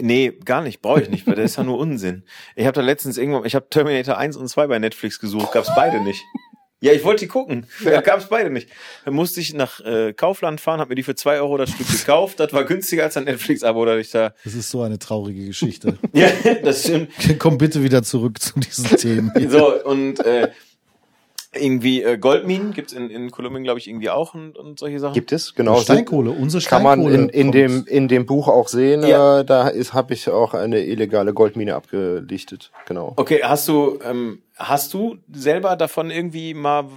[0.00, 0.82] Nee, gar nicht.
[0.82, 2.24] Brauche ich nicht, weil das ist ja nur Unsinn.
[2.56, 5.70] Ich habe da letztens irgendwann, ich habe Terminator 1 und 2 bei Netflix gesucht, gab's
[5.74, 6.22] beide nicht.
[6.80, 7.66] Ja, ich wollte die gucken.
[7.84, 8.00] Ja.
[8.00, 8.68] Gab's beide nicht.
[9.04, 11.88] Dann musste ich nach äh, Kaufland fahren, habe mir die für zwei Euro das Stück
[11.88, 12.40] gekauft.
[12.40, 14.34] Das war günstiger als ein Netflix-Abo, da ich da.
[14.44, 15.98] Das ist so eine traurige Geschichte.
[16.12, 16.28] Ja,
[16.62, 17.10] das stimmt.
[17.38, 19.32] Komm bitte wieder zurück zu diesen Themen.
[19.50, 20.50] So, und äh,
[21.58, 25.14] irgendwie äh, Goldminen gibt's in, in Kolumbien, glaube ich, irgendwie auch und, und solche Sachen.
[25.14, 25.80] Gibt es, genau.
[25.80, 27.18] Steinkohle, unsere Kann Steinkohle.
[27.18, 29.06] man in, in, dem, in dem Buch auch sehen.
[29.06, 29.40] Ja.
[29.40, 32.72] Äh, da ist habe ich auch eine illegale Goldmine abgelichtet.
[32.86, 33.12] Genau.
[33.16, 36.88] Okay, hast du, ähm, hast du selber davon irgendwie mal,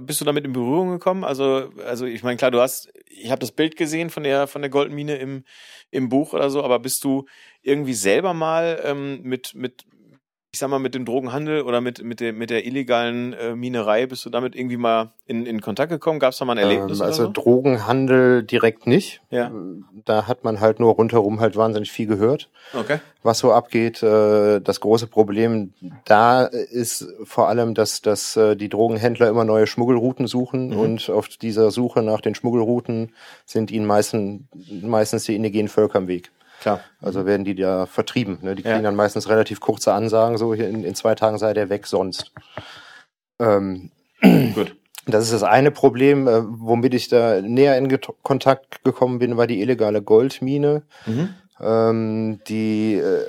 [0.00, 1.24] bist du damit in Berührung gekommen?
[1.24, 4.62] Also, also ich meine, klar, du hast, ich habe das Bild gesehen von der von
[4.62, 5.44] der Goldmine im
[5.90, 7.26] im Buch oder so, aber bist du
[7.62, 9.84] irgendwie selber mal ähm, mit mit
[10.56, 14.06] ich sag mal, mit dem Drogenhandel oder mit, mit, der, mit der illegalen äh, Minerei,
[14.06, 16.18] bist du damit irgendwie mal in, in Kontakt gekommen?
[16.18, 16.98] Gab es da mal ein Erlebnis?
[17.00, 17.30] Ähm, also so?
[17.30, 19.20] Drogenhandel direkt nicht.
[19.28, 19.52] Ja.
[20.06, 23.00] Da hat man halt nur rundherum halt wahnsinnig viel gehört, Okay.
[23.22, 24.02] was so abgeht.
[24.02, 25.74] Äh, Das große Problem
[26.06, 30.78] da ist vor allem, dass, dass äh, die Drogenhändler immer neue Schmuggelrouten suchen Mhm.
[30.78, 33.12] und auf dieser Suche nach den Schmuggelrouten
[33.44, 34.40] sind ihnen meistens,
[34.80, 36.30] meistens die indigenen Völker im Weg.
[36.60, 36.80] Klar.
[37.00, 38.38] Also werden die da vertrieben.
[38.42, 38.54] Ne?
[38.54, 38.72] Die Ja.
[38.72, 41.86] kriegen dann meistens relativ kurze Ansagen, so hier in, in zwei Tagen sei der weg,
[41.86, 42.32] sonst.
[43.38, 43.90] Ähm,
[44.54, 44.74] Gut.
[45.06, 49.36] das ist das eine Problem, äh, womit ich da näher in Get Kontakt gekommen bin,
[49.36, 51.28] war die illegale Goldmine, Mhm.
[51.60, 53.24] ähm, die äh,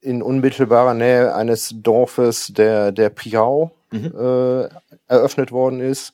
[0.00, 4.12] in unmittelbarer Nähe eines Dorfes der, der Piau Mhm.
[4.18, 4.68] äh,
[5.08, 6.12] eröffnet worden ist.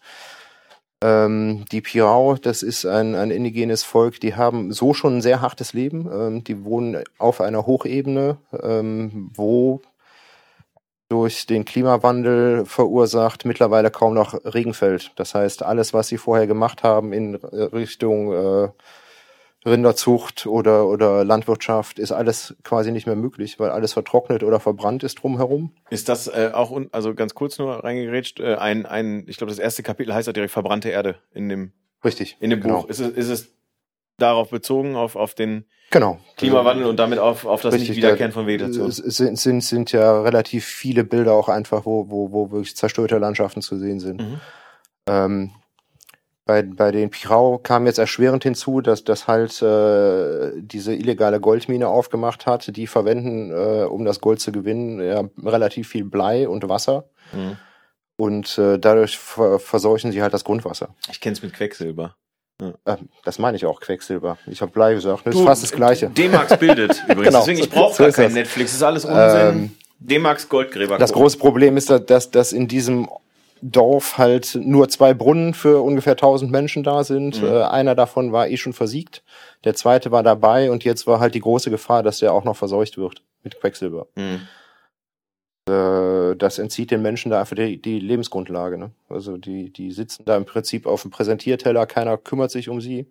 [1.07, 5.41] Ähm, die Piau, das ist ein, ein indigenes Volk, die haben so schon ein sehr
[5.41, 6.11] hartes Leben.
[6.13, 9.83] Ähm, die wohnen auf einer Hochebene, ähm, wo
[11.09, 15.13] durch den Klimawandel verursacht mittlerweile kaum noch Regen fällt.
[15.15, 18.69] Das heißt, alles, was sie vorher gemacht haben in Richtung äh,
[19.67, 25.03] Rinderzucht oder, oder Landwirtschaft, ist alles quasi nicht mehr möglich, weil alles vertrocknet oder verbrannt
[25.03, 25.73] ist drumherum.
[25.91, 29.51] Ist das äh, auch, un also ganz kurz nur reingerätscht, äh, ein, ein, ich glaube,
[29.51, 31.73] das erste Kapitel heißt ja direkt verbrannte Erde in dem,
[32.05, 32.37] Richtig.
[32.41, 32.83] in dem genau.
[32.83, 32.89] Buch.
[32.89, 33.49] Ist es, ist es
[34.19, 36.19] darauf bezogen, auf, auf den Genau.
[36.37, 38.89] Klimawandel und damit auf, auf das Richtig, Nicht-Wiederkehren da- von Vegetation?
[38.89, 43.19] Es sind, sind, sind ja relativ viele Bilder auch einfach, wo, wo, wo wirklich zerstörte
[43.19, 44.21] Landschaften zu sehen sind.
[44.21, 44.41] Mhm.
[45.09, 45.51] Ähm,
[46.47, 51.89] bei, bei den Pirau kam jetzt erschwerend hinzu, dass das halt äh, diese illegale Goldmine
[51.89, 52.77] aufgemacht hat.
[52.77, 57.09] Die verwenden, äh, um das Gold zu gewinnen, ja, relativ viel Blei und Wasser.
[57.33, 57.57] Mhm.
[58.17, 60.95] Und äh, dadurch ver verseuchen sie halt das Grundwasser.
[61.11, 62.15] Ich kenn's mit Quecksilber.
[62.63, 64.39] Äh, das meine ich auch, Quecksilber.
[64.47, 65.27] Ich habe Blei gesagt.
[65.27, 66.11] Das ist fast das Gleiche.
[66.11, 67.27] D-Max bildet übrigens.
[67.27, 68.35] Genau, Deswegen, ich brauche so gar kein das.
[68.35, 68.71] Netflix.
[68.71, 69.49] Das ist alles Unsinn.
[69.49, 70.97] Ähm, D-Max Goldgräber.
[70.97, 73.09] Das große Problem ist, dass, dass, dass in diesem
[73.63, 77.41] Dorf halt nur zwei Brunnen für ungefähr 1000 Menschen da sind.
[77.41, 77.49] Mhm.
[77.49, 79.23] Äh, einer davon war eh schon versiegt.
[79.65, 82.57] Der zweite war dabei und jetzt war halt die große Gefahr, dass der auch noch
[82.57, 84.07] verseucht wird mit Quecksilber.
[84.15, 84.41] Mhm.
[85.69, 88.79] Äh, das entzieht den Menschen da einfach die, die Lebensgrundlage.
[88.79, 88.91] Ne?
[89.09, 93.07] Also die, die sitzen da im Prinzip auf dem Präsentierteller, keiner kümmert sich um sie.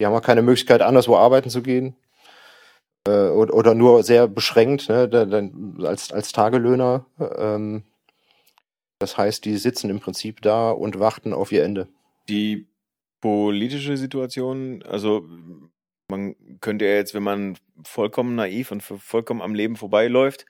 [0.00, 1.96] Die haben auch keine Möglichkeit, anderswo arbeiten zu gehen.
[3.06, 5.08] Äh, oder, oder nur sehr beschränkt, ne?
[5.08, 7.04] da, dann als, als Tagelöhner.
[7.36, 7.82] Ähm,
[8.98, 11.88] das heißt, die sitzen im Prinzip da und warten auf ihr Ende.
[12.28, 12.66] Die
[13.20, 15.24] politische Situation, also
[16.10, 20.46] man könnte ja jetzt, wenn man vollkommen naiv und vollkommen am Leben vorbeiläuft,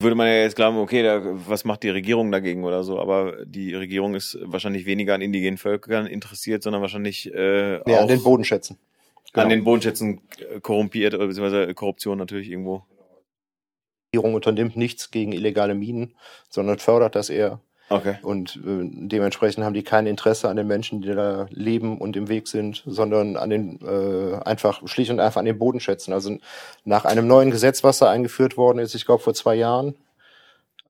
[0.00, 2.98] würde man ja jetzt glauben, okay, da, was macht die Regierung dagegen oder so?
[2.98, 8.02] Aber die Regierung ist wahrscheinlich weniger an indigenen Völkern interessiert, sondern wahrscheinlich äh, Ja, auch
[8.02, 8.78] an den Bodenschätzen.
[9.32, 9.44] Genau.
[9.44, 12.84] an den Bodenschätzen äh, korrumpiert, oder beziehungsweise Korruption natürlich irgendwo.
[14.14, 16.14] Regierung unternimmt nichts gegen illegale Minen,
[16.50, 17.60] sondern fördert das eher.
[17.88, 18.16] Okay.
[18.22, 22.28] Und äh, dementsprechend haben die kein Interesse an den Menschen, die da leben und im
[22.28, 26.12] Weg sind, sondern an den äh, einfach schlicht und einfach an den Bodenschätzen.
[26.12, 26.36] Also
[26.84, 29.94] nach einem neuen Gesetz, was da eingeführt worden ist, ich glaube vor zwei Jahren,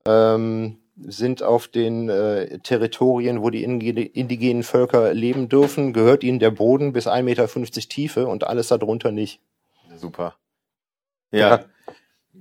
[0.05, 6.39] ähm, sind auf den äh, Territorien, wo die indige- indigenen Völker leben dürfen, gehört ihnen
[6.39, 7.47] der Boden bis 1,50 Meter
[7.87, 9.39] Tiefe und alles darunter nicht.
[9.95, 10.35] Super.
[11.31, 11.49] Ja.
[11.49, 11.65] Ja.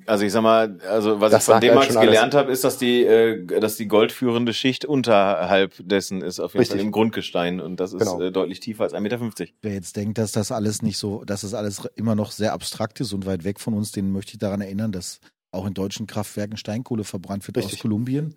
[0.07, 2.79] Also ich sag mal, also was Das ich von sagt halt gelernt habe, ist, dass
[2.79, 6.79] die, äh, dass die goldführende Schicht unterhalb dessen ist, auf jeden Richtig.
[6.79, 7.61] Fall im Grundgestein.
[7.61, 8.21] Und das ist Genau.
[8.21, 9.53] äh, deutlich tiefer als 1,50 Meter.
[9.61, 13.01] Wer jetzt denkt, dass das alles nicht so, dass das alles immer noch sehr abstrakt
[13.01, 15.21] ist und weit weg von uns, den möchte ich daran erinnern, dass
[15.51, 17.75] auch in deutschen Kraftwerken Steinkohle verbrannt wird Richtig.
[17.75, 18.35] aus Kolumbien.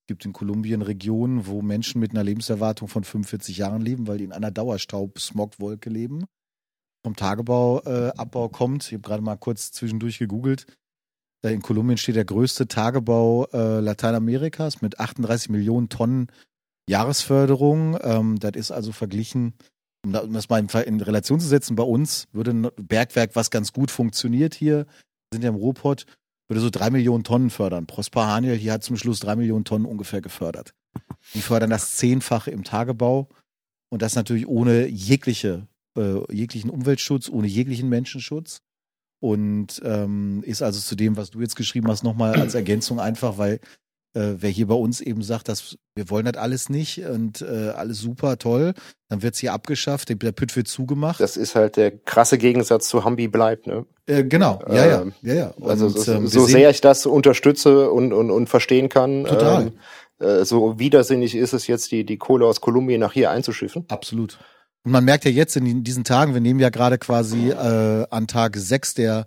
[0.00, 4.18] Es gibt in Kolumbien Regionen, wo Menschen mit einer Lebenserwartung von 45 Jahren leben, weil
[4.18, 6.24] die in einer Dauerstaub-Smogwolke leben.
[7.02, 8.86] Vom Tagebauabbau äh, Abbau kommt.
[8.86, 10.66] Ich habe gerade mal kurz zwischendurch gegoogelt.
[11.52, 16.28] In Kolumbien steht der größte Tagebau äh, Lateinamerikas mit 38 Millionen Tonnen
[16.88, 17.98] Jahresförderung.
[18.02, 19.54] Ähm, das ist also verglichen,
[20.04, 23.72] um da- das mal in, Relation zu setzen, bei uns würde ein Bergwerk, was ganz
[23.72, 24.86] gut funktioniert hier,
[25.32, 26.06] sind ja im Ruhrpott,
[26.48, 27.86] würde so drei Millionen Tonnen fördern.
[27.86, 30.74] Prosper Haniel hier hat zum Schluss drei Millionen Tonnen ungefähr gefördert.
[31.32, 33.28] Die fördern das Zehnfache im Tagebau
[33.90, 35.66] und das natürlich ohne jegliche,
[35.98, 38.58] äh, jeglichen Umweltschutz, ohne jeglichen Menschenschutz.
[39.20, 43.38] Und ähm, ist also zu dem, was du jetzt geschrieben hast, nochmal als Ergänzung einfach,
[43.38, 43.60] weil
[44.14, 47.70] äh, wer hier bei uns eben sagt, dass wir wollen das alles nicht und äh,
[47.70, 48.74] alles super toll,
[49.08, 51.20] dann wird's hier abgeschafft, der, Pütt wird zugemacht.
[51.20, 53.66] Das ist halt der krasse Gegensatz zu Hambi bleibt.
[53.66, 53.86] Ne?
[54.06, 55.46] äh, genau, ja, ja, Ähm, ja, ja.
[55.50, 59.62] Und, Also so, ähm, so sehr ich das unterstütze und, und, und verstehen kann, Total.
[59.62, 59.72] ähm,
[60.18, 63.84] äh, so widersinnig ist es jetzt, die, die Kohle aus Kolumbien nach hier einzuschiffen.
[63.88, 64.38] Absolut.
[64.84, 68.26] Und man merkt ja jetzt in diesen Tagen, wir nehmen ja gerade quasi äh, an
[68.26, 69.24] Tag sechs der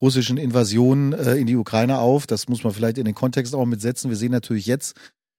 [0.00, 2.26] russischen Invasion äh, in die Ukraine auf.
[2.26, 4.10] Das muss man vielleicht in den Kontext auch mitsetzen.
[4.10, 4.96] Wir sehen natürlich jetzt,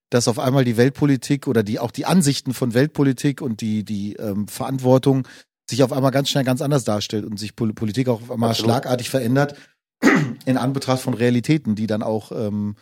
[0.10, 4.16] dass auf einmal die Weltpolitik oder die auch die Ansichten von Weltpolitik und die die
[4.16, 5.28] ähm, Verantwortung
[5.70, 8.50] sich auf einmal ganz schnell ganz anders darstellt und sich Pol Politik auch auf einmal
[8.50, 8.72] Absolut.
[8.72, 9.56] schlagartig verändert
[10.46, 12.76] in Anbetracht von Realitäten, die dann auch ähm,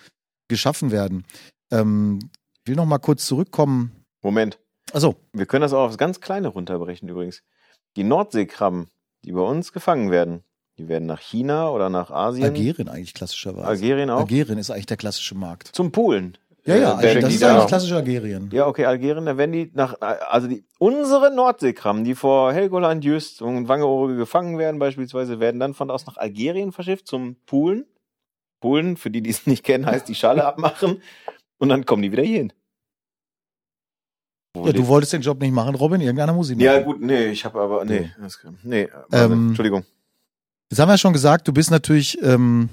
[0.48, 1.26] geschaffen werden.
[1.70, 2.20] Ähm,
[2.64, 3.92] ich will noch mal kurz zurückkommen.
[4.24, 4.58] Moment.
[4.94, 7.44] Also Wir können das auch aufs ganz Kleine runterbrechen übrigens.
[7.96, 8.90] Die Nordseekrabben,
[9.26, 10.44] die bei uns gefangen werden,
[10.78, 12.46] die werden nach China oder nach Asien.
[12.46, 13.68] Algerien eigentlich klassischerweise.
[13.68, 14.20] Algerien auch.
[14.20, 15.70] Algerien ist eigentlich der klassische Markt.
[15.74, 16.38] Zum Poolen.
[16.66, 18.50] Ja, ja, Äh, werden das ist da- eigentlich klassisch Algerien.
[18.52, 23.42] Ja, okay, Algerien, da werden die nach, also die, unsere Nordseekrabben, die vor Helgoland, Jüst
[23.42, 27.86] und Wangerooge gefangen werden beispielsweise, werden dann von da aus nach Algerien verschifft zum Poolen.
[28.60, 31.02] Poolen, für die, die es nicht kennen, heißt die Schale abmachen
[31.58, 32.52] und dann kommen die wieder hierhin.
[34.66, 36.66] Ja, du wolltest den Job nicht machen, Robin, irgendeiner muss ihn machen.
[36.66, 39.84] ja gut, nee, ich habe aber, nee, das, nee, warte, Ähm, Entschuldigung.
[40.70, 42.70] Jetzt haben wir ja schon gesagt, du bist natürlich ähm,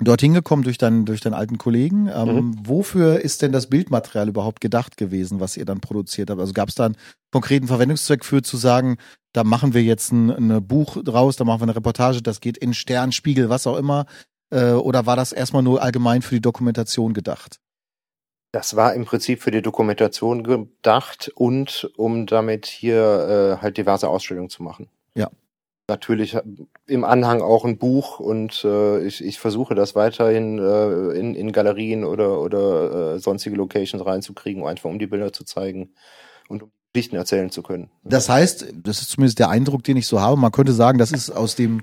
[0.00, 2.08] dorthin gekommen durch deinen, durch deinen alten Kollegen.
[2.08, 2.56] Ähm, mhm.
[2.64, 6.40] Wofür ist denn das Bildmaterial überhaupt gedacht gewesen, was ihr dann produziert habt?
[6.40, 6.96] Also gab es da einen
[7.32, 8.96] konkreten Verwendungszweck für zu sagen,
[9.32, 12.56] da machen wir jetzt ein, ein Buch draus, da machen wir eine Reportage, das geht
[12.56, 14.06] in Stern, Spiegel, was auch immer.
[14.50, 17.58] Äh, oder war das erstmal nur allgemein für die Dokumentation gedacht?
[18.58, 24.08] Das war im Prinzip für die Dokumentation gedacht und um damit hier äh, halt diverse
[24.08, 24.88] Ausstellungen zu machen.
[25.14, 25.30] Ja
[25.88, 26.36] natürlich
[26.86, 31.50] im Anhang auch ein Buch und äh, ich, ich versuche das weiterhin äh, in, in
[31.50, 35.94] Galerien oder, oder äh, sonstige Locations reinzukriegen, einfach um die Bilder zu zeigen
[36.48, 37.90] und um Geschichten erzählen zu können.
[38.04, 40.36] Das heißt, das ist zumindest der Eindruck, den ich so habe.
[40.36, 41.82] Man könnte sagen, das ist aus dem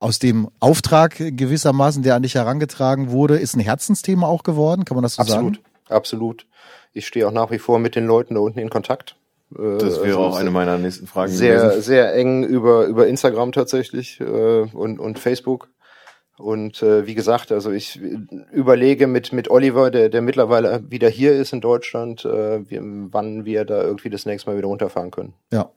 [0.00, 4.84] aus dem Auftrag gewissermaßen, der an dich herangetragen wurde, ist ein Herzensthema auch geworden.
[4.84, 5.64] Kann man das so absolut, sagen?
[5.64, 6.46] Absolut, absolut.
[6.92, 9.16] Ich stehe auch nach wie vor mit den Leuten da unten in Kontakt.
[9.50, 11.30] Das wäre also auch eine meiner nächsten Fragen.
[11.30, 11.82] Sehr, gewesen.
[11.82, 15.68] sehr eng über, über Instagram tatsächlich äh, und, und Facebook.
[16.36, 18.00] Und äh, wie gesagt, also ich
[18.52, 23.44] überlege mit, mit Oliver, der, der mittlerweile wieder hier ist in Deutschland, äh, wie, wann
[23.44, 25.34] wir da irgendwie das nächste Mal wieder runterfahren können.
[25.52, 25.70] Ja.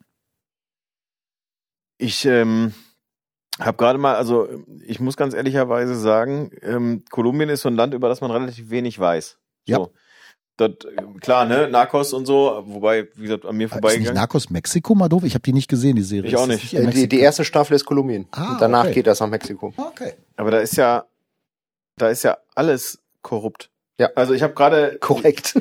[1.99, 2.73] Ich ähm,
[3.59, 4.47] habe gerade mal, also
[4.83, 8.71] ich muss ganz ehrlicherweise sagen, ähm, Kolumbien ist so ein Land, über das man relativ
[8.71, 9.37] wenig weiß.
[9.67, 9.73] So.
[9.73, 9.87] Ja
[10.57, 10.87] dort,
[11.21, 14.03] klar, ne, Narcos und so, wobei, wie gesagt, an mir vorbeigegangen.
[14.03, 15.23] Ist nicht Narcos Mexiko mal doof?
[15.23, 16.29] Ich habe die nicht gesehen, die Serie.
[16.29, 16.73] Ich auch nicht.
[16.73, 18.27] nicht die, die erste Staffel ist Kolumbien.
[18.31, 18.95] Ah, und danach okay.
[18.95, 19.73] geht das nach Mexiko.
[19.77, 20.13] Okay.
[20.35, 21.05] Aber da ist ja,
[21.97, 23.69] da ist ja alles korrupt.
[23.99, 24.09] Ja.
[24.15, 25.59] Also ich habe gerade korrekt.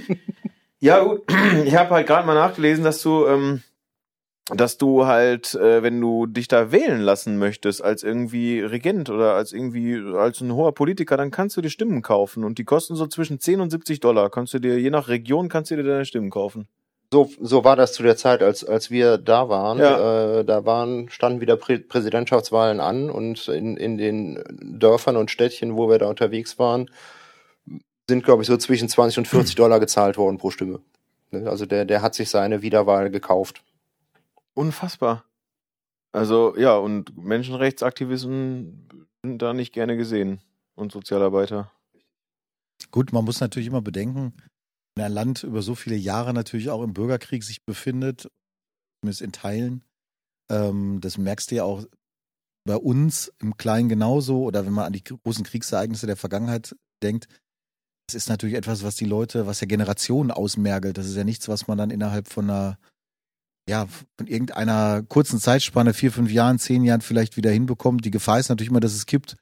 [0.81, 1.23] ja, gut.
[1.65, 3.63] Ich habe halt gerade mal nachgelesen, dass du ähm,
[4.55, 9.35] dass du halt, äh, wenn du dich da wählen lassen möchtest als irgendwie Regent oder
[9.35, 12.95] als irgendwie als ein hoher Politiker, dann kannst du dir Stimmen kaufen und die kosten
[12.95, 14.31] so zwischen 10 und 70 Dollar.
[14.31, 16.69] Kannst du dir, je nach Region, kannst du dir deine Stimmen kaufen.
[17.13, 19.79] So, so war das zu der Zeit, als, als wir da waren.
[19.79, 20.41] Ja.
[20.41, 25.77] Äh, da waren, standen wieder Prä Präsidentschaftswahlen an und in, in den Dörfern und Städtchen,
[25.77, 26.91] wo wir da unterwegs waren,
[28.09, 30.81] sind, glaube ich, so zwischen 20 und 40 Dollar gezahlt worden pro Stimme.
[31.31, 33.63] Ne, also der, der hat sich seine Wiederwahl gekauft.
[34.57, 35.25] Unfassbar.
[36.13, 38.89] Also ja, und Menschenrechtsaktivisten
[39.23, 40.41] sind da nicht gerne gesehen
[40.75, 41.71] und Sozialarbeiter.
[42.91, 44.33] Gut, man muss natürlich immer bedenken,
[44.95, 48.31] wenn ein Land über so viele Jahre natürlich auch im Bürgerkrieg sich befindet,
[49.01, 49.85] zumindest in Teilen,
[50.51, 51.85] ähm, das merkst du ja auch
[52.65, 57.29] bei uns im Kleinen genauso oder wenn man an die großen Kriegsereignisse der Vergangenheit denkt,
[58.09, 60.97] das ist natürlich etwas, was die Leute, was ja Generationen ausmergelt.
[60.97, 62.79] Das ist ja nichts, was man dann innerhalb von einer
[63.69, 63.87] ja,
[64.17, 68.05] von irgendeiner kurzen Zeitspanne, vier, fünf Jahren, zehn Jahren vielleicht wieder hinbekommt.
[68.05, 69.37] Die Gefahr ist natürlich immer, dass es kippt.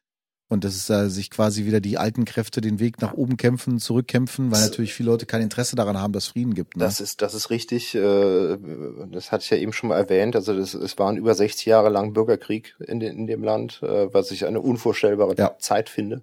[0.51, 3.79] Und dass es äh, sich quasi wieder die alten Kräfte den Weg nach oben kämpfen,
[3.79, 6.77] zurückkämpfen, weil natürlich viele Leute kein Interesse daran haben, dass Frieden gibt.
[6.77, 6.85] Ne?
[6.85, 7.95] Das ist, das ist richtig.
[7.95, 8.59] Äh,
[9.11, 10.37] das hatte ich ja eben schon mal erwähnt.
[10.37, 14.13] Also das, es waren über 60 Jahre lang Bürgerkrieg in, de, in dem Land, äh,
[14.13, 15.57] was ich eine unvorstellbare ja.
[15.59, 16.23] Zeit finde.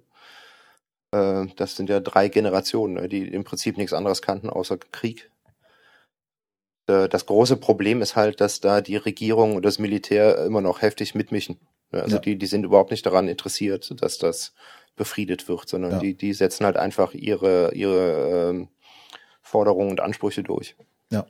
[1.12, 5.32] Äh, das sind ja drei Generationen, ne, die im Prinzip nichts anderes kannten außer Krieg.
[6.88, 10.82] Äh, das große Problem ist halt, dass da die Regierung und das Militär immer noch
[10.82, 11.60] heftig mitmischen.
[11.92, 12.22] Also ja.
[12.22, 14.54] die, die sind überhaupt nicht daran interessiert, dass das
[14.96, 16.00] befriedet wird, sondern ja.
[16.00, 18.70] die, die setzen halt einfach ihre, ihre ähm,
[19.42, 20.76] Forderungen und Ansprüche durch.
[21.12, 21.26] Ja.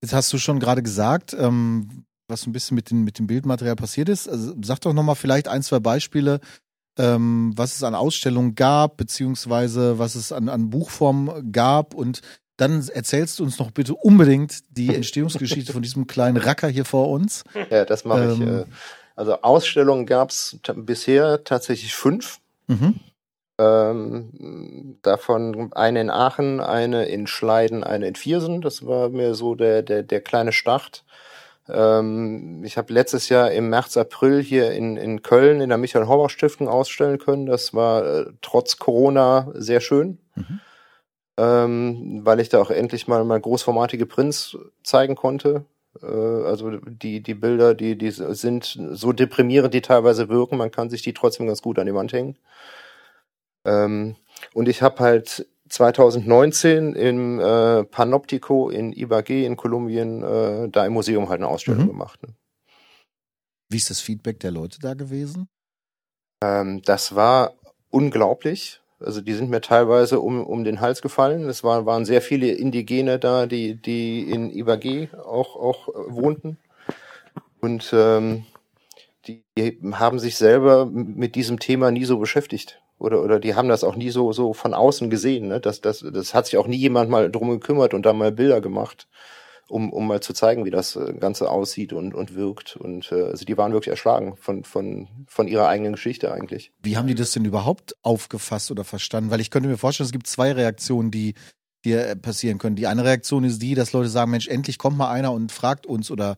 [0.00, 3.76] Jetzt hast du schon gerade gesagt, ähm, was ein bisschen mit, den, mit dem Bildmaterial
[3.76, 4.28] passiert ist.
[4.28, 6.40] Also sag doch nochmal vielleicht ein, zwei Beispiele,
[6.98, 12.20] ähm, was es an Ausstellungen gab, beziehungsweise was es an, an Buchform gab und
[12.56, 17.08] dann erzählst du uns noch bitte unbedingt die Entstehungsgeschichte von diesem kleinen Racker hier vor
[17.08, 17.44] uns.
[17.70, 18.40] Ja, das mache ähm, ich.
[18.40, 18.64] Äh,
[19.16, 22.38] also Ausstellungen gab es bisher tatsächlich fünf.
[22.66, 23.00] Mhm.
[23.58, 28.60] Ähm, davon eine in Aachen, eine in Schleiden, eine in Viersen.
[28.60, 31.04] Das war mir so der, der, der kleine Start.
[31.68, 36.68] Ähm, ich habe letztes Jahr im März, April hier in, in Köln in der Michael-Horror-Stiftung
[36.68, 37.46] ausstellen können.
[37.46, 40.18] Das war äh, trotz Corona sehr schön.
[40.34, 40.60] Mhm
[41.38, 45.64] ähm, weil ich da auch endlich mal mal großformatige Prints zeigen konnte.
[46.02, 50.90] Äh, also die die Bilder, die die sind so deprimierend, die teilweise wirken, man kann
[50.90, 52.36] sich die trotzdem ganz gut an die Wand hängen.
[53.64, 54.16] Ähm,
[54.54, 60.92] und ich habe halt 2019 im äh, Panoptico in Ibagué in Kolumbien äh, da im
[60.92, 61.88] Museum halt eine Ausstellung mhm.
[61.88, 62.22] gemacht.
[62.22, 62.34] Ne?
[63.70, 65.48] Wie ist das Feedback der Leute da gewesen?
[66.44, 67.54] Ähm, das war
[67.88, 68.81] unglaublich.
[69.04, 71.48] Also die sind mir teilweise um, um den Hals gefallen.
[71.48, 76.58] Es war, waren sehr viele Indigene da, die, die in Ibagué auch, auch äh, wohnten.
[77.60, 78.44] Und ähm,
[79.26, 82.80] die, die haben sich selber mit diesem Thema nie so beschäftigt.
[82.98, 85.48] Oder, oder die haben das auch nie so, so von außen gesehen.
[85.48, 85.60] Ne?
[85.60, 88.60] Das, das, das hat sich auch nie jemand mal drum gekümmert und da mal Bilder
[88.60, 89.08] gemacht
[89.72, 92.76] um, um mal zu zeigen, wie das äh, Ganze aussieht und, und wirkt.
[92.76, 96.72] Und äh, also die waren wirklich erschlagen von, von, von ihrer eigenen Geschichte eigentlich.
[96.82, 99.30] Wie haben die das denn überhaupt aufgefasst oder verstanden?
[99.30, 101.34] Weil ich könnte mir vorstellen, es gibt zwei Reaktionen, die
[101.84, 102.76] die äh, passieren können.
[102.76, 105.86] Die eine Reaktion ist die, dass Leute sagen, Mensch, endlich kommt mal einer und fragt
[105.86, 106.36] uns oder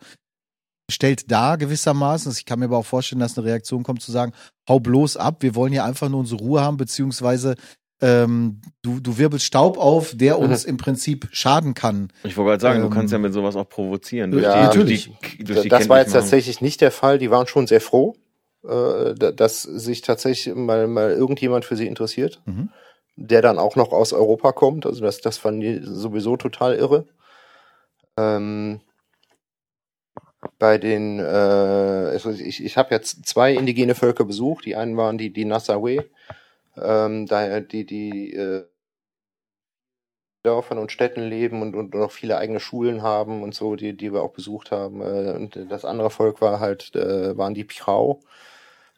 [0.90, 2.32] stellt dar gewissermaßen.
[2.32, 4.32] Ich kann mir aber auch vorstellen, dass eine Reaktion kommt zu sagen,
[4.68, 7.56] hau bloß ab, wir wollen hier einfach nur unsere Ruhe haben, beziehungsweise
[8.00, 10.70] ähm, du, du wirbelst Staub auf, der uns mhm.
[10.70, 12.12] im Prinzip schaden kann.
[12.22, 14.30] Ich wollte gerade sagen, ähm, du kannst ja mit sowas auch provozieren.
[14.30, 15.06] Durch ja, die, natürlich.
[15.06, 17.18] Durch die, durch die das war jetzt tatsächlich nicht der Fall.
[17.18, 18.16] Die waren schon sehr froh,
[18.68, 22.42] äh, dass sich tatsächlich mal, mal irgendjemand für sie interessiert.
[22.46, 22.70] Mhm
[23.16, 24.86] der dann auch noch aus Europa kommt.
[24.86, 27.06] Also das, das fand ich sowieso total irre.
[28.16, 28.80] Ähm,
[30.58, 34.66] bei den, äh, also ich, ich habe jetzt zwei indigene Völker besucht.
[34.66, 36.04] Die einen waren die, die Nassawe,
[36.76, 38.64] ähm, daher die, die äh,
[40.44, 44.12] Dörfern und Städten leben und, und noch viele eigene Schulen haben und so, die, die
[44.12, 45.00] wir auch besucht haben.
[45.00, 48.20] Äh, und das andere Volk war halt, äh, waren die Pirau.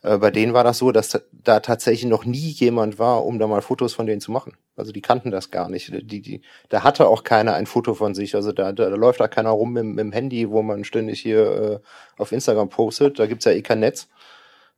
[0.02, 3.46] Äh, bei denen war das so, dass da tatsächlich noch nie jemand war, um da
[3.46, 4.56] mal Fotos von denen zu machen.
[4.76, 5.92] Also die kannten das gar nicht.
[6.10, 8.34] Die, die, da hatte auch keiner ein Foto von sich.
[8.34, 11.20] Also da, da, da läuft da keiner rum mit, mit dem Handy, wo man ständig
[11.20, 13.18] hier äh, auf Instagram postet.
[13.18, 14.08] Da gibt's ja eh kein Netz.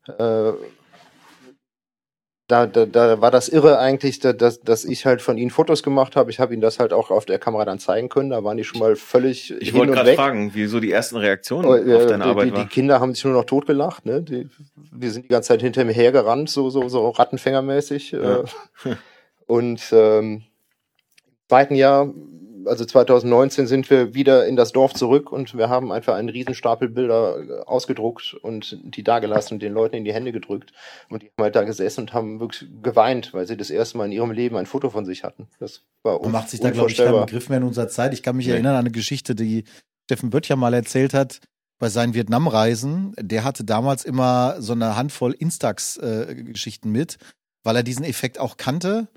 [0.07, 0.53] Äh,
[2.49, 6.17] da, da, da war das irre eigentlich, dass, dass ich halt von ihnen Fotos gemacht
[6.17, 6.31] habe.
[6.31, 8.31] Ich habe ihnen das halt auch auf der Kamera dann zeigen können.
[8.31, 9.55] Da waren die schon mal völlig.
[9.61, 12.63] Ich wollte gerade fragen, wie so die ersten Reaktionen oh, auf deine die, Arbeit die,
[12.63, 14.07] die Kinder haben sich nur noch totgelacht.
[14.07, 14.23] Ne?
[14.23, 18.13] Die, die sind die ganze Zeit hinter mir hergerannt, so so so Rattenfängermäßig.
[18.13, 18.41] Ja.
[18.41, 18.45] Äh.
[19.47, 20.43] Und ähm,
[21.27, 22.11] im zweiten Jahr
[22.65, 26.89] also 2019 sind wir wieder in das Dorf zurück und wir haben einfach einen Riesenstapel
[26.89, 30.73] Bilder äh, ausgedruckt und die dagelassen und den Leuten in die Hände gedrückt.
[31.09, 34.07] Und die haben halt da gesessen und haben wirklich geweint, weil sie das erste Mal
[34.07, 35.49] in ihrem Leben ein Foto von sich hatten.
[35.59, 38.13] Das war Man macht sich da, glaube ich, keinen Begriff mehr in unserer Zeit.
[38.13, 38.53] Ich kann mich nee.
[38.53, 39.65] erinnern an eine Geschichte, die
[40.05, 41.41] Steffen Böttcher mal erzählt hat
[41.79, 43.15] bei seinen Vietnamreisen.
[43.21, 47.19] Der hatte damals immer so eine Handvoll Instax-Geschichten äh, mit,
[47.63, 49.09] weil er diesen Effekt auch kannte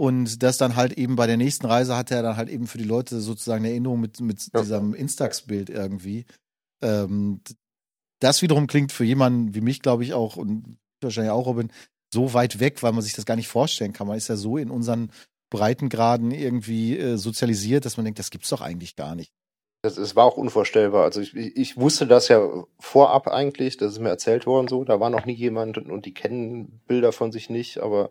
[0.00, 2.78] und das dann halt eben bei der nächsten Reise hatte er dann halt eben für
[2.78, 4.62] die Leute sozusagen eine Erinnerung mit, mit ja.
[4.62, 6.24] diesem Instax-Bild irgendwie.
[6.80, 7.42] Ähm,
[8.18, 11.70] das wiederum klingt für jemanden wie mich, glaube ich, auch und wahrscheinlich auch Robin,
[12.14, 14.06] so weit weg, weil man sich das gar nicht vorstellen kann.
[14.06, 15.12] Man ist ja so in unseren
[15.50, 19.34] Breitengraden irgendwie äh, sozialisiert, dass man denkt, das gibt's doch eigentlich gar nicht.
[19.82, 21.04] Das, es war auch unvorstellbar.
[21.04, 22.40] Also ich, ich wusste das ja
[22.78, 24.82] vorab eigentlich, das ist mir erzählt worden so.
[24.82, 28.10] Da war noch nie jemand und, und die kennen Bilder von sich nicht, aber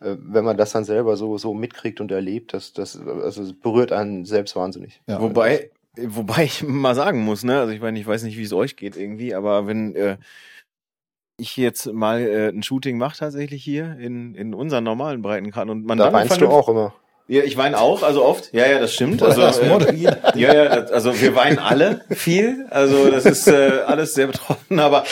[0.00, 3.92] wenn man das dann selber so, so mitkriegt und erlebt, das, das, also es berührt
[3.92, 5.00] einen selbst wahnsinnig.
[5.06, 8.42] Ja, wobei, wobei ich mal sagen muss, ne, also ich meine, ich weiß nicht, wie
[8.42, 10.16] es euch geht irgendwie, aber wenn äh,
[11.36, 15.84] ich jetzt mal äh, ein Shooting mache tatsächlich hier in, in unseren normalen Breitengraden und
[15.84, 16.94] man da dann weinst du auch immer.
[17.28, 18.52] Ja, ich weine auch, also oft.
[18.52, 19.22] Ja, ja, das stimmt.
[19.22, 22.66] Also, äh, ja, ja, also wir weinen alle viel.
[22.70, 24.80] Also das ist äh, alles sehr betroffen.
[24.80, 25.04] Aber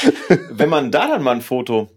[0.50, 1.88] wenn man da dann mal ein Foto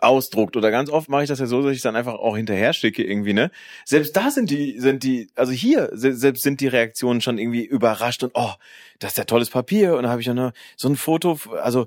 [0.00, 2.72] ausdruckt oder ganz oft mache ich das ja so, dass ich dann einfach auch hinterher
[2.72, 3.50] schicke irgendwie, ne?
[3.84, 8.22] Selbst da sind die, sind die, also hier selbst sind die Reaktionen schon irgendwie überrascht
[8.22, 8.52] und oh,
[8.98, 11.86] das ist ja tolles Papier und da habe ich ja nur so ein Foto, also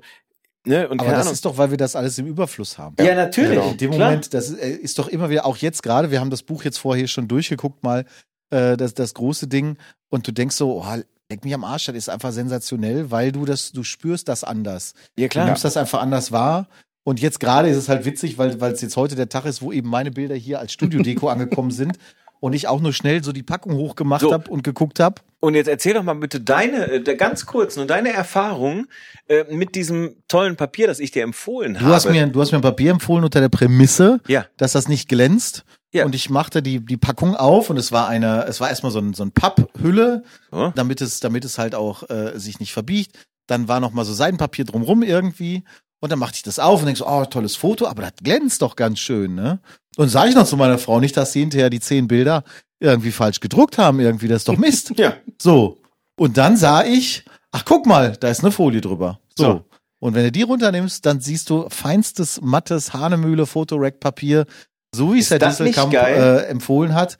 [0.64, 1.32] Ne, und Aber das Ahnung.
[1.32, 2.94] ist doch, weil wir das alles im Überfluss haben.
[3.00, 3.58] Ja, natürlich.
[3.58, 3.70] Genau.
[3.72, 4.10] In dem klar.
[4.10, 6.78] Moment, das äh, ist doch immer wieder, auch jetzt gerade, wir haben das Buch jetzt
[6.78, 8.04] vorher schon durchgeguckt, mal
[8.50, 9.76] äh, das, das große Ding,
[10.08, 10.96] und du denkst so, oh,
[11.32, 14.94] leck mich am Arsch, das ist einfach sensationell, weil du das, du spürst das anders.
[15.18, 15.46] Ja, klar.
[15.46, 16.68] Du nimmst das einfach anders wahr.
[17.04, 19.62] Und jetzt gerade ist es halt witzig, weil weil es jetzt heute der Tag ist,
[19.62, 21.98] wo eben meine Bilder hier als Studiodeko angekommen sind
[22.42, 24.32] und ich auch nur schnell so die Packung hochgemacht so.
[24.32, 25.22] habe und geguckt habe.
[25.38, 28.88] Und jetzt erzähl doch mal bitte deine, äh, ganz kurz, nur deine Erfahrung
[29.28, 31.94] äh, mit diesem tollen Papier, das ich dir empfohlen du habe.
[31.94, 34.44] Hast mir, du hast mir ein Papier empfohlen unter der Prämisse, ja.
[34.56, 35.64] dass das nicht glänzt.
[35.92, 36.04] Ja.
[36.04, 38.98] Und ich machte die, die Packung auf und es war eine, es war erstmal so
[38.98, 40.72] ein, so ein Papphülle, oh.
[40.74, 43.16] damit es, damit es halt auch äh, sich nicht verbiegt.
[43.46, 45.62] Dann war noch mal so Seidenpapier drumrum irgendwie
[46.02, 48.60] und dann machte ich das auf und denk so, oh, tolles Foto, aber das glänzt
[48.60, 49.60] doch ganz schön, ne?
[49.96, 52.42] Und sage ich noch zu meiner Frau nicht, dass sie hinterher die zehn Bilder
[52.80, 54.94] irgendwie falsch gedruckt haben, irgendwie, das ist doch Mist.
[54.96, 55.14] ja.
[55.40, 55.80] So.
[56.18, 59.20] Und dann sah ich, ach guck mal, da ist eine Folie drüber.
[59.36, 59.44] So.
[59.44, 59.64] so.
[60.00, 64.46] Und wenn du die runternimmst, dann siehst du feinstes, mattes Hanemühle Fotorack-Papier,
[64.92, 67.16] so wie es der Disselkamp äh, empfohlen hat.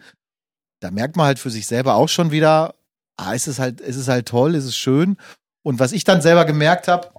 [0.81, 2.75] Da merkt man halt für sich selber auch schon wieder,
[3.17, 5.19] ah, ist es halt, ist es halt toll, ist es schön.
[5.63, 7.13] Und was ich dann selber gemerkt habe,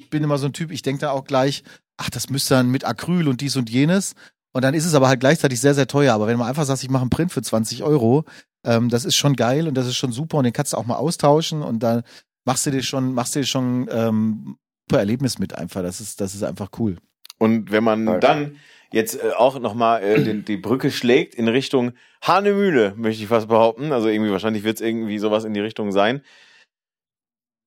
[0.00, 1.62] ich bin immer so ein Typ, ich denke da auch gleich,
[1.96, 4.14] ach, das müsste dann mit Acryl und dies und jenes.
[4.52, 6.14] Und dann ist es aber halt gleichzeitig sehr, sehr teuer.
[6.14, 8.24] Aber wenn man einfach sagt, ich mache einen Print für 20 Euro,
[8.64, 10.86] ähm, das ist schon geil und das ist schon super und den kannst du auch
[10.86, 12.02] mal austauschen und dann
[12.44, 14.56] machst du dir schon, machst du dir schon ähm,
[14.88, 15.82] super Erlebnis mit einfach.
[15.82, 16.96] Das ist, das ist einfach cool.
[17.38, 18.56] Und wenn man dann
[18.92, 21.92] jetzt äh, auch nochmal äh, die Brücke schlägt in Richtung
[22.22, 23.92] Hanemühle, möchte ich fast behaupten.
[23.92, 26.22] Also irgendwie, wahrscheinlich wird es irgendwie sowas in die Richtung sein.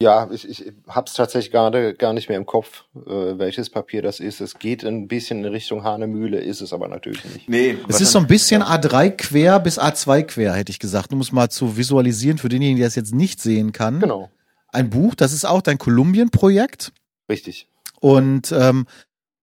[0.04, 4.20] Ja, ich, ich hab's tatsächlich gerade gar nicht mehr im Kopf, äh, welches Papier das
[4.20, 4.41] ist.
[4.41, 7.47] Es geht ein bisschen in Richtung Hanemühle, ist es aber natürlich nicht.
[7.47, 11.14] Nee, Es ist so ein bisschen A3 quer bis A2 quer, hätte ich gesagt.
[11.14, 14.01] Um es mal zu visualisieren für denjenigen, der es jetzt nicht sehen kann.
[14.01, 14.30] Genau,
[14.74, 16.91] Ein Buch, das ist auch dein Kolumbien-Projekt.
[17.30, 17.68] richtig.
[18.01, 18.86] Und ähm,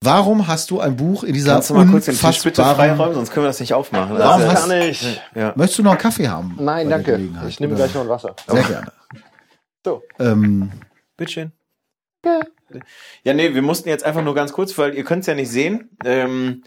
[0.02, 2.96] warum hast du ein Buch in dieser Kannst du mal kurz den Tisch bitte unfassbaren...
[2.96, 4.18] freiräumen, sonst können wir das nicht aufmachen.
[4.18, 5.22] Warum Das Gar nicht.
[5.34, 5.54] ja.
[5.56, 6.56] Möchtest du noch einen Kaffee haben?
[6.60, 7.18] Nein, danke.
[7.48, 8.36] Ich nehme gleich noch ein Wasser.
[8.46, 8.92] Sehr gerne.
[9.84, 10.02] So.
[10.18, 10.70] Ähm,
[11.16, 11.52] Bitteschön.
[12.24, 15.50] Ja, nee, wir mussten jetzt einfach nur ganz kurz, weil ihr könnt es ja nicht
[15.50, 15.90] sehen.
[16.04, 16.62] Ähm,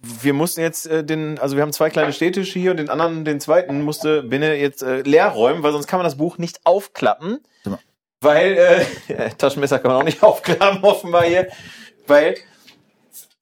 [0.00, 3.24] wir mussten jetzt äh, den, also wir haben zwei kleine Städtische hier und den anderen,
[3.24, 6.60] den zweiten, musste Binne jetzt äh, leer räumen, weil sonst kann man das Buch nicht
[6.64, 7.40] aufklappen.
[8.20, 11.48] Weil, äh, ja, Taschenmesser kann man auch nicht aufklappen, offenbar hier.
[12.06, 12.36] Weil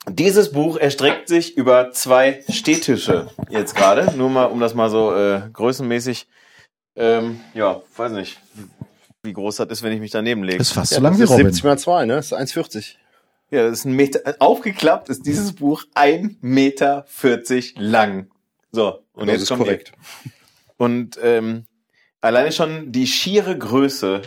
[0.08, 4.16] dieses Buch erstreckt sich über zwei Städtische jetzt gerade.
[4.16, 6.28] Nur mal, um das mal so äh, größenmäßig,
[6.96, 8.38] ähm, ja, weiß nicht,
[9.26, 10.58] wie groß das ist, wenn ich mich daneben lege.
[10.58, 11.46] ist fast Ja, so lang das wie ist Robin.
[11.46, 12.14] 70 mal 2, ne?
[12.14, 12.94] Das ist 1,40.
[13.50, 14.36] Ja, das ist ein Meter.
[14.38, 18.30] Aufgeklappt ist dieses Buch ein Meter vierzig lang.
[18.72, 19.92] So, und das jetzt ist kommt korrekt.
[20.24, 20.30] Die.
[20.78, 21.66] Und ähm,
[22.20, 24.22] alleine schon die schiere Größe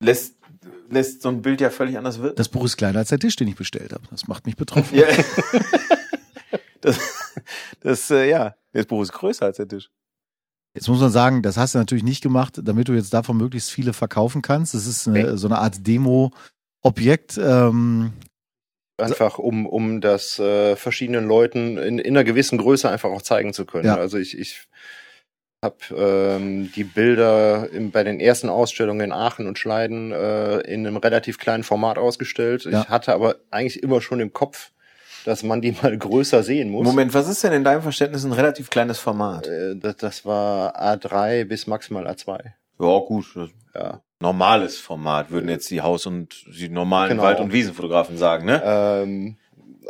[0.00, 0.36] lässt
[0.90, 2.36] lässt so ein Bild ja völlig anders wirken.
[2.36, 4.04] Das Buch ist kleiner als der Tisch, den ich bestellt habe.
[4.10, 4.96] Das macht mich betroffen.
[4.96, 5.06] Ja.
[6.80, 6.98] das,
[7.80, 9.90] das äh, ja, das Buch ist größer als der Tisch.
[10.76, 13.70] Jetzt muss man sagen, das hast du natürlich nicht gemacht, damit du jetzt davon möglichst
[13.70, 14.74] viele verkaufen kannst.
[14.74, 17.38] Das ist eine, so eine Art Demo-Objekt.
[17.42, 18.12] Ähm,
[18.98, 23.52] Einfach um, um das äh, verschiedenen Leuten in, in einer gewissen Größe einfach auch zeigen
[23.52, 23.86] zu können.
[23.86, 23.96] Ja.
[23.96, 24.68] Also ich, ich
[25.64, 30.86] habe ähm, die Bilder im, bei den ersten Ausstellungen in Aachen und Schleiden äh, in
[30.86, 32.64] einem relativ kleinen Format ausgestellt.
[32.64, 32.82] Ja.
[32.82, 34.72] Ich hatte aber eigentlich immer schon im Kopf,
[35.26, 36.86] dass man die mal größer sehen muss.
[36.86, 39.46] Moment, was ist denn in deinem Verständnis ein relativ kleines Format?
[39.46, 42.52] Äh, das, das war A3 bis maximal A2.
[42.78, 43.26] Ja, gut.
[43.74, 44.02] Ja.
[44.20, 47.22] Normales Format, würden jetzt die Haus- und die normalen Genau.
[47.24, 48.62] Wald- und Wiesenfotografen sagen, ne?
[48.64, 49.36] Ähm,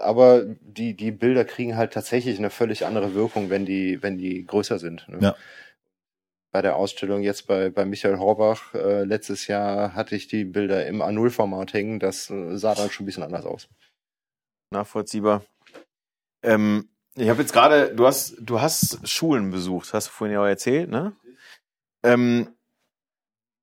[0.02, 4.44] aber die, die Bilder kriegen halt tatsächlich eine völlig andere Wirkung, wenn die, wenn die
[4.44, 5.08] größer sind.
[5.08, 5.18] Ne?
[5.20, 5.36] Ja.
[6.50, 10.86] Bei der Ausstellung jetzt bei, bei Michael Horbach äh, letztes Jahr hatte ich die Bilder
[10.86, 11.98] im A0-Format hängen.
[11.98, 13.68] Das äh, sah dann schon ein bisschen anders aus.
[14.70, 15.42] Nachvollziehbar.
[16.42, 20.42] Ähm, ich habe jetzt gerade, du hast, du hast Schulen besucht, hast du vorhin ja
[20.42, 21.16] auch erzählt, ne?
[22.04, 22.48] Ähm,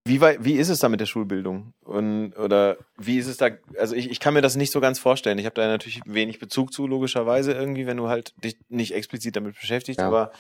[0.05, 1.73] wie, weit, wie ist es da mit der Schulbildung?
[1.81, 3.49] Und, oder wie ist es da,
[3.79, 5.37] also ich, ich kann mir das nicht so ganz vorstellen.
[5.39, 9.35] Ich habe da natürlich wenig Bezug zu, logischerweise irgendwie, wenn du halt dich nicht explizit
[9.37, 10.07] damit beschäftigst, Ja.
[10.07, 10.33] aber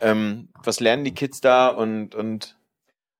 [0.00, 2.57] ähm, was lernen die Kids da und, und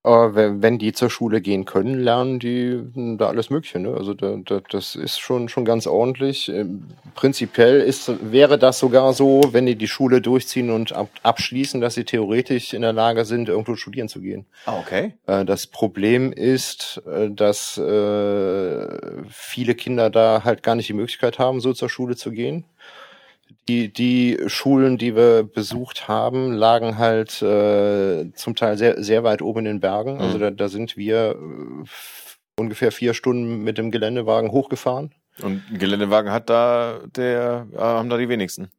[0.05, 3.81] Aber wenn, wenn die zur Schule gehen können, lernen die hm, da alles Mögliche.
[3.81, 3.95] Ne?
[3.95, 6.49] Also da, da, das ist schon schon ganz ordentlich.
[6.49, 6.85] Ähm,
[7.15, 11.95] Prinzipiell ist, wäre das sogar so, wenn die die Schule durchziehen und ab, abschließen, dass
[11.95, 14.47] sie theoretisch in der Lage sind, irgendwo studieren zu gehen.
[14.67, 15.15] Ah, okay.
[15.27, 18.87] Äh, Das Problem ist, äh, dass äh,
[19.29, 22.65] viele Kinder da halt gar nicht die Möglichkeit haben, so zur Schule zu gehen.
[23.69, 29.43] Die, die Schulen, die wir besucht haben, lagen halt äh, zum Teil sehr, sehr weit
[29.43, 30.19] oben in den Bergen.
[30.21, 30.41] Also Mhm.
[30.43, 35.13] da, da sind wir äh, ungefähr vier Stunden mit dem Geländewagen hochgefahren.
[35.43, 38.71] Und ein Geländewagen hat da, der, äh, haben da die wenigsten.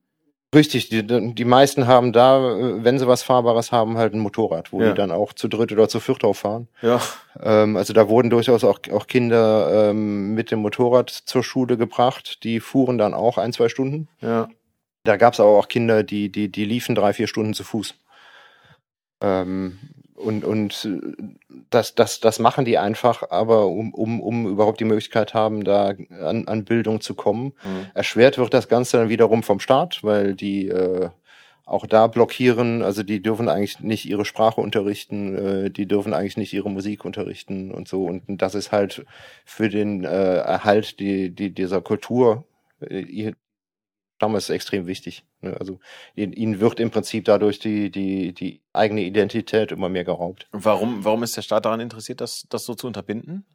[0.54, 2.42] Richtig, die, die meisten haben da,
[2.84, 4.90] wenn sie was Fahrbares haben, halt ein Motorrad, wo Ja.
[4.90, 6.68] die dann auch zu dritt oder zu viert fahren.
[6.82, 7.00] Ja.
[7.40, 12.44] Ähm, also da wurden durchaus auch, auch Kinder ähm, mit dem Motorrad zur Schule gebracht.
[12.44, 14.08] Die fuhren dann auch ein, zwei Stunden.
[14.22, 14.50] Ja.
[15.04, 17.94] Da gab es aber auch Kinder, die, die, die liefen drei, vier Stunden zu Fuß.
[19.22, 19.78] Ähm,
[20.20, 21.26] und und äh,
[21.70, 25.94] das, das, das machen die einfach, aber um, um, um überhaupt die Möglichkeit haben, da
[26.22, 27.54] an, an Bildung zu kommen.
[27.64, 27.88] Mhm.
[27.94, 31.10] Erschwert wird das Ganze dann wiederum vom Staat, weil die äh,
[31.66, 36.38] auch da blockieren, also die dürfen eigentlich nicht ihre Sprache unterrichten, äh, die dürfen eigentlich
[36.38, 38.06] nicht ihre Musik unterrichten und so.
[38.06, 39.06] Und das ist halt
[39.46, 42.46] für den äh, Erhalt die, die, dieser Kultur
[44.20, 45.24] ihr Stammes extrem wichtig.
[45.42, 45.56] Ne?
[45.60, 45.80] Also
[46.16, 50.48] ihnen wird im Prinzip dadurch die, die, die eigene Identität immer mehr geraubt.
[50.52, 53.46] Warum, warum ist der Staat daran interessiert, das, das so zu unterbinden?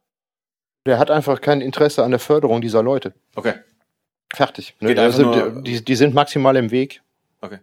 [0.87, 3.15] Der hat einfach kein Interesse an der Förderung dieser Leute.
[3.35, 3.55] Okay.
[4.35, 4.75] Fertig.
[4.81, 4.99] Ne?
[4.99, 7.03] Also die, die sind maximal im Weg.
[7.41, 7.59] Okay.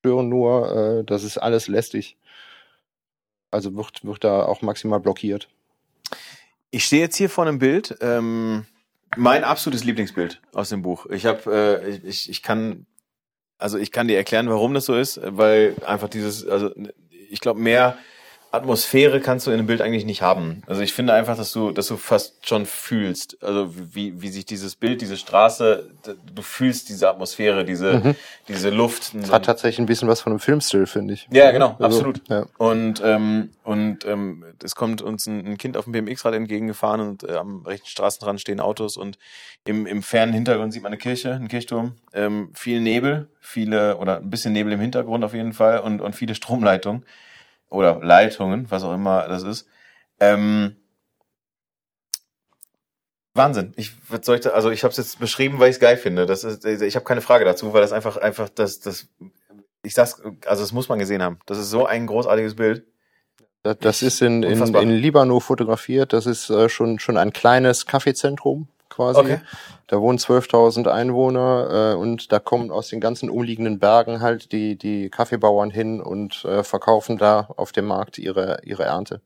[0.00, 2.16] Stören nur, äh, das ist alles lästig.
[3.50, 5.48] Also wird, wird da auch maximal blockiert.
[6.70, 7.96] Ich stehe jetzt hier vor einem Bild.
[8.00, 8.66] Ähm,
[9.16, 11.06] mein absolutes Lieblingsbild aus dem Buch.
[11.06, 12.86] Ich habe, äh, ich, ich, kann,
[13.58, 16.70] also ich kann dir erklären, warum das so ist, weil einfach dieses, also
[17.28, 17.98] ich glaube mehr
[18.52, 20.62] Atmosphäre kannst du in einem Bild eigentlich nicht haben.
[20.66, 24.44] Also ich finde einfach, dass du, dass du fast schon fühlst, also wie, wie sich
[24.44, 25.88] dieses Bild, diese Straße,
[26.34, 28.16] du fühlst diese Atmosphäre, diese, mhm.
[28.48, 29.12] diese Luft.
[29.14, 31.28] Das hat tatsächlich ein bisschen was von einem Filmstil, finde ich.
[31.30, 32.22] Ja, genau, also, absolut.
[32.28, 32.46] Ja.
[32.58, 37.22] Und ähm, und ähm, es kommt uns ein, ein Kind auf dem BMX-Rad entgegengefahren und
[37.22, 39.16] äh, am rechten Straßenrand stehen Autos und
[39.64, 44.16] im, im fernen Hintergrund sieht man eine Kirche, einen Kirchturm, ähm, viel Nebel, viele oder
[44.16, 47.04] ein bisschen Nebel im Hintergrund auf jeden Fall und und viele Stromleitungen
[47.70, 49.66] oder Leitungen, was auch immer das ist.
[50.18, 50.76] Ähm,
[53.32, 53.72] Wahnsinn.
[53.76, 55.96] Ich was soll ich da, also ich habe es jetzt beschrieben, weil ich es geil
[55.96, 56.26] finde.
[56.26, 59.08] Das ist, ich habe keine Frage dazu, weil das einfach einfach das das
[59.82, 61.38] ich sag's, also das muss man gesehen haben.
[61.46, 62.84] Das ist so ein großartiges Bild.
[63.62, 66.12] Das, das ist in, in, in Libano fotografiert.
[66.12, 69.20] Das ist äh, schon schon ein kleines Kaffeezentrum quasi.
[69.20, 69.40] Okay.
[69.86, 74.76] Da wohnen 12.000 Einwohner äh, und da kommen aus den ganzen umliegenden Bergen halt die,
[74.76, 79.22] die Kaffeebauern hin und äh, verkaufen da auf dem Markt ihre, ihre Ernte.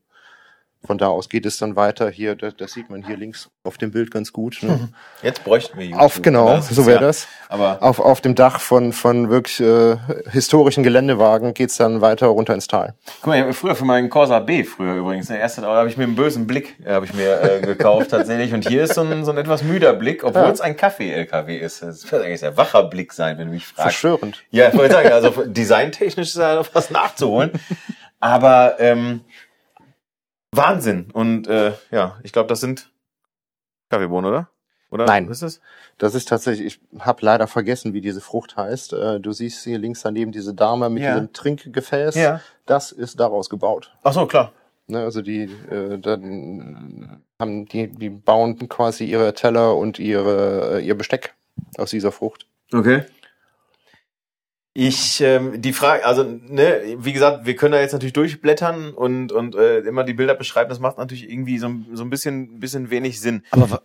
[0.87, 3.79] Von da aus geht es dann weiter hier, das, das sieht man hier links auf
[3.79, 4.59] dem Bild ganz gut.
[4.63, 4.91] Ne?
[5.23, 6.03] Jetzt bräuchten wir YouTube.
[6.03, 7.27] Auf, genau, so wäre ja, das.
[7.49, 9.97] Aber auf, auf dem Dach von, von wirklich äh,
[10.31, 12.95] historischen Geländewagen geht's dann weiter runter ins Tal.
[13.21, 15.89] Guck mal, ich habe früher für meinen Corsa B früher übrigens, der erste, da habe
[15.89, 18.53] ich mir einen bösen Blick äh, habe ich mir äh, gekauft tatsächlich.
[18.53, 20.51] Und hier ist so ein, so ein etwas müder Blick, obwohl ja.
[20.51, 21.83] es ein Kaffee-LKW ist.
[21.83, 23.83] Das wird eigentlich sehr wacher Blick sein, wenn du mich fragst.
[23.83, 24.45] Verstörend.
[24.51, 27.53] Ja, ich wollte sagen, also designtechnisch ist da noch was nachzuholen.
[28.21, 29.21] Aber ähm,
[30.57, 31.11] Wahnsinn.
[31.13, 32.91] Und äh, ja, ich glaube, das sind
[33.91, 34.49] Kaffeebohnen, oder?
[34.91, 35.29] Oder Nein.
[35.29, 35.61] Ist das?
[35.99, 38.93] Das ist tatsächlich, ich habe leider vergessen, wie diese Frucht heißt.
[38.93, 41.15] Äh, du siehst hier links daneben diese Dame mit ja.
[41.15, 42.15] diesem Trinkgefäß.
[42.15, 42.41] Ja.
[42.67, 43.93] Das ist daraus gebaut.
[44.05, 44.53] Ach so, klar.
[44.87, 50.87] Ne, also die äh, dann haben die die bauen quasi ihre Teller und ihre äh,
[50.87, 51.35] ihr Besteck
[51.79, 52.47] aus dieser Frucht.
[52.71, 53.05] Okay.
[54.77, 59.31] Ich, ähm, die Frage, also, ne, wie gesagt, wir können da jetzt natürlich durchblättern und,
[59.31, 62.91] und äh, immer die Bilder beschreiben, das macht natürlich irgendwie so, so ein bisschen, bisschen
[62.91, 63.45] wenig Sinn.
[63.53, 63.83] Aber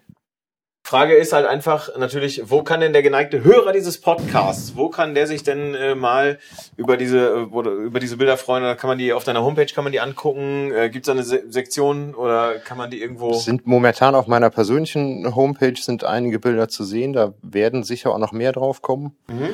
[0.90, 5.14] Frage ist halt einfach natürlich, wo kann denn der geneigte Hörer dieses Podcasts, wo kann
[5.14, 6.40] der sich denn äh, mal
[6.78, 8.64] über diese äh, oder über diese Bilder freuen?
[8.64, 10.72] Oder kann man die auf deiner Homepage kann man die angucken?
[10.72, 13.34] Äh, Gibt es da eine Se Sektion oder kann man die irgendwo?
[13.34, 17.14] Sind momentan auf meiner persönlichen Homepage sind einige Bilder zu sehen.
[17.14, 19.16] Da werden sicher auch noch mehr drauf kommen.
[19.28, 19.50] Mhm.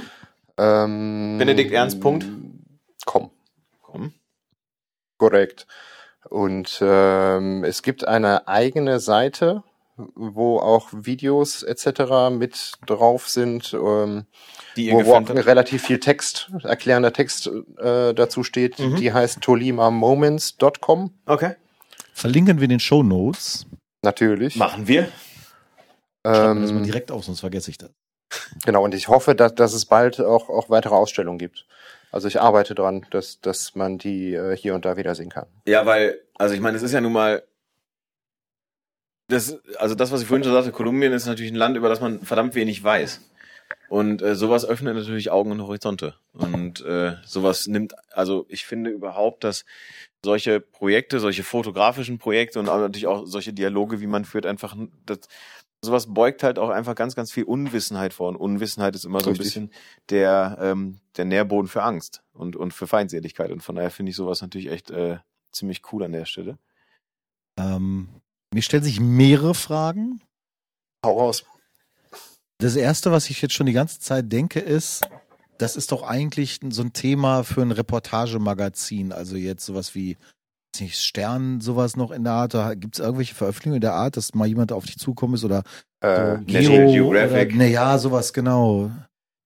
[0.57, 1.99] Ähm, Benedikt Ernst.
[1.99, 2.25] Punkt.
[3.05, 3.31] Komm.
[3.81, 4.13] Komm.
[5.17, 5.67] Korrekt.
[6.29, 9.63] Und ähm, es gibt eine eigene Seite,
[9.97, 12.31] wo auch Videos etc.
[12.31, 14.25] mit drauf sind, ähm,
[14.75, 18.79] Die wo, wo auch relativ viel Text, erklärender Text äh, dazu steht.
[18.79, 18.95] Mhm.
[18.97, 21.11] Die heißt tolimamoments.com.
[21.25, 21.55] Okay.
[22.13, 23.67] Verlinken wir den Show Notes.
[24.01, 24.55] Natürlich.
[24.55, 25.09] Machen wir.
[26.23, 27.91] Ähm, das mal direkt auf, sonst vergesse ich das.
[28.65, 31.65] Genau, und ich hoffe, dass, dass es bald auch, auch weitere Ausstellungen gibt.
[32.11, 35.47] Also ich arbeite dran, dass, dass man die äh, hier und da wiedersehen kann.
[35.67, 37.43] Ja, weil, also ich meine, es ist ja nun mal,
[39.27, 41.99] das, also das, was ich vorhin schon sagte, Kolumbien ist natürlich ein Land, über das
[41.99, 43.21] man verdammt wenig weiß.
[43.89, 46.15] Und äh, sowas öffnet natürlich Augen und Horizonte.
[46.33, 49.65] Und äh, sowas nimmt, also ich finde überhaupt, dass
[50.23, 54.75] solche Projekte, solche fotografischen Projekte und auch natürlich auch solche Dialoge, wie man führt, einfach
[55.05, 55.19] das,
[55.85, 58.29] sowas beugt halt auch einfach ganz, ganz viel Unwissenheit vor.
[58.29, 59.71] Und Unwissenheit ist immer so ein bisschen
[60.09, 63.51] der, ähm, der Nährboden für Angst und, und für Feindseligkeit.
[63.51, 65.17] Und von daher finde ich sowas natürlich echt äh,
[65.51, 66.57] ziemlich cool an der Stelle.
[67.57, 68.09] Ähm,
[68.53, 70.21] mir stellen sich mehrere Fragen.
[71.05, 71.45] Hau raus.
[72.57, 75.07] Das erste, was ich jetzt schon die ganze Zeit denke, ist,
[75.57, 79.11] das ist doch eigentlich so ein Thema für ein Reportagemagazin.
[79.11, 80.17] Also jetzt sowas wie
[80.79, 82.53] nicht, Stern, sowas noch in der Art?
[82.79, 85.63] Gibt es irgendwelche Veröffentlichungen in der Art, dass mal jemand auf dich zukommen ist oder
[86.01, 87.55] äh, so National Geographic?
[87.55, 88.91] Naja, sowas genau.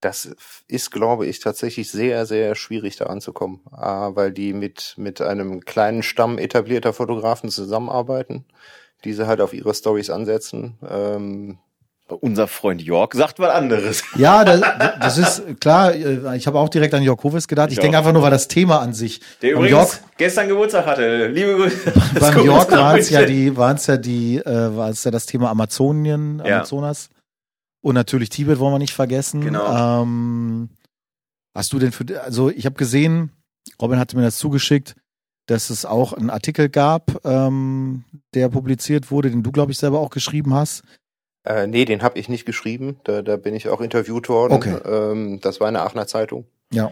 [0.02, 0.34] Das
[0.68, 5.62] ist, glaube ich, tatsächlich sehr, sehr schwierig da anzukommen, ah, weil die mit, mit einem
[5.62, 8.46] kleinen Stamm etablierter Fotografen zusammenarbeiten,
[9.04, 10.78] diese halt auf ihre Stories ansetzen.
[10.90, 11.60] Ähm,
[12.12, 14.04] unser Freund Jörg sagt was anderes.
[14.16, 14.62] Ja, das,
[15.00, 15.94] das ist klar.
[16.36, 17.70] Ich habe auch direkt an Jörg Hovis gedacht.
[17.70, 19.22] Ich, ich denke einfach nur, weil das Thema an sich.
[19.42, 21.28] Der übrigens Jörg, gestern Geburtstag hatte.
[21.28, 21.94] Liebe Grüße.
[22.20, 25.26] Beim Jörg waren es ja die, waren es ja die, äh, war es ja das
[25.26, 27.10] Thema Amazonien, Amazonas.
[27.12, 27.18] Ja.
[27.82, 29.42] Und natürlich Tibet wollen wir nicht vergessen.
[29.42, 30.02] Genau.
[30.02, 30.70] Ähm,
[31.56, 33.32] hast du denn für, also ich habe gesehen,
[33.82, 34.96] Robin hatte mir das zugeschickt,
[35.46, 38.04] dass es auch einen Artikel gab, ähm,
[38.34, 40.84] der publiziert wurde, den du, glaube ich, selber auch geschrieben hast
[41.46, 43.00] äh, nee, den habe ich nicht geschrieben.
[43.04, 44.54] Da, da bin ich auch interviewt worden.
[44.54, 44.78] Okay.
[44.86, 46.46] Ähm, das war eine Aachener Zeitung.
[46.72, 46.92] Ja.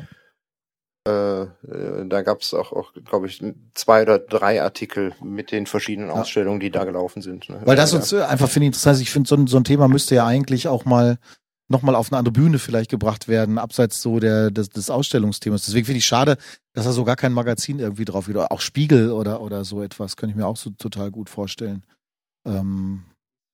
[1.07, 3.43] Äh, äh da gab es auch, auch glaube ich,
[3.73, 7.49] zwei oder drei Artikel mit den verschiedenen Ausstellungen, die da gelaufen sind.
[7.49, 7.61] Ne?
[7.65, 9.01] Weil das uns einfach finde ich interessant.
[9.01, 11.17] Ich finde, so, so, ein Thema müsste ja eigentlich auch mal
[11.69, 15.65] nochmal auf eine andere Bühne vielleicht gebracht werden, abseits so der, des, des Ausstellungsthemas.
[15.65, 16.37] Deswegen finde ich schade,
[16.73, 18.35] dass da so gar kein Magazin irgendwie drauf geht.
[18.35, 21.83] Oder auch Spiegel oder, oder so etwas, könnte ich mir auch so total gut vorstellen.
[22.45, 23.03] Ähm,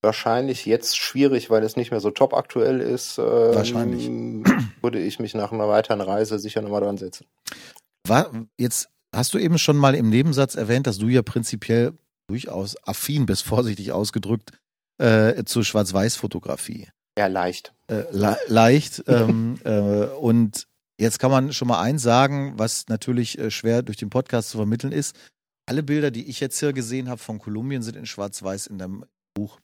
[0.04, 3.18] Wahrscheinlich jetzt schwierig, weil es nicht mehr so top aktuell ist.
[3.18, 4.10] Ähm, Wahrscheinlich.
[4.82, 7.26] Würde ich mich nach einer weiteren Reise sicher nochmal dran setzen.
[8.06, 11.94] war, jetzt hast du eben schon mal im Nebensatz erwähnt, dass du ja prinzipiell
[12.28, 14.52] durchaus affin bist, vorsichtig ausgedrückt,
[14.98, 16.90] äh, zur Schwarz-Weiß-Fotografie.
[17.18, 17.74] Ja, leicht.
[17.88, 19.06] Äh, le leicht.
[19.08, 20.68] ähm, äh, und
[21.00, 24.58] jetzt kann man schon mal eins sagen, was natürlich äh, schwer durch den Podcast zu
[24.58, 25.16] vermitteln ist.
[25.66, 29.06] Alle Bilder, die ich jetzt hier gesehen habe von Kolumbien, sind in Schwarz-Weiß in deinem
[29.34, 29.60] Buch.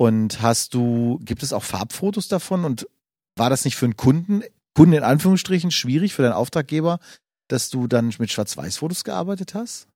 [0.00, 2.64] Und hast du, gibt es auch Farbfotos davon?
[2.64, 2.88] Und
[3.36, 4.42] war das nicht für einen Kunden,
[4.74, 7.00] Kunden in Anführungsstrichen, schwierig für deinen Auftraggeber,
[7.48, 9.88] dass du dann mit Schwarz-Weiß-Fotos gearbeitet hast?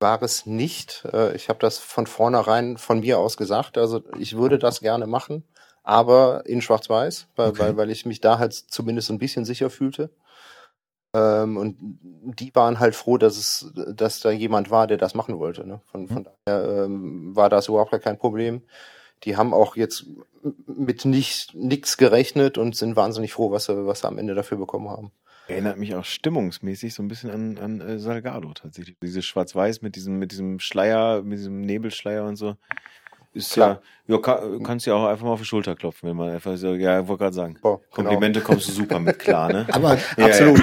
[0.00, 1.04] War es nicht.
[1.12, 3.78] Äh, Ich habe das von vornherein von mir aus gesagt.
[3.78, 5.44] Also ich würde das gerne machen,
[5.84, 7.58] aber in Schwarz-Weiß, weil, Okay.
[7.60, 10.10] weil, weil ich mich da halt zumindest ein bisschen sicher fühlte.
[11.14, 11.76] Ähm, und
[12.40, 15.64] die waren halt froh, dass es, dass da jemand war, der das machen wollte.
[15.64, 15.80] Ne?
[15.86, 18.62] Von, von daher ähm, war das überhaupt gar kein Problem.
[19.24, 20.06] Die haben auch jetzt
[20.66, 24.58] mit nicht nichts gerechnet und sind wahnsinnig froh, was sie, was sie am Ende dafür
[24.58, 25.12] bekommen haben.
[25.48, 28.96] Erinnert mich auch stimmungsmäßig so ein bisschen an, an äh, Salgado tatsächlich.
[29.02, 32.56] Dieses Schwarz-Weiß mit diesem, mit diesem Schleier, mit diesem Nebelschleier und so.
[33.32, 33.80] Ist Klar.
[34.06, 36.56] ja, ja kann, kannst ja auch einfach mal auf die Schulter klopfen, wenn man einfach
[36.56, 37.58] so, ja, ich wollte gerade sagen.
[37.62, 38.10] Boah, genau.
[38.10, 39.66] Komplimente kommst du super mit klar, ne?
[39.72, 40.62] Aber Ja, Absolut.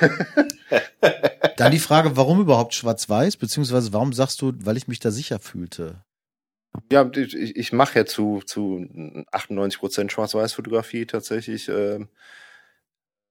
[1.56, 3.36] dann die Frage, warum überhaupt Schwarz-Weiß?
[3.36, 6.02] Beziehungsweise warum sagst du, weil ich mich da sicher fühlte?
[6.90, 8.86] Ja, ich, ich mache ja zu, zu
[9.32, 11.68] 98 Prozent Schwarz-Weiß-Fotografie tatsächlich.
[11.68, 12.08] Ähm,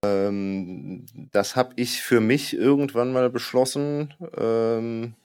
[0.04, 4.14] ähm, das habe ich für mich irgendwann mal beschlossen.
[4.38, 5.16] Ähm,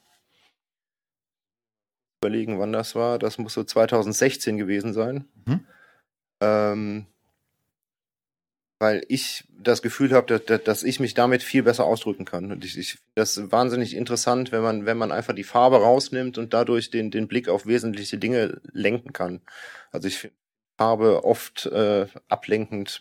[2.23, 3.19] überlegen, wann das war.
[3.19, 5.25] Das muss so 2016 gewesen sein.
[5.47, 5.61] Mhm.
[6.41, 7.07] Ähm,
[8.79, 12.53] weil ich das Gefühl habe, dass, dass ich mich damit viel besser ausdrücken kann.
[12.53, 16.39] Und ich, ich finde das wahnsinnig interessant, wenn man, wenn man einfach die Farbe rausnimmt
[16.39, 19.41] und dadurch den, den Blick auf wesentliche Dinge lenken kann.
[19.91, 20.37] Also ich finde
[20.79, 23.01] Farbe oft äh, ablenkend,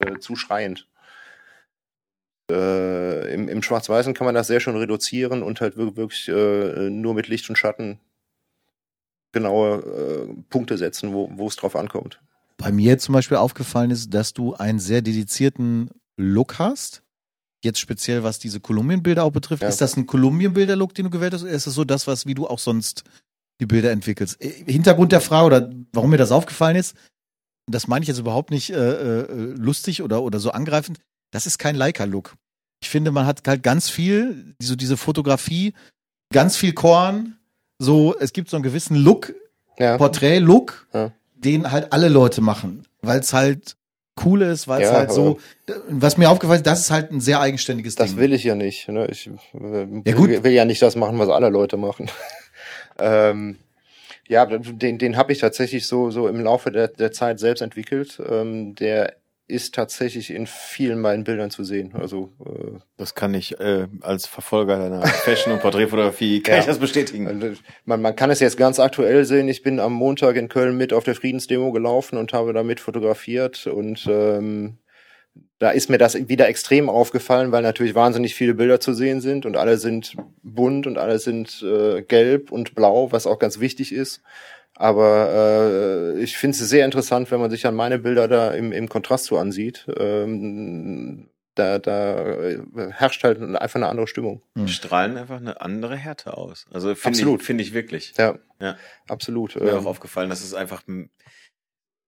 [0.00, 0.86] äh, zu schreiend.
[2.50, 6.90] Äh, Im im Schwarz-Weißen kann man das sehr schön reduzieren und halt wir- wirklich äh,
[6.90, 8.00] nur mit Licht und Schatten
[9.32, 12.20] genaue äh, Punkte setzen, wo wo es drauf ankommt.
[12.60, 15.88] Bei mir zum Beispiel aufgefallen ist, dass du einen sehr dedizierten
[16.18, 17.02] Look hast.
[17.64, 19.62] Jetzt speziell, was diese Kolumbienbilder auch betrifft.
[19.62, 19.68] Ja.
[19.68, 22.34] Ist das ein Kolumbienbilder-Look, den du gewählt hast, oder ist es so das, was wie
[22.34, 23.04] du auch sonst
[23.60, 24.42] die Bilder entwickelst?
[24.42, 26.94] Äh, Hintergrund der Frage oder warum mir das aufgefallen ist,
[27.66, 30.98] das meine ich jetzt überhaupt nicht äh, äh, lustig oder, oder so angreifend.
[31.32, 32.34] Das ist kein Leica-Look.
[32.82, 35.72] Ich finde, man hat halt ganz viel, so diese Fotografie,
[36.30, 37.38] ganz viel Korn.
[37.78, 39.32] So, es gibt so einen gewissen Look,
[39.78, 41.12] Ja, Porträt-Look, Ja.
[41.44, 43.76] Den halt alle Leute machen, weil es halt
[44.24, 45.38] cool ist, weil es Ja, halt so,
[45.88, 48.18] was mir aufgefallen ist, das ist halt ein sehr eigenständiges das Ding.
[48.18, 48.88] will ich ja nicht.
[48.88, 49.06] Ne?
[49.10, 52.10] Ich äh, Ja, will, will ja nicht das machen, was alle Leute machen.
[52.98, 53.56] ähm,
[54.28, 58.20] ja, den, den habe ich tatsächlich so, so im Laufe der, der Zeit selbst entwickelt.
[58.28, 59.16] Ähm, der
[59.50, 61.92] ist tatsächlich in vielen meinen Bildern zu sehen.
[61.94, 66.60] Also äh, Das kann ich äh, als Verfolger deiner Fashion- und Porträtfotografie, kann Ja.
[66.60, 67.26] ich das bestätigen.
[67.26, 69.48] Also, Man, man kann es jetzt ganz aktuell sehen.
[69.48, 72.80] Ich bin am Montag in Köln mit auf der Friedensdemo gelaufen und habe da mit
[72.80, 73.66] fotografiert.
[73.66, 74.78] Und ähm,
[75.58, 79.44] da ist mir das wieder extrem aufgefallen, weil natürlich wahnsinnig viele Bilder zu sehen sind
[79.44, 83.92] und alle sind bunt und alle sind äh, gelb und blau, was auch ganz wichtig
[83.92, 84.22] ist.
[84.80, 88.72] Aber äh, ich finde es sehr interessant, wenn man sich dann meine Bilder da im,
[88.72, 89.86] im Kontrast so ansieht.
[89.94, 94.42] Ähm, da, da äh, herrscht halt einfach eine andere Stimmung.
[94.56, 94.68] Hm.
[94.68, 96.64] Strahlen einfach eine andere Härte aus.
[96.72, 97.42] Also finde Absolut.
[97.42, 98.14] finde ich wirklich.
[98.16, 98.78] Ja, Ja.
[99.06, 99.54] absolut.
[99.56, 100.82] Mir Ähm, auch aufgefallen, dass es einfach,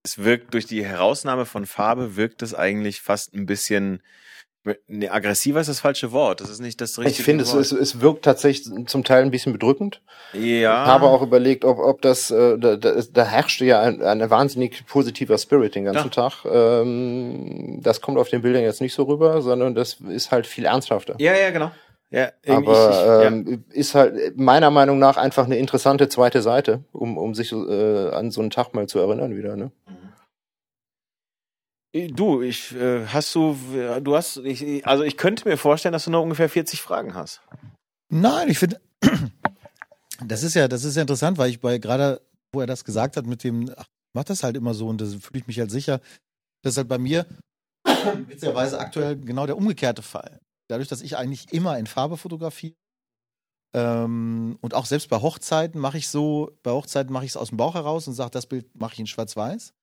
[0.02, 4.02] es wirkt durch die Herausnahme von Farbe wirkt es eigentlich fast ein bisschen,
[4.86, 6.40] ne, aggressiver ist das falsche Wort.
[6.40, 7.62] Das ist nicht das richtige Ich finde, es, Wort.
[7.62, 10.02] es, es wirkt tatsächlich zum Teil ein bisschen bedrückend.
[10.32, 10.84] ja.
[10.84, 14.30] Ich habe auch überlegt, ob, ob das, äh, da, da, da herrschte ja ein, ein
[14.30, 16.44] wahnsinnig positiver Spirit den ganzen Tag.
[16.44, 20.64] Ähm, das kommt auf den Bildern jetzt nicht so rüber, sondern das ist halt viel
[20.64, 21.14] ernsthafter.
[21.18, 21.70] Ja, ja, genau.
[22.10, 23.22] Ja, Aber ich, ja.
[23.22, 28.10] ähm, ist halt meiner Meinung nach einfach eine interessante zweite Seite, um, um sich äh,
[28.10, 29.56] an so einen Tag mal zu erinnern wieder.
[29.56, 29.72] Ne?
[31.94, 33.54] Du, ich äh, hast du,
[34.00, 37.42] du hast, ich, also ich könnte mir vorstellen, dass du noch ungefähr 40 Fragen hast.
[38.08, 38.80] Nein, ich finde,
[40.26, 42.22] das ist ja, das ist ja interessant, weil ich bei gerade,
[42.52, 45.14] wo er das gesagt hat, mit dem, ach, mach das halt immer so und das
[45.16, 46.00] fühle ich mich halt sicher.
[46.62, 47.26] Das ist halt bei mir
[48.26, 50.40] witzigerweise aktuell genau der umgekehrte Fall.
[50.68, 52.74] Dadurch, dass ich eigentlich immer in Farbe fotografiere
[53.74, 57.48] ähm, und auch selbst bei Hochzeiten mache ich so, bei Hochzeiten mache ich es aus
[57.48, 59.74] dem Bauch heraus und sage, das Bild mache ich in Schwarz-Weiß.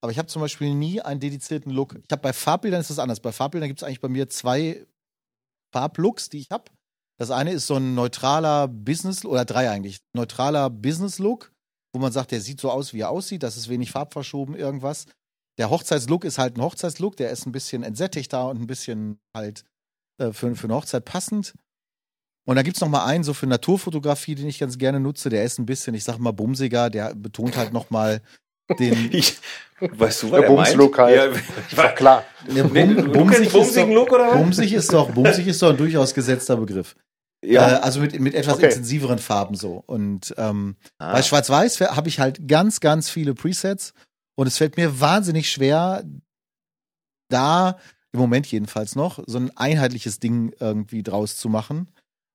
[0.00, 1.94] Aber ich habe zum Beispiel nie einen dedizierten Look.
[1.94, 3.20] Ich habe bei Farbbildern ist das anders.
[3.20, 4.86] Bei Farbbildern gibt es eigentlich bei mir zwei
[5.72, 6.64] Farblooks, die ich habe.
[7.18, 11.52] Das eine ist so ein neutraler Business oder drei eigentlich neutraler Business Look,
[11.92, 13.42] wo man sagt, der sieht so aus, wie er aussieht.
[13.42, 15.06] Das ist wenig farbverschoben irgendwas.
[15.58, 17.16] Der Hochzeitslook ist halt ein Hochzeitslook.
[17.16, 19.64] Der ist ein bisschen entsättigter und ein bisschen halt
[20.18, 21.54] äh, für, für eine Hochzeit passend.
[22.46, 25.30] Und da gibt's noch mal einen so für Naturfotografie, den ich ganz gerne nutze.
[25.30, 26.90] Der ist ein bisschen, ich sag mal, bumsiger.
[26.90, 28.20] Der betont halt noch mal
[28.78, 29.10] den.
[29.12, 29.38] Ich,
[29.80, 30.68] weißt du, was Der er meint?
[30.68, 31.34] Bumslook halt.
[31.70, 32.24] Ja, War klar.
[32.48, 36.56] Der Bum, bumsig, doch, Look, oder bumsig ist doch, bumsig ist doch ein durchaus gesetzter
[36.56, 36.96] Begriff.
[37.44, 37.72] ja.
[37.76, 38.66] Äh, also mit, mit etwas Okay.
[38.68, 39.82] intensiveren Farben so.
[39.86, 41.12] Und ähm, Ah.
[41.12, 43.92] bei Schwarz-Weiß habe ich halt ganz, ganz viele Presets.
[44.34, 46.02] Und es fällt mir wahnsinnig schwer,
[47.28, 47.78] da,
[48.12, 51.88] im Moment jedenfalls noch, so ein einheitliches Ding irgendwie draus zu machen.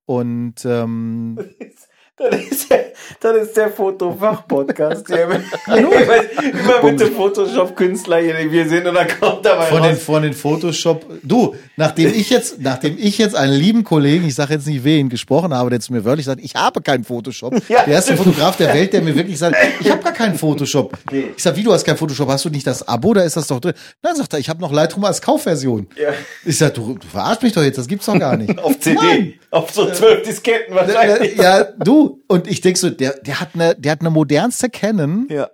[0.05, 1.37] Und ähm,
[2.17, 2.77] Das ist, ja,
[3.19, 5.09] das ist der Fotofach-Podcast.
[5.67, 10.03] Immer mit dem Photoshop-Künstler hier wir sind und dann kommt dabei von den, raus.
[10.03, 11.05] von den Photoshop.
[11.23, 15.09] Du, nachdem ich jetzt, nachdem ich jetzt einen lieben Kollegen, ich sage jetzt nicht wen,
[15.09, 17.53] gesprochen habe, der zu mir wörtlich sagt, ich habe keinen Photoshop.
[17.69, 18.17] Ja, der erste.
[18.17, 20.97] Fotograf der Welt, der mir wirklich sagt, ich habe gar keinen Photoshop.
[21.11, 23.47] Ich sag, wie du hast keinen Photoshop, hast du nicht das Abo, da ist das
[23.47, 23.73] doch drin.
[24.03, 25.87] Nein, sagt er, ich habe noch Lightroom als Kaufversion.
[25.95, 26.09] Ja.
[26.45, 28.59] Ich sag, du, du verarsch mich doch jetzt, das gibt's doch gar nicht.
[28.59, 28.95] Auf CD.
[29.01, 29.33] Nein.
[29.49, 31.37] Auf so zwölf Disketten wahrscheinlich.
[31.37, 32.00] ja, du.
[32.27, 35.27] Und ich denk so, der, der hat eine, der hat eine modernste Canon.
[35.29, 35.49] Ja.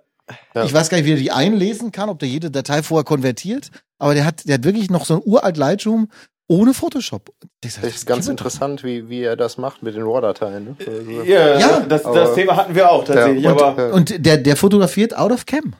[0.54, 0.64] Ja.
[0.64, 3.70] Ich weiß gar nicht, wie er die einlesen kann, ob der jede Datei vorher konvertiert.
[3.98, 6.08] Aber der hat, der hat wirklich noch so ein uralt Lightroom
[6.48, 7.30] ohne Photoshop.
[7.62, 10.64] Das ist ganz interessant, wie, wie er das macht mit den RAW-Dateien.
[10.64, 10.76] Ne?
[10.86, 14.36] Also, Ja, Ja, das, das Thema hatten wir auch tatsächlich, Ja, und- aber Und der,
[14.38, 15.74] der fotografiert out of cam.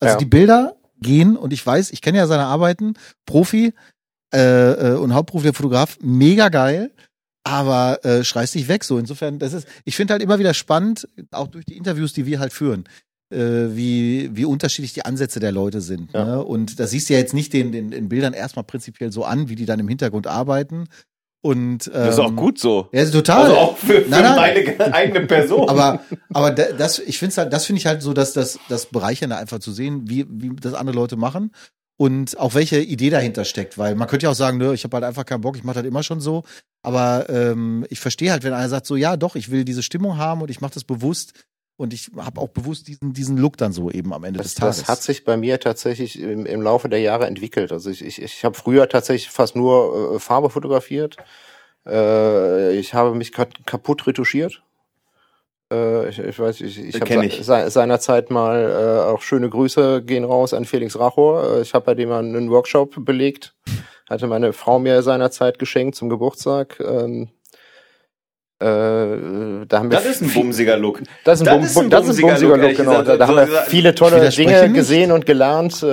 [0.00, 0.18] Also Ja.
[0.18, 2.94] die Bilder gehen, und ich weiß, ich kenne ja seine Arbeiten,
[3.26, 3.72] Profi
[4.32, 6.92] äh, äh, und hauptberuflicher Fotograf, mega geil,
[7.44, 8.98] aber äh, schreist dich weg so.
[8.98, 12.40] Insofern, das ist, ich finde halt immer wieder spannend, auch durch die Interviews, die wir
[12.40, 12.84] halt führen,
[13.30, 13.36] äh,
[13.76, 16.12] wie, wie unterschiedlich die Ansätze der Leute sind.
[16.12, 16.24] Ja.
[16.24, 16.44] Ne?
[16.44, 19.48] Und das siehst du ja jetzt nicht den, den, den Bildern erstmal prinzipiell so an,
[19.48, 20.88] wie die dann im Hintergrund arbeiten.
[21.42, 22.88] Und, ähm, das ist auch gut so.
[22.92, 23.42] Ja, ist total.
[23.42, 24.36] Also auch für, für Nein, nein.
[24.78, 25.68] meine eigene Person.
[25.68, 26.00] Aber,
[26.32, 29.36] aber da- das, ich finde halt, das finde ich halt so, dass das, das Bereichernde
[29.36, 31.50] einfach zu sehen, wie, wie das andere Leute machen
[31.96, 34.96] und auch welche Idee dahinter steckt, weil man könnte ja auch sagen, nö, ich habe
[34.96, 36.42] halt einfach keinen Bock, ich mache das immer schon so,
[36.82, 40.16] aber ähm, ich verstehe halt, wenn einer sagt so, ja, doch, ich will diese Stimmung
[40.18, 41.32] haben und ich mache das bewusst
[41.76, 44.54] und ich habe auch bewusst diesen diesen Look dann so eben am Ende Das, des
[44.54, 44.76] Tages.
[44.78, 47.72] das hat sich bei mir tatsächlich im, im Laufe der Jahre entwickelt.
[47.72, 51.16] Also ich, ich, ich habe früher tatsächlich fast nur äh, Farbe fotografiert.
[51.86, 54.62] Äh, ich habe mich kaputt retuschiert.
[55.72, 60.02] Äh, ich, ich weiß, ich, ich Kenn habe se seinerzeit mal äh, auch schöne Grüße
[60.02, 61.56] gehen raus an Felix Rachor.
[61.58, 63.54] Äh, ich habe bei dem einen Workshop belegt.
[64.08, 66.78] Hatte meine Frau mir seinerzeit geschenkt zum Geburtstag.
[66.80, 67.30] Ähm,
[68.60, 71.02] äh, da haben wir das ist ein bumsiger Look.
[71.24, 72.90] das ist ein, Das Bum, ist ein das bumsiger bumsiger Look, Look, genau.
[72.90, 73.08] gesagt.
[73.08, 75.86] Da, da So haben wir viele tolle Dinge gesehen und gelernt, äh,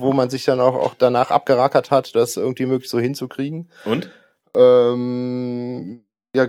[0.00, 3.70] wo man sich dann auch, auch danach abgerackert hat, das irgendwie möglich so hinzukriegen.
[3.84, 4.10] Und?
[4.54, 6.04] Ähm,
[6.34, 6.46] ja,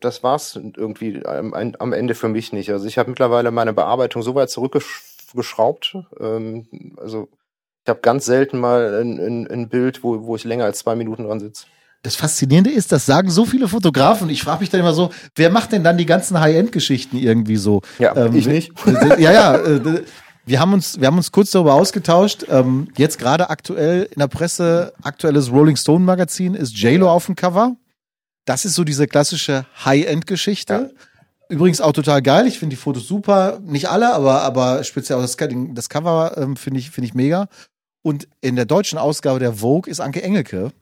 [0.00, 2.70] das war's irgendwie am, ein- am Ende für mich nicht.
[2.70, 5.96] Also ich habe mittlerweile meine Bearbeitung so weit zurückgeschraubt.
[6.20, 6.66] Ähm,
[6.96, 7.28] also
[7.84, 10.94] ich habe ganz selten mal ein, ein, ein Bild, wo, wo ich länger als zwei
[10.94, 11.66] Minuten dran sitze.
[12.02, 14.30] Das Faszinierende ist, das sagen so viele Fotografen.
[14.30, 17.82] Ich frage mich dann immer so, wer macht denn dann die ganzen High-End-Geschichten irgendwie so?
[17.98, 18.72] Ja, Ähm, ich nicht.
[19.18, 19.56] Ja, ja.
[19.56, 20.04] äh,
[20.46, 22.46] Wir haben uns, wir haben uns kurz darüber ausgetauscht.
[22.48, 27.34] Ähm, jetzt gerade aktuell in der Presse, aktuelles Rolling Stone Magazin ist JLo auf dem
[27.34, 27.74] Cover.
[28.48, 30.94] Das ist so diese klassische High-End-Geschichte.
[31.50, 32.46] Übrigens auch total geil.
[32.46, 33.60] Ich finde die Fotos super.
[33.62, 37.48] Nicht alle, aber, aber speziell auch das, das Cover ähm, finde ich, finde ich mega.
[38.00, 40.72] Und in der deutschen Ausgabe der Vogue ist Anke Engelke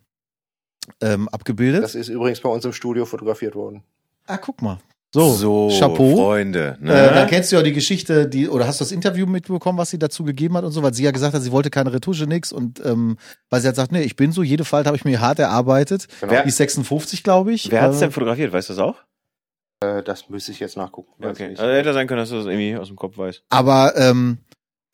[1.01, 1.83] ähm, abgebildet.
[1.83, 3.83] Das ist übrigens bei uns im Studio fotografiert worden.
[4.29, 4.79] ah, guck mal.
[5.25, 6.17] So, Chapeau.
[6.17, 6.77] Freunde.
[6.81, 6.93] Ne?
[6.93, 9.91] Äh, dann kennst du ja die Geschichte, die, oder hast du das Interview mitbekommen, was
[9.91, 12.27] sie dazu gegeben hat und so, weil sie ja gesagt hat, sie wollte keine Retusche,
[12.27, 13.17] nix und ähm,
[13.51, 16.07] weil sie hat gesagt, nee, ich bin so, jede Falte habe ich mir hart erarbeitet.
[16.21, 16.43] Genau.
[16.43, 17.71] Die ist 56, glaube ich.
[17.71, 18.53] Wer hat's Äh, denn fotografiert?
[18.53, 18.97] Weißt du das auch?
[19.81, 21.25] Äh, das müsste ich jetzt nachgucken.
[21.25, 21.51] Okay.
[21.57, 23.43] Also hätte sein können, dass du das irgendwie aus dem Kopf weißt.
[23.51, 24.39] Aber ähm,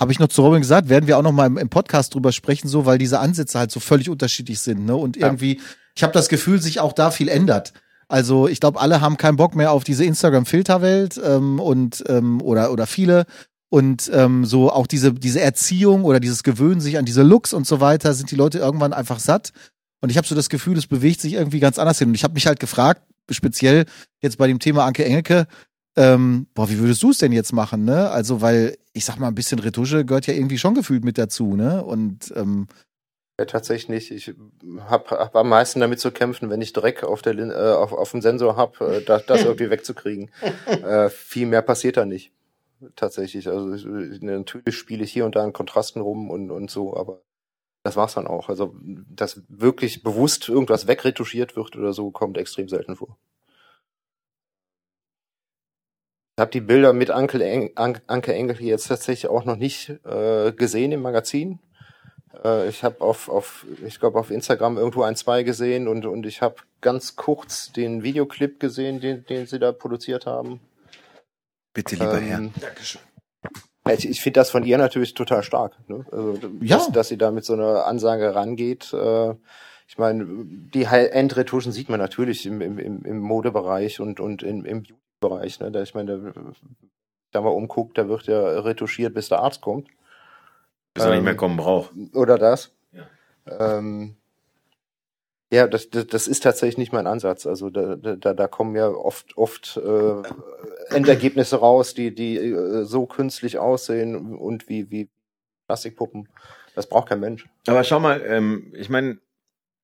[0.00, 2.32] habe ich noch zu Robin gesagt, werden wir auch noch mal im, im Podcast drüber
[2.32, 4.96] sprechen, so, weil diese Ansätze halt so völlig unterschiedlich sind, ne?
[4.96, 5.26] Und Ja.
[5.28, 5.60] irgendwie,
[5.94, 7.72] ich habe das Gefühl, sich auch da viel ändert.
[8.12, 12.70] Also ich glaube, alle haben keinen Bock mehr auf diese Instagram-Filterwelt ähm, und ähm, oder
[12.70, 13.24] oder viele
[13.70, 17.66] und ähm, so auch diese diese Erziehung oder dieses Gewöhnen sich an diese Looks und
[17.66, 19.54] so weiter sind die Leute irgendwann einfach satt.
[20.02, 22.08] Und ich habe so das Gefühl, es bewegt sich irgendwie ganz anders hin.
[22.08, 23.86] Und ich habe mich halt gefragt, speziell
[24.20, 25.46] jetzt bei dem Thema Anke Engelke,
[25.96, 28.10] ähm, boah, wie würdest du es denn jetzt machen, ne?
[28.10, 31.56] Also, weil, ich sag mal, ein bisschen Retusche gehört ja irgendwie schon gefühlt mit dazu,
[31.56, 31.82] ne?
[31.82, 32.66] Und ähm,
[33.38, 34.10] Ja, tatsächlich nicht.
[34.10, 34.34] Ich
[34.88, 37.92] habe hab am meisten damit zu kämpfen, wenn ich Dreck auf, der, Lin- äh, auf,
[37.92, 40.30] auf dem Sensor habe, äh, das, das irgendwie wegzukriegen.
[40.66, 42.32] äh, viel mehr passiert da nicht.
[42.96, 43.48] tatsächlich.
[43.48, 47.22] Also ich, natürlich spiele ich hier und da in Kontrasten rum und, und so, aber
[47.84, 48.48] das war's dann auch.
[48.50, 53.18] Also, dass wirklich bewusst irgendwas wegretuschiert wird oder so, kommt extrem selten vor.
[56.36, 61.00] Ich habe die Bilder mit Anke Engel jetzt tatsächlich auch noch nicht äh, gesehen im
[61.02, 61.58] Magazin.
[62.44, 66.26] Äh, ich habe auf, auf ich glaube, auf Instagram irgendwo ein, zwei gesehen und, und
[66.26, 70.60] ich habe ganz kurz den Videoclip gesehen, den, den sie da produziert haben.
[71.72, 72.40] Bitte, lieber ähm, Herr.
[72.60, 73.00] Dankeschön.
[73.88, 75.76] Ich, ich finde das von ihr natürlich total stark.
[75.88, 76.04] Ne?
[76.12, 76.76] Also, ja.
[76.76, 78.92] dass, dass sie da mit so einer Ansage rangeht.
[78.92, 79.34] Äh,
[79.88, 84.84] ich meine, die High-End-Retuschen sieht man natürlich im, im, im Modebereich und, und im, im
[85.22, 85.60] Beauty-Bereich.
[85.60, 85.70] Ne?
[85.70, 86.32] Da, ich meine, da,
[87.30, 89.88] da mal umguckt, da wird ja retuschiert, bis der Arzt kommt.
[90.94, 91.92] Bis er ähm, nicht mehr kommen braucht.
[92.14, 92.72] Oder das.
[92.92, 93.78] Ja.
[93.78, 94.16] Ähm,
[95.52, 97.46] ja, das, das, das ist tatsächlich nicht mein Ansatz.
[97.46, 103.04] Also da, da, da kommen ja oft, oft äh, Endergebnisse raus, die, die äh, so
[103.04, 105.10] künstlich aussehen und wie, wie
[105.66, 106.28] Plastikpuppen.
[106.74, 107.46] Das braucht kein Mensch.
[107.66, 109.18] Aber schau mal, ähm, ich meine,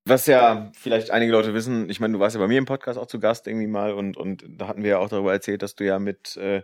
[0.06, 2.98] was ja vielleicht einige Leute wissen, ich meine, du warst ja bei mir im Podcast
[2.98, 5.74] auch zu Gast irgendwie mal und, und da hatten wir ja auch darüber erzählt, dass
[5.74, 6.62] du ja mit äh,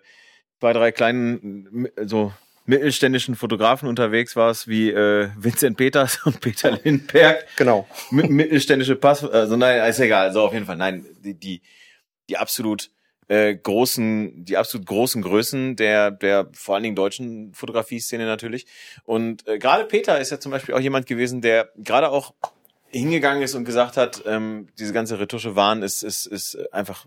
[0.61, 2.33] zwei, drei kleinen so
[2.67, 7.47] mittelständischen Fotografen unterwegs warst, wie äh, Vincent Peters und Peter Lindberg.
[7.57, 7.87] Genau.
[8.11, 10.29] Mit, mittelständische Pass, also nein, ist egal.
[10.29, 11.63] Also auf jeden Fall, nein, die, die,
[12.29, 12.91] die absolut
[13.29, 18.67] äh, großen, die absolut großen Größen der, der vor allen Dingen deutschen Fotografie-Szene natürlich.
[19.05, 22.35] Und äh, gerade Peter ist ja zum Beispiel auch jemand gewesen, der gerade auch
[22.89, 27.07] hingegangen ist und gesagt hat, ähm, diese ganze Retusche Wahn ist, ist, ist einfach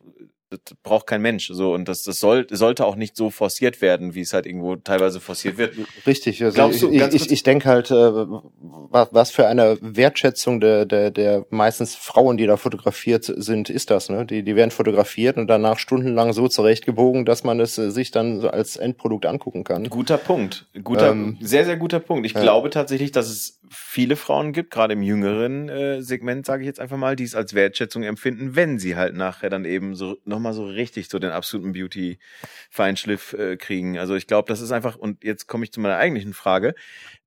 [0.49, 4.15] das braucht kein Mensch so und das das soll, sollte auch nicht so forciert werden,
[4.15, 5.76] wie es halt irgendwo teilweise forciert wird.
[6.06, 10.86] Richtig, also Glaubst du, ich, ich, ich denke halt, äh, was für eine Wertschätzung der,
[10.86, 14.26] der der meistens Frauen, die da fotografiert sind, ist das, ne?
[14.26, 18.40] Die die werden fotografiert und danach stundenlang so zurechtgebogen, dass man es äh, sich dann
[18.40, 19.90] so als Endprodukt angucken kann.
[19.90, 22.26] Guter Punkt, guter, ähm, sehr sehr guter Punkt.
[22.26, 22.41] Ich ja.
[22.41, 26.80] glaube tatsächlich, dass es viele Frauen gibt, gerade im jüngeren äh, Segment, sage ich jetzt
[26.80, 30.36] einfach mal, die es als Wertschätzung empfinden, wenn sie halt nachher dann eben so noch
[30.38, 33.97] nochmal so richtig so den absoluten Beauty-Feinschliff äh, kriegen.
[33.97, 36.76] Also ich glaube, das ist einfach, und jetzt komme ich zu meiner eigentlichen Frage.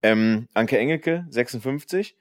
[0.03, 2.16] Ähm, Anke Engelke, 56,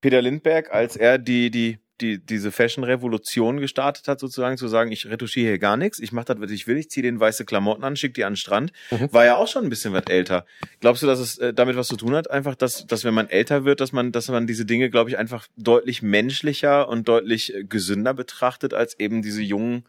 [0.00, 5.06] Peter Lindberg, als er die, die, die, diese Fashion-Revolution gestartet hat, sozusagen, zu sagen, ich
[5.06, 7.84] retuschiere hier gar nichts, ich mache das, was ich will, ich ziehe den weiße Klamotten
[7.84, 9.12] an, schicke die an den Strand, mhm.
[9.12, 10.44] war ja auch schon ein bisschen was älter.
[10.80, 12.30] Glaubst du, dass es äh, damit was zu tun hat?
[12.30, 15.18] Einfach, dass, dass wenn man älter wird, dass man, dass man diese Dinge, glaube ich,
[15.18, 19.84] einfach deutlich menschlicher und deutlich äh, gesünder betrachtet, als eben diese jungen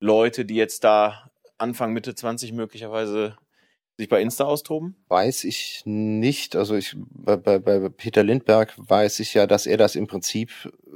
[0.00, 3.36] Leute, die jetzt da Anfang, Mitte 20 möglicherweise
[3.96, 4.96] sich bei Insta austoben?
[5.08, 6.54] Weiß ich nicht.
[6.54, 10.50] Also ich bei, bei, bei Peter Lindberg weiß ich ja, dass er das im Prinzip
[10.64, 10.90] äh,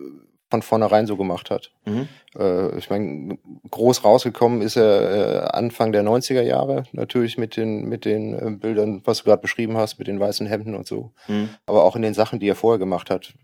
[0.51, 1.73] von vornherein so gemacht hat.
[1.87, 2.09] Mhm.
[2.39, 3.39] Äh, ich meine,
[3.71, 8.51] groß rausgekommen ist er äh, Anfang der 90er Jahre, natürlich mit den, mit den äh,
[8.51, 11.13] Bildern, was du gerade beschrieben hast, mit den weißen Hemden und so.
[11.27, 11.49] Mhm.
[11.65, 13.35] Aber auch in den Sachen, die er vorher gemacht hat,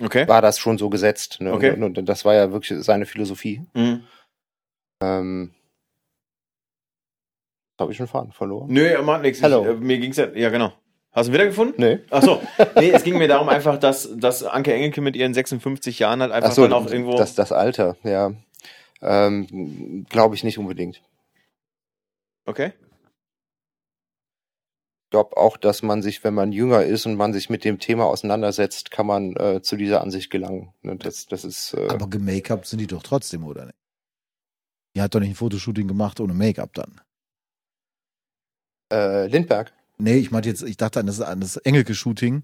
[0.00, 0.26] okay.
[0.28, 1.40] war das schon so gesetzt.
[1.40, 1.52] Ne?
[1.52, 1.72] Okay.
[1.72, 3.62] Und, und, das war ja wirklich seine Philosophie.
[3.74, 4.04] Mhm.
[5.02, 5.54] Ähm,
[7.78, 8.68] habe ich schon Faden verloren?
[8.70, 9.42] Nö, er macht nichts.
[9.42, 9.62] Hallo.
[9.62, 10.72] Ich, äh, mir ging's ja, ja genau.
[11.12, 11.74] Hast du ihn wiedergefunden?
[11.78, 11.98] Nee.
[12.10, 12.40] Ach so.
[12.76, 16.32] Nee, es ging mir darum einfach, dass, dass Anke Engelke mit ihren 56 Jahren halt
[16.32, 17.16] einfach so, dann auch irgendwo.
[17.16, 18.32] Das, das Alter, ja.
[19.02, 21.02] Ähm, Glaube ich nicht unbedingt.
[22.44, 22.72] Okay
[25.10, 28.06] glaube auch, dass man sich, wenn man jünger ist und man sich mit dem Thema
[28.06, 30.72] auseinandersetzt, kann man äh, zu dieser Ansicht gelangen.
[30.82, 33.76] Ne, das, das ist, äh, Aber gemake-up sind die doch trotzdem, oder nicht?
[34.94, 37.00] Die hat doch nicht ein Fotoshooting gemacht ohne Make-up dann.
[38.92, 39.72] Äh, Lindberg?
[39.98, 42.42] Nee, ich meinte jetzt, ich dachte an das, an das Engelke-Shooting.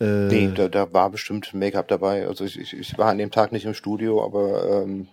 [0.00, 2.26] Äh, nee, da, da war bestimmt Make-up dabei.
[2.26, 5.08] Also ich, ich, ich war an dem Tag nicht im Studio, aber ähm,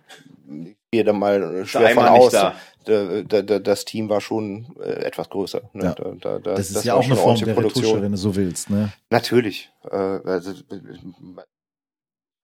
[0.91, 2.31] gehe da mal schwer von aus.
[2.31, 2.55] Da.
[2.85, 5.69] Da, da, das Team war schon äh, etwas größer.
[5.73, 5.83] Ne?
[5.83, 5.93] Ja.
[5.93, 7.83] Da, da, da, das ist das ja auch eine Form der Produktion.
[7.83, 8.69] Retusche, wenn du so willst.
[8.71, 8.91] Ne?
[9.11, 9.69] Natürlich.
[9.83, 10.53] Äh, also,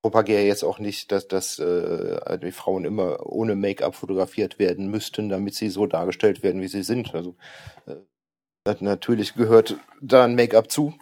[0.03, 5.30] propagiere jetzt auch nicht, dass, dass äh, die Frauen immer ohne Make-up fotografiert werden müssten,
[5.30, 7.15] damit sie so dargestellt werden, wie sie sind.
[7.15, 7.35] Also
[7.88, 10.93] äh, natürlich gehört da ein Make-up zu,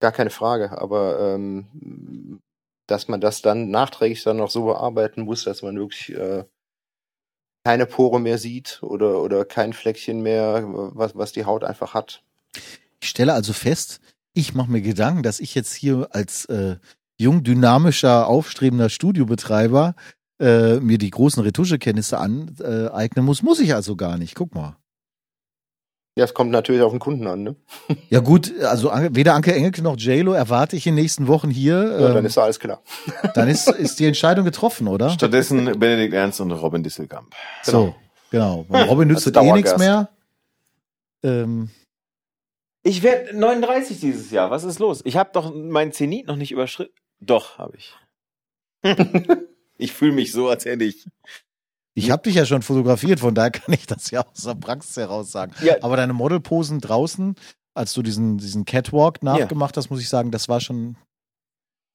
[0.00, 0.76] gar keine Frage.
[0.80, 2.40] Aber ähm,
[2.86, 6.44] dass man das dann nachträglich dann noch so bearbeiten muss, dass man wirklich äh,
[7.64, 12.22] keine Pore mehr sieht oder, oder kein Fleckchen mehr, was, was die Haut einfach hat.
[13.00, 14.00] Ich stelle also fest,
[14.32, 16.76] ich mache mir Gedanken, dass ich jetzt hier als äh,
[17.18, 19.94] jung, dynamischer, aufstrebender Studiobetreiber
[20.38, 23.42] äh, mir die großen Retuschekenntnisse aneignen muss.
[23.42, 24.34] Muss ich also gar nicht.
[24.34, 24.76] Guck mal.
[26.18, 27.56] Ja, es kommt natürlich auf den Kunden an, ne?
[28.08, 31.98] Ja gut, also weder Anke Engelke noch JLo erwarte ich in den nächsten Wochen hier.
[32.00, 32.82] Ja, dann ähm, ist alles klar.
[33.34, 35.10] Dann ist, ist die Entscheidung getroffen, oder?
[35.10, 37.34] Stattdessen Benedikt Ernst und Robin Disselkamp.
[37.66, 37.78] Genau.
[37.78, 37.94] So,
[38.30, 38.64] genau.
[38.68, 40.08] Bei Robin nützt eh nichts mehr.
[41.22, 41.68] Ähm,
[42.82, 44.50] Ich werde 39 dieses Jahr.
[44.50, 45.02] Was ist los?
[45.04, 46.94] Ich habe doch meinen Zenit noch nicht überschritten.
[47.20, 47.94] Doch, habe ich.
[49.76, 51.06] ich fühle mich so, als hätte ich.
[51.96, 54.96] Ich habe dich ja schon fotografiert, von daher kann ich das ja aus der Praxis
[54.96, 55.52] heraus sagen.
[55.62, 55.76] Ja.
[55.82, 57.34] Aber deine Modelposen draußen,
[57.74, 60.96] als du diesen, diesen Catwalk nachgemacht hast, muss ich sagen, das war schon,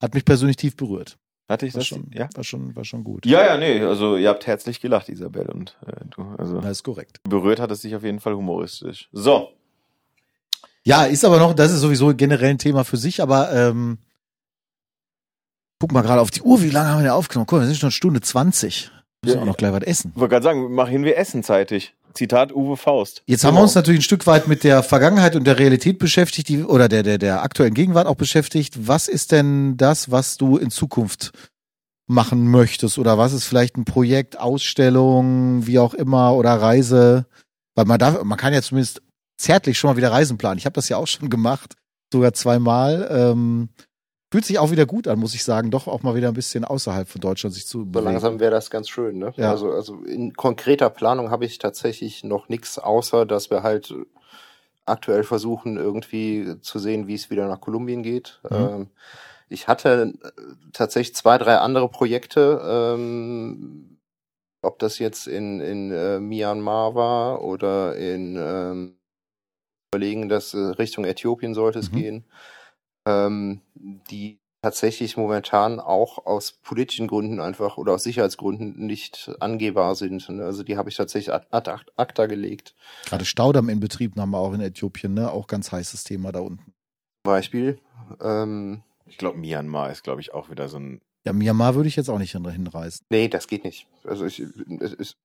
[0.00, 1.18] hat mich persönlich tief berührt.
[1.48, 1.86] Hatte ich War das?
[1.88, 2.28] schon, Ja.
[2.34, 3.26] war schon, war schon gut.
[3.26, 3.80] Ja, ja, nee.
[3.82, 6.22] Also ihr habt herzlich gelacht, Isabel und äh, du.
[6.38, 7.20] Also Das ist korrekt.
[7.28, 9.08] berührt hat es sich auf jeden Fall humoristisch.
[9.12, 9.48] So.
[10.84, 13.98] Ja, ist aber noch, das ist sowieso generell ein Thema für sich, aber ähm,
[15.78, 17.46] guck mal gerade auf die Uhr, wie lange haben wir denn aufgenommen?
[17.46, 18.90] Guck mal, wir sind schon eine Stunde 20.
[19.24, 20.12] Wir müssen Ja, auch noch gleich was essen.
[20.14, 21.94] Ich wollte gerade sagen, machen wir Essen zeitig.
[22.12, 23.22] Zitat Uwe Faust.
[23.26, 26.48] Jetzt haben wir uns natürlich ein Stück weit mit der Vergangenheit und der Realität beschäftigt,
[26.48, 28.88] die, oder der, der, der aktuellen Gegenwart auch beschäftigt.
[28.88, 31.30] Was ist denn das, was du in Zukunft
[32.08, 32.98] machen möchtest?
[32.98, 37.26] Oder was ist vielleicht ein Projekt, Ausstellung, wie auch immer, oder Reise?
[37.76, 39.02] Weil man darf, man kann ja zumindest
[39.38, 40.58] zärtlich schon mal wieder Reisen planen.
[40.58, 41.76] Ich habe das ja auch schon gemacht,
[42.12, 43.08] sogar zweimal.
[43.10, 43.68] Ähm,
[44.32, 46.64] fühlt sich auch wieder gut an, muss ich sagen, doch auch mal wieder ein bisschen
[46.64, 48.06] außerhalb von Deutschland sich zu So bewegen.
[48.06, 49.32] langsam wäre das ganz schön, ne?
[49.36, 49.50] Ja.
[49.50, 53.94] Also, also in konkreter Planung habe ich tatsächlich noch nichts, außer dass wir halt
[54.86, 58.40] aktuell versuchen, irgendwie zu sehen, wie es wieder nach Kolumbien geht.
[58.50, 58.56] Mhm.
[58.56, 58.86] Ähm,
[59.50, 60.14] ich hatte
[60.72, 63.98] tatsächlich zwei, drei andere Projekte, ähm,
[64.62, 68.96] ob das jetzt in, in äh, Myanmar war oder in ähm,
[69.94, 71.96] überlegen, dass äh, Richtung Äthiopien sollte es Mhm.
[71.96, 72.24] gehen,
[73.06, 73.60] ähm,
[74.10, 80.28] die tatsächlich momentan auch aus politischen Gründen einfach oder aus Sicherheitsgründen nicht angehbar sind.
[80.28, 80.44] ne?
[80.44, 82.74] Also die habe ich tatsächlich ad ad acta gelegt.
[83.06, 85.30] Gerade Staudamm in Betrieb haben wir auch in Äthiopien, ne?
[85.32, 86.72] Auch ganz heißes Thema da unten.
[87.24, 87.80] Beispiel.
[88.20, 91.00] Ähm, Ich glaube, Myanmar ist, glaube ich, auch wieder so ein.
[91.24, 93.04] Ja, Myanmar würde ich jetzt auch nicht hin- hinreisen.
[93.10, 93.86] nee, das geht nicht.
[94.04, 95.16] Also ich, es ist, ich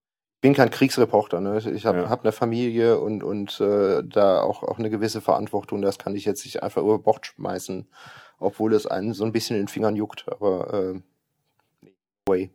[0.41, 1.41] bin kein Kriegsreporter.
[1.41, 1.57] Ne?
[1.73, 2.09] Ich habe Ja.
[2.09, 5.81] hab eine Familie und, und äh, da auch, auch eine gewisse Verantwortung.
[5.81, 7.87] Das kann ich jetzt nicht einfach über Bord schmeißen,
[8.39, 10.25] obwohl es einen so ein bisschen in den Fingern juckt.
[10.31, 11.89] Aber äh,
[12.27, 12.51] way.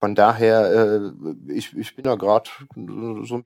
[0.00, 3.44] Von daher, äh, ich, ich bin da gerade so ein bisschen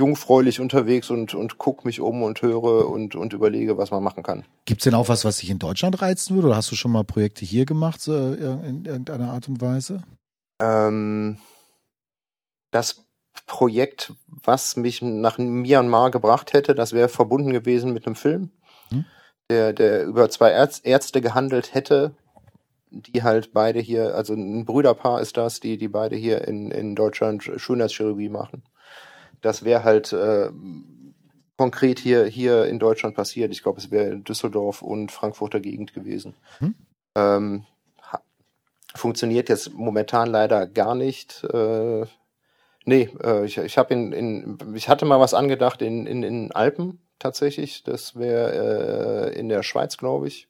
[0.00, 4.24] jungfräulich unterwegs und, und guck mich um und höre und, und überlege, was man machen
[4.24, 4.44] kann.
[4.64, 6.48] Gibt's denn auch was, was dich in Deutschland reizen würde?
[6.48, 10.02] Oder hast du schon mal Projekte hier gemacht, so in irgendeiner Art und Weise?
[10.60, 11.38] Ähm,
[12.74, 13.06] das
[13.46, 18.50] Projekt, was mich nach Myanmar gebracht hätte, das wäre verbunden gewesen mit einem Film,
[18.90, 19.04] Hm.
[19.48, 22.14] der, der über zwei Ärz Ärzte gehandelt hätte,
[22.90, 26.94] die halt beide hier, also ein Brüderpaar ist das, die, die beide hier in, in
[26.94, 28.62] Deutschland Schönheitschirurgie machen.
[29.40, 30.50] Das wäre halt äh,
[31.56, 33.52] konkret hier, hier in Deutschland passiert.
[33.52, 36.34] Ich glaube, es wäre in Düsseldorf und Frankfurter Gegend gewesen.
[36.58, 36.74] Hm.
[37.16, 37.66] Ähm,
[38.94, 41.44] funktioniert jetzt momentan leider gar nicht.
[41.44, 42.06] Äh,
[42.84, 46.52] nee, äh, ich, ich habe in, in, ich hatte mal was angedacht in, in, in
[46.52, 47.82] Alpen tatsächlich.
[47.84, 50.48] Das wäre äh, in der Schweiz, glaube ich.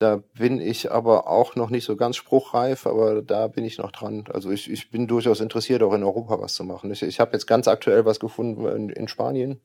[0.00, 3.92] Da bin ich aber auch noch nicht so ganz spruchreif, aber da bin ich noch
[3.92, 4.24] dran.
[4.32, 6.90] Also ich, ich bin durchaus interessiert, auch in Europa was zu machen.
[6.90, 9.60] Ich, ich habe jetzt ganz aktuell was gefunden in, in Spanien,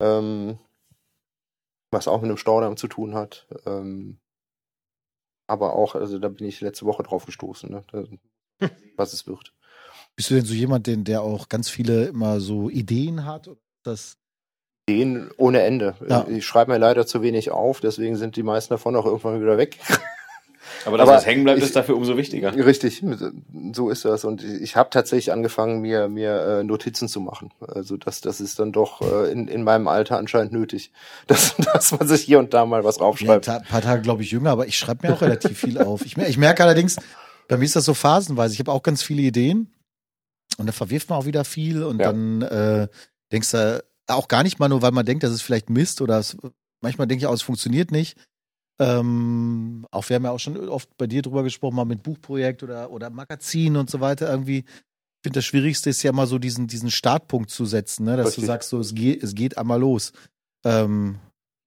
[0.00, 0.58] ähm,
[1.90, 3.46] was auch mit einem Staudamm zu tun hat.
[3.66, 4.18] Ähm,
[5.46, 7.84] aber auch, also da bin ich letzte Woche drauf gestoßen, ne?
[8.96, 9.54] was es wird.
[10.18, 13.48] Bist du denn so jemand, den, der auch ganz viele immer so Ideen hat?
[13.84, 14.16] Das,
[14.88, 15.94] Ideen ohne Ende.
[16.08, 16.26] Ja.
[16.28, 19.56] Ich schreibe mir leider zu wenig auf, deswegen sind die meisten davon auch irgendwann wieder
[19.58, 19.78] weg.
[20.84, 22.52] Aber dass Aber was hängen bleibt, ich- ist dafür umso wichtiger.
[22.52, 23.00] Richtig,
[23.72, 24.24] so ist das.
[24.24, 27.52] Und ich habe tatsächlich angefangen, mir, mir äh, Notizen zu machen.
[27.60, 30.90] Also das, das ist dann doch äh, in, in meinem Alter anscheinend nötig,
[31.28, 33.46] dass, dass man sich hier und da mal was ja, ein aufschreibt.
[33.46, 36.04] paar Tage, glaube ich, jünger, aber ich schreibe mir auch relativ viel auf.
[36.04, 36.96] Ich, ich merke allerdings,
[37.46, 38.54] bei mir ist das so phasenweise.
[38.54, 39.70] Ich habe auch ganz viele Ideen
[40.56, 42.12] und da verwirft man auch wieder viel und Ja.
[42.12, 42.88] dann äh,
[43.32, 46.18] denkst du auch gar nicht mal nur, weil man denkt, das ist vielleicht Mist oder
[46.18, 46.36] es,
[46.80, 48.16] manchmal denke ich auch, es funktioniert nicht.
[48.80, 52.62] Ähm, auch wir haben ja auch schon oft bei dir drüber gesprochen, mal mit Buchprojekt
[52.62, 54.58] oder, oder Magazin und so weiter irgendwie.
[54.58, 58.16] Ich finde, das Schwierigste ist ja mal so diesen, diesen Startpunkt zu setzen, ne?
[58.16, 58.42] dass Richtig.
[58.42, 60.12] du sagst, so, es geht, es geht einmal los.
[60.64, 61.18] Ähm,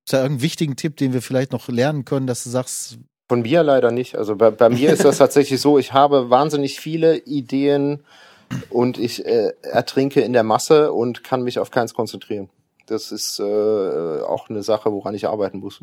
[0.08, 2.98] ist da irgendeinen wichtigen Tipp, den wir vielleicht noch lernen können, dass du sagst,
[3.30, 4.16] Von mir leider nicht.
[4.16, 8.04] Also bei, bei mir ist das tatsächlich so, ich habe wahnsinnig viele Ideen
[8.70, 12.50] und ich äh, ertrinke in der Masse und kann mich auf keins konzentrieren.
[12.88, 13.44] Das ist äh,
[14.22, 15.80] auch eine Sache, woran ich arbeiten muss.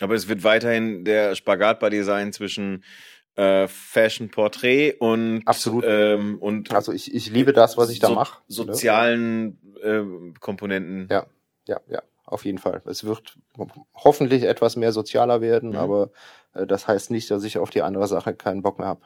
[0.00, 2.84] Aber es wird weiterhin der Spagat bei dir sein zwischen
[3.36, 5.84] äh, Fashion Portrait und Absolut.
[5.86, 8.38] ähm, und Also ich, ich liebe das, was ich da so- mache.
[8.48, 10.02] sozialen äh,
[10.40, 11.08] Komponenten.
[11.10, 11.26] Ja.
[11.68, 12.80] Ja, ja, auf jeden Fall.
[12.86, 13.36] Es wird
[13.94, 15.76] hoffentlich etwas mehr sozialer werden, Mhm.
[15.76, 16.10] aber
[16.54, 19.00] äh, das heißt nicht, dass ich auf die andere Sache keinen Bock mehr habe.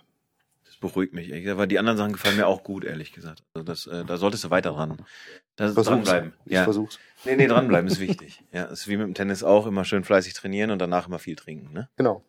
[0.81, 3.45] Beruhigt mich, ehrlich gesagt, weil die anderen Sachen gefallen mir auch gut, ehrlich gesagt.
[3.55, 4.97] Also das, äh, da solltest du weiter dran.
[5.57, 5.87] Da Versuch's.
[5.87, 6.33] dranbleiben.
[6.47, 6.65] Ich Ja.
[6.65, 6.99] versuch's.
[7.25, 8.43] Nee, nee, dranbleiben ist wichtig.
[8.53, 11.37] Ja, ist wie mit dem Tennis auch, immer schön fleißig trainieren und danach immer viel
[11.37, 11.89] trinken, ne?
[11.97, 12.25] Genau.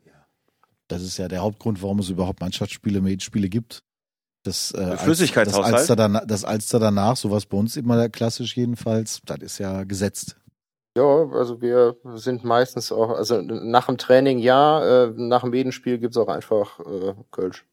[0.90, 3.84] Das ist ja der Hauptgrund, warum es überhaupt Mannschaftsspiele, Medienspiele gibt.
[4.44, 5.74] Das, äh, Flüssigkeitshaushalt?
[5.74, 9.86] Das Alster, danach, das Alster danach, sowas bei uns immer klassisch jedenfalls, das ist ja
[9.86, 10.36] gesetzt.
[10.98, 16.00] Ja, also wir sind meistens auch, also nach dem Training ja, äh, nach dem Medenspiel
[16.00, 17.66] gibt's auch einfach äh, Kölsch.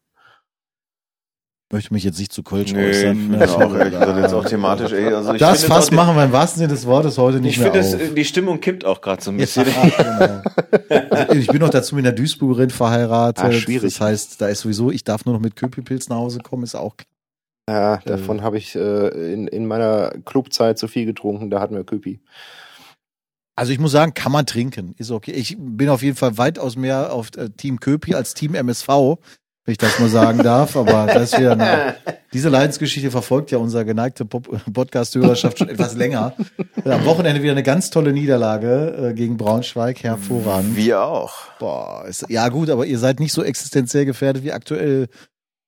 [1.70, 3.34] Möchte mich jetzt nicht zu Kölsch Nee, äußern.
[3.42, 5.12] ich auch, ehrlich gesagt, jetzt auch thematisch, ey.
[5.12, 7.62] Also ich das finde Fass machen wir im wahrsten Sinne des Wortes heute nicht Ich
[7.62, 8.00] mehr finde, auf.
[8.02, 9.64] es, die Stimmung kippt auch gerade so ein Ja, bisschen.
[9.98, 10.42] genau.
[11.10, 13.44] also ich bin noch dazu mit einer Duisburgerin verheiratet.
[13.44, 13.92] Ah, schwierig.
[13.92, 16.74] Das heißt, da ist sowieso, ich darf nur noch mit Köpipilz nach Hause kommen, ist
[16.74, 17.08] auch klar.
[17.68, 21.84] Ja, davon habe ich äh, in, in meiner Clubzeit so viel getrunken, da hatten wir
[21.84, 22.18] Köpi.
[23.56, 25.32] Also ich muss sagen, kann man trinken, ist okay.
[25.32, 29.18] Ich bin auf jeden Fall weitaus mehr auf äh, Team Köpi als Team MSV,
[29.68, 30.76] wenn ich das mal sagen darf.
[30.76, 31.96] Aber das ist wieder eine,
[32.32, 36.34] diese Leidensgeschichte verfolgt ja unser geneigte Podcast-Hörerschaft schon etwas länger.
[36.84, 40.74] Am Wochenende wieder eine ganz tolle Niederlage äh, gegen Braunschweig, hervorragend.
[40.74, 41.34] Wir auch.
[41.58, 45.08] Boah, ist, ja gut, aber ihr seid nicht so existenziell gefährdet wie aktuell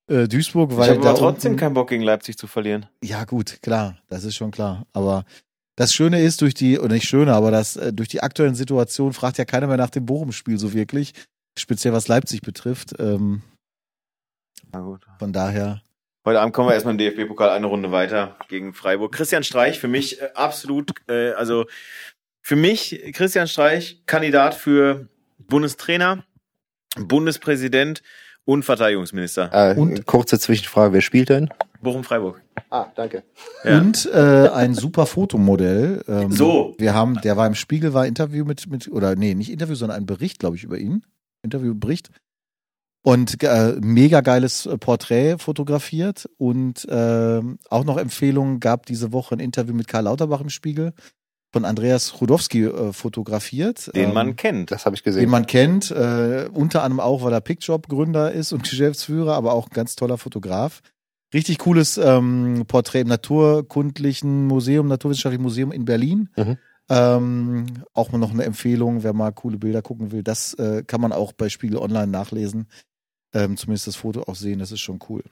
[0.09, 2.87] äh, Duisburg, Ich weil habe da trotzdem unten, keinen Bock gegen Leipzig zu verlieren.
[3.05, 4.87] ja gut, klar, das ist schon klar.
[4.95, 5.27] Aber
[5.77, 9.13] das Schöne ist durch die, oder nicht Schöne, aber das äh, durch die aktuellen Situationen
[9.13, 11.13] fragt ja keiner mehr nach dem Bochum-Spiel so wirklich,
[11.59, 12.95] speziell was Leipzig betrifft.
[12.99, 13.43] Ähm,
[14.73, 15.07] Na gut.
[15.19, 15.81] von daher,
[16.27, 19.11] Heute Abend kommen wir erstmal im DFB-Pokal eine Runde weiter gegen Freiburg.
[19.13, 21.65] Christian Streich für mich äh, absolut, äh, also
[22.43, 26.23] für mich Christian Streich Kandidat für Bundestrainer,
[26.99, 28.03] Bundespräsident
[28.45, 29.51] und Verteidigungsminister.
[29.53, 31.49] Äh, Und- kurze Zwischenfrage, wer spielt denn?
[31.81, 32.43] Bochum Freiburg.
[32.69, 33.23] Ah, danke.
[33.65, 33.79] Ja.
[33.79, 36.05] Und äh, ein super Fotomodell.
[36.07, 36.75] Ähm, So.
[36.79, 39.97] Wir haben, der war im Spiegel, war Interview mit, mit oder nee, nicht Interview, sondern
[39.99, 41.03] ein Bericht, glaube ich, über ihn.
[41.43, 42.11] Interviewbericht.
[43.03, 49.37] Und äh, mega geiles äh, Porträt fotografiert und ähm, auch noch Empfehlungen gab diese Woche
[49.37, 50.93] ein Interview mit Karl Lauterbach im Spiegel
[51.53, 53.95] von Andreas Rudowski äh, fotografiert.
[53.95, 54.71] Den ähm, man kennt.
[54.71, 55.21] Das habe ich gesehen.
[55.21, 59.55] den man kennt, äh, unter anderem auch, weil er Pickjob Gründer ist und Geschäftsführer, aber
[59.55, 60.81] auch ein ganz toller Fotograf.
[61.33, 66.29] Richtig cooles ähm, Porträt im Naturkundlichen Museum, Naturwissenschaftlichen Museum in Berlin.
[66.37, 66.59] Mhm.
[66.89, 70.25] Ähm, auch mal noch eine Empfehlung, wer mal coole Bilder gucken will.
[70.25, 72.67] Das äh, kann man auch bei Spiegel Online nachlesen.
[73.33, 75.23] Ähm, zumindest das Foto auch sehen, das ist schon cool.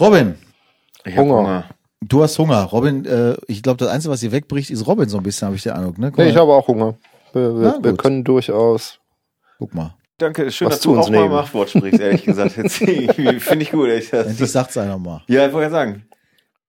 [0.00, 0.34] Robin,
[1.04, 1.64] Ich hab Hunger.
[2.00, 2.62] du hast Hunger.
[2.64, 5.56] Robin, äh, ich glaube, das Einzige, was hier wegbricht, ist Robin so ein bisschen, habe
[5.56, 5.98] ich den Eindruck.
[5.98, 6.12] Ne?
[6.16, 6.96] Nee, ich mal, habe auch Hunger.
[7.32, 7.84] Wir, Na wir, gut.
[7.84, 9.00] wir können durchaus.
[9.58, 9.94] guck mal.
[10.18, 11.34] Danke, schön, Was dass du uns auch mal nehmen.
[11.34, 12.56] Machtwort sprichst, ehrlich gesagt.
[12.56, 13.88] Jetzt, Finde ich gut.
[13.88, 14.12] Echt.
[14.12, 15.22] Das, Endlich sagt's einer mal.
[15.26, 16.04] ja, ich wollte ja sagen.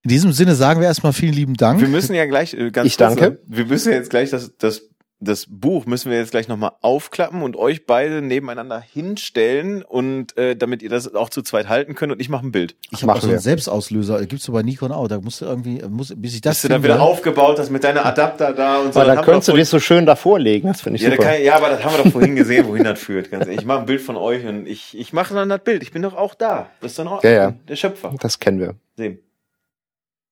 [0.03, 1.79] In diesem Sinne sagen wir erstmal vielen lieben Dank.
[1.79, 3.39] Wir müssen ja gleich, äh, ganz Ich kurz, danke.
[3.47, 4.81] Wir müssen jetzt gleich das, das,
[5.19, 10.55] das Buch müssen wir jetzt gleich nochmal aufklappen und euch beide nebeneinander hinstellen und äh,
[10.55, 12.75] damit ihr das auch zu zweit halten könnt und ich mache ein Bild.
[12.91, 13.39] Ich habe auch so einen.
[13.39, 15.07] Selbstauslöser, gibt's so bei Nikon auch.
[15.07, 17.83] Da musst du irgendwie, muss, bis ich das Bis du dann wieder aufgebaut hast mit
[17.83, 18.99] deiner Adapter da und so.
[18.99, 20.67] Aber dann wir könntest du dich so schön davor legen.
[20.67, 21.29] Das finde ich ja, da super.
[21.29, 23.31] kann, ja, aber das haben wir doch vorhin gesehen, wohin das führt.
[23.31, 23.61] Ganz ehrlich.
[23.61, 25.81] Ich mache ein Bild von euch und ich, ich mache dann das Bild.
[25.81, 26.69] Ich bin doch auch da.
[26.81, 27.51] Das ist dann auch Ja, ja.
[27.67, 28.13] der Schöpfer.
[28.19, 28.75] das kennen wir.
[28.97, 29.19] Sehen.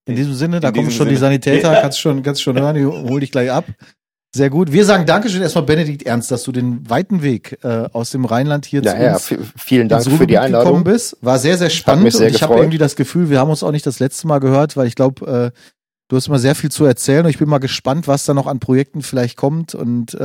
[0.06, 1.28] In diesem Sinne, da kommen schon die Sinne.
[1.28, 3.64] Sanitäter, kannst schon, kannst schon hören, die hol dich gleich ab.
[4.36, 4.72] Sehr gut.
[4.72, 8.66] Wir sagen Dankeschön erstmal Benedikt Ernst, dass du den weiten Weg äh, aus dem Rheinland
[8.66, 10.84] hier Ja, zu ja, uns v- vielen Dank für die Ruhrgebiet gekommen Einladung.
[10.84, 11.18] bist.
[11.22, 13.72] War sehr, sehr spannend sehr und ich habe irgendwie das Gefühl, wir haben uns auch
[13.72, 15.60] nicht das letzte Mal gehört, weil ich glaube, äh,
[16.08, 18.48] du hast immer sehr viel zu erzählen und ich bin mal gespannt, was da noch
[18.48, 20.20] an Projekten vielleicht kommt und äh,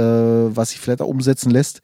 [0.57, 1.83] was sich vielleicht auch umsetzen lässt.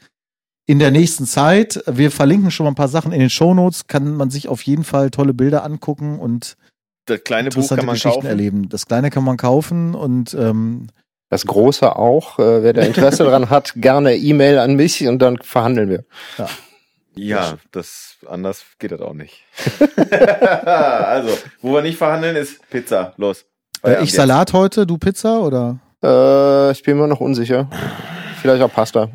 [0.66, 4.16] In der nächsten Zeit, wir verlinken schon mal ein paar Sachen in den Shownotes, kann
[4.16, 6.56] man sich auf jeden Fall tolle Bilder angucken und
[7.04, 8.26] Das kleine Buch kann man Geschichten kaufen.
[8.28, 8.68] erleben.
[8.70, 10.86] Das kleine kann man kaufen und ähm,
[11.34, 12.38] Das Große auch.
[12.38, 16.04] Äh, wer da Interesse dran hat, gerne E-Mail an mich und dann verhandeln wir.
[17.16, 19.42] Ja, das anders geht das auch nicht.
[20.12, 23.14] also, wo wir nicht verhandeln, ist Pizza.
[23.16, 23.46] Los.
[23.84, 24.14] äh, ich jetzt.
[24.14, 27.68] Salat heute, du Pizza oder Äh, ich bin mir noch unsicher.
[28.40, 29.08] Vielleicht auch Pasta.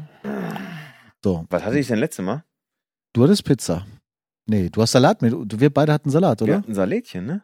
[1.24, 1.46] so?
[1.50, 2.44] Was hatte ich denn letzte Mal?
[3.14, 3.86] Du hattest Pizza.
[4.46, 5.32] Nee, du hast Salat mit.
[5.32, 6.52] Du- Wir beide hatten Salat, oder?
[6.52, 7.44] Wir hatten ein Salätchen, ne?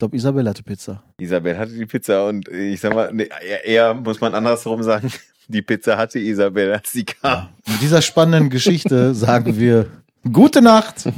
[0.00, 1.02] Ich glaube, Isabel hatte Pizza.
[1.18, 3.28] Isabel hatte die Pizza und ich sag mal, nee,
[3.66, 5.12] eher, muss man andersrum sagen,
[5.48, 7.48] die Pizza hatte Isabel, als sie kam.
[7.68, 9.88] Mit dieser spannenden Geschichte sagen wir
[10.32, 11.10] gute Nacht.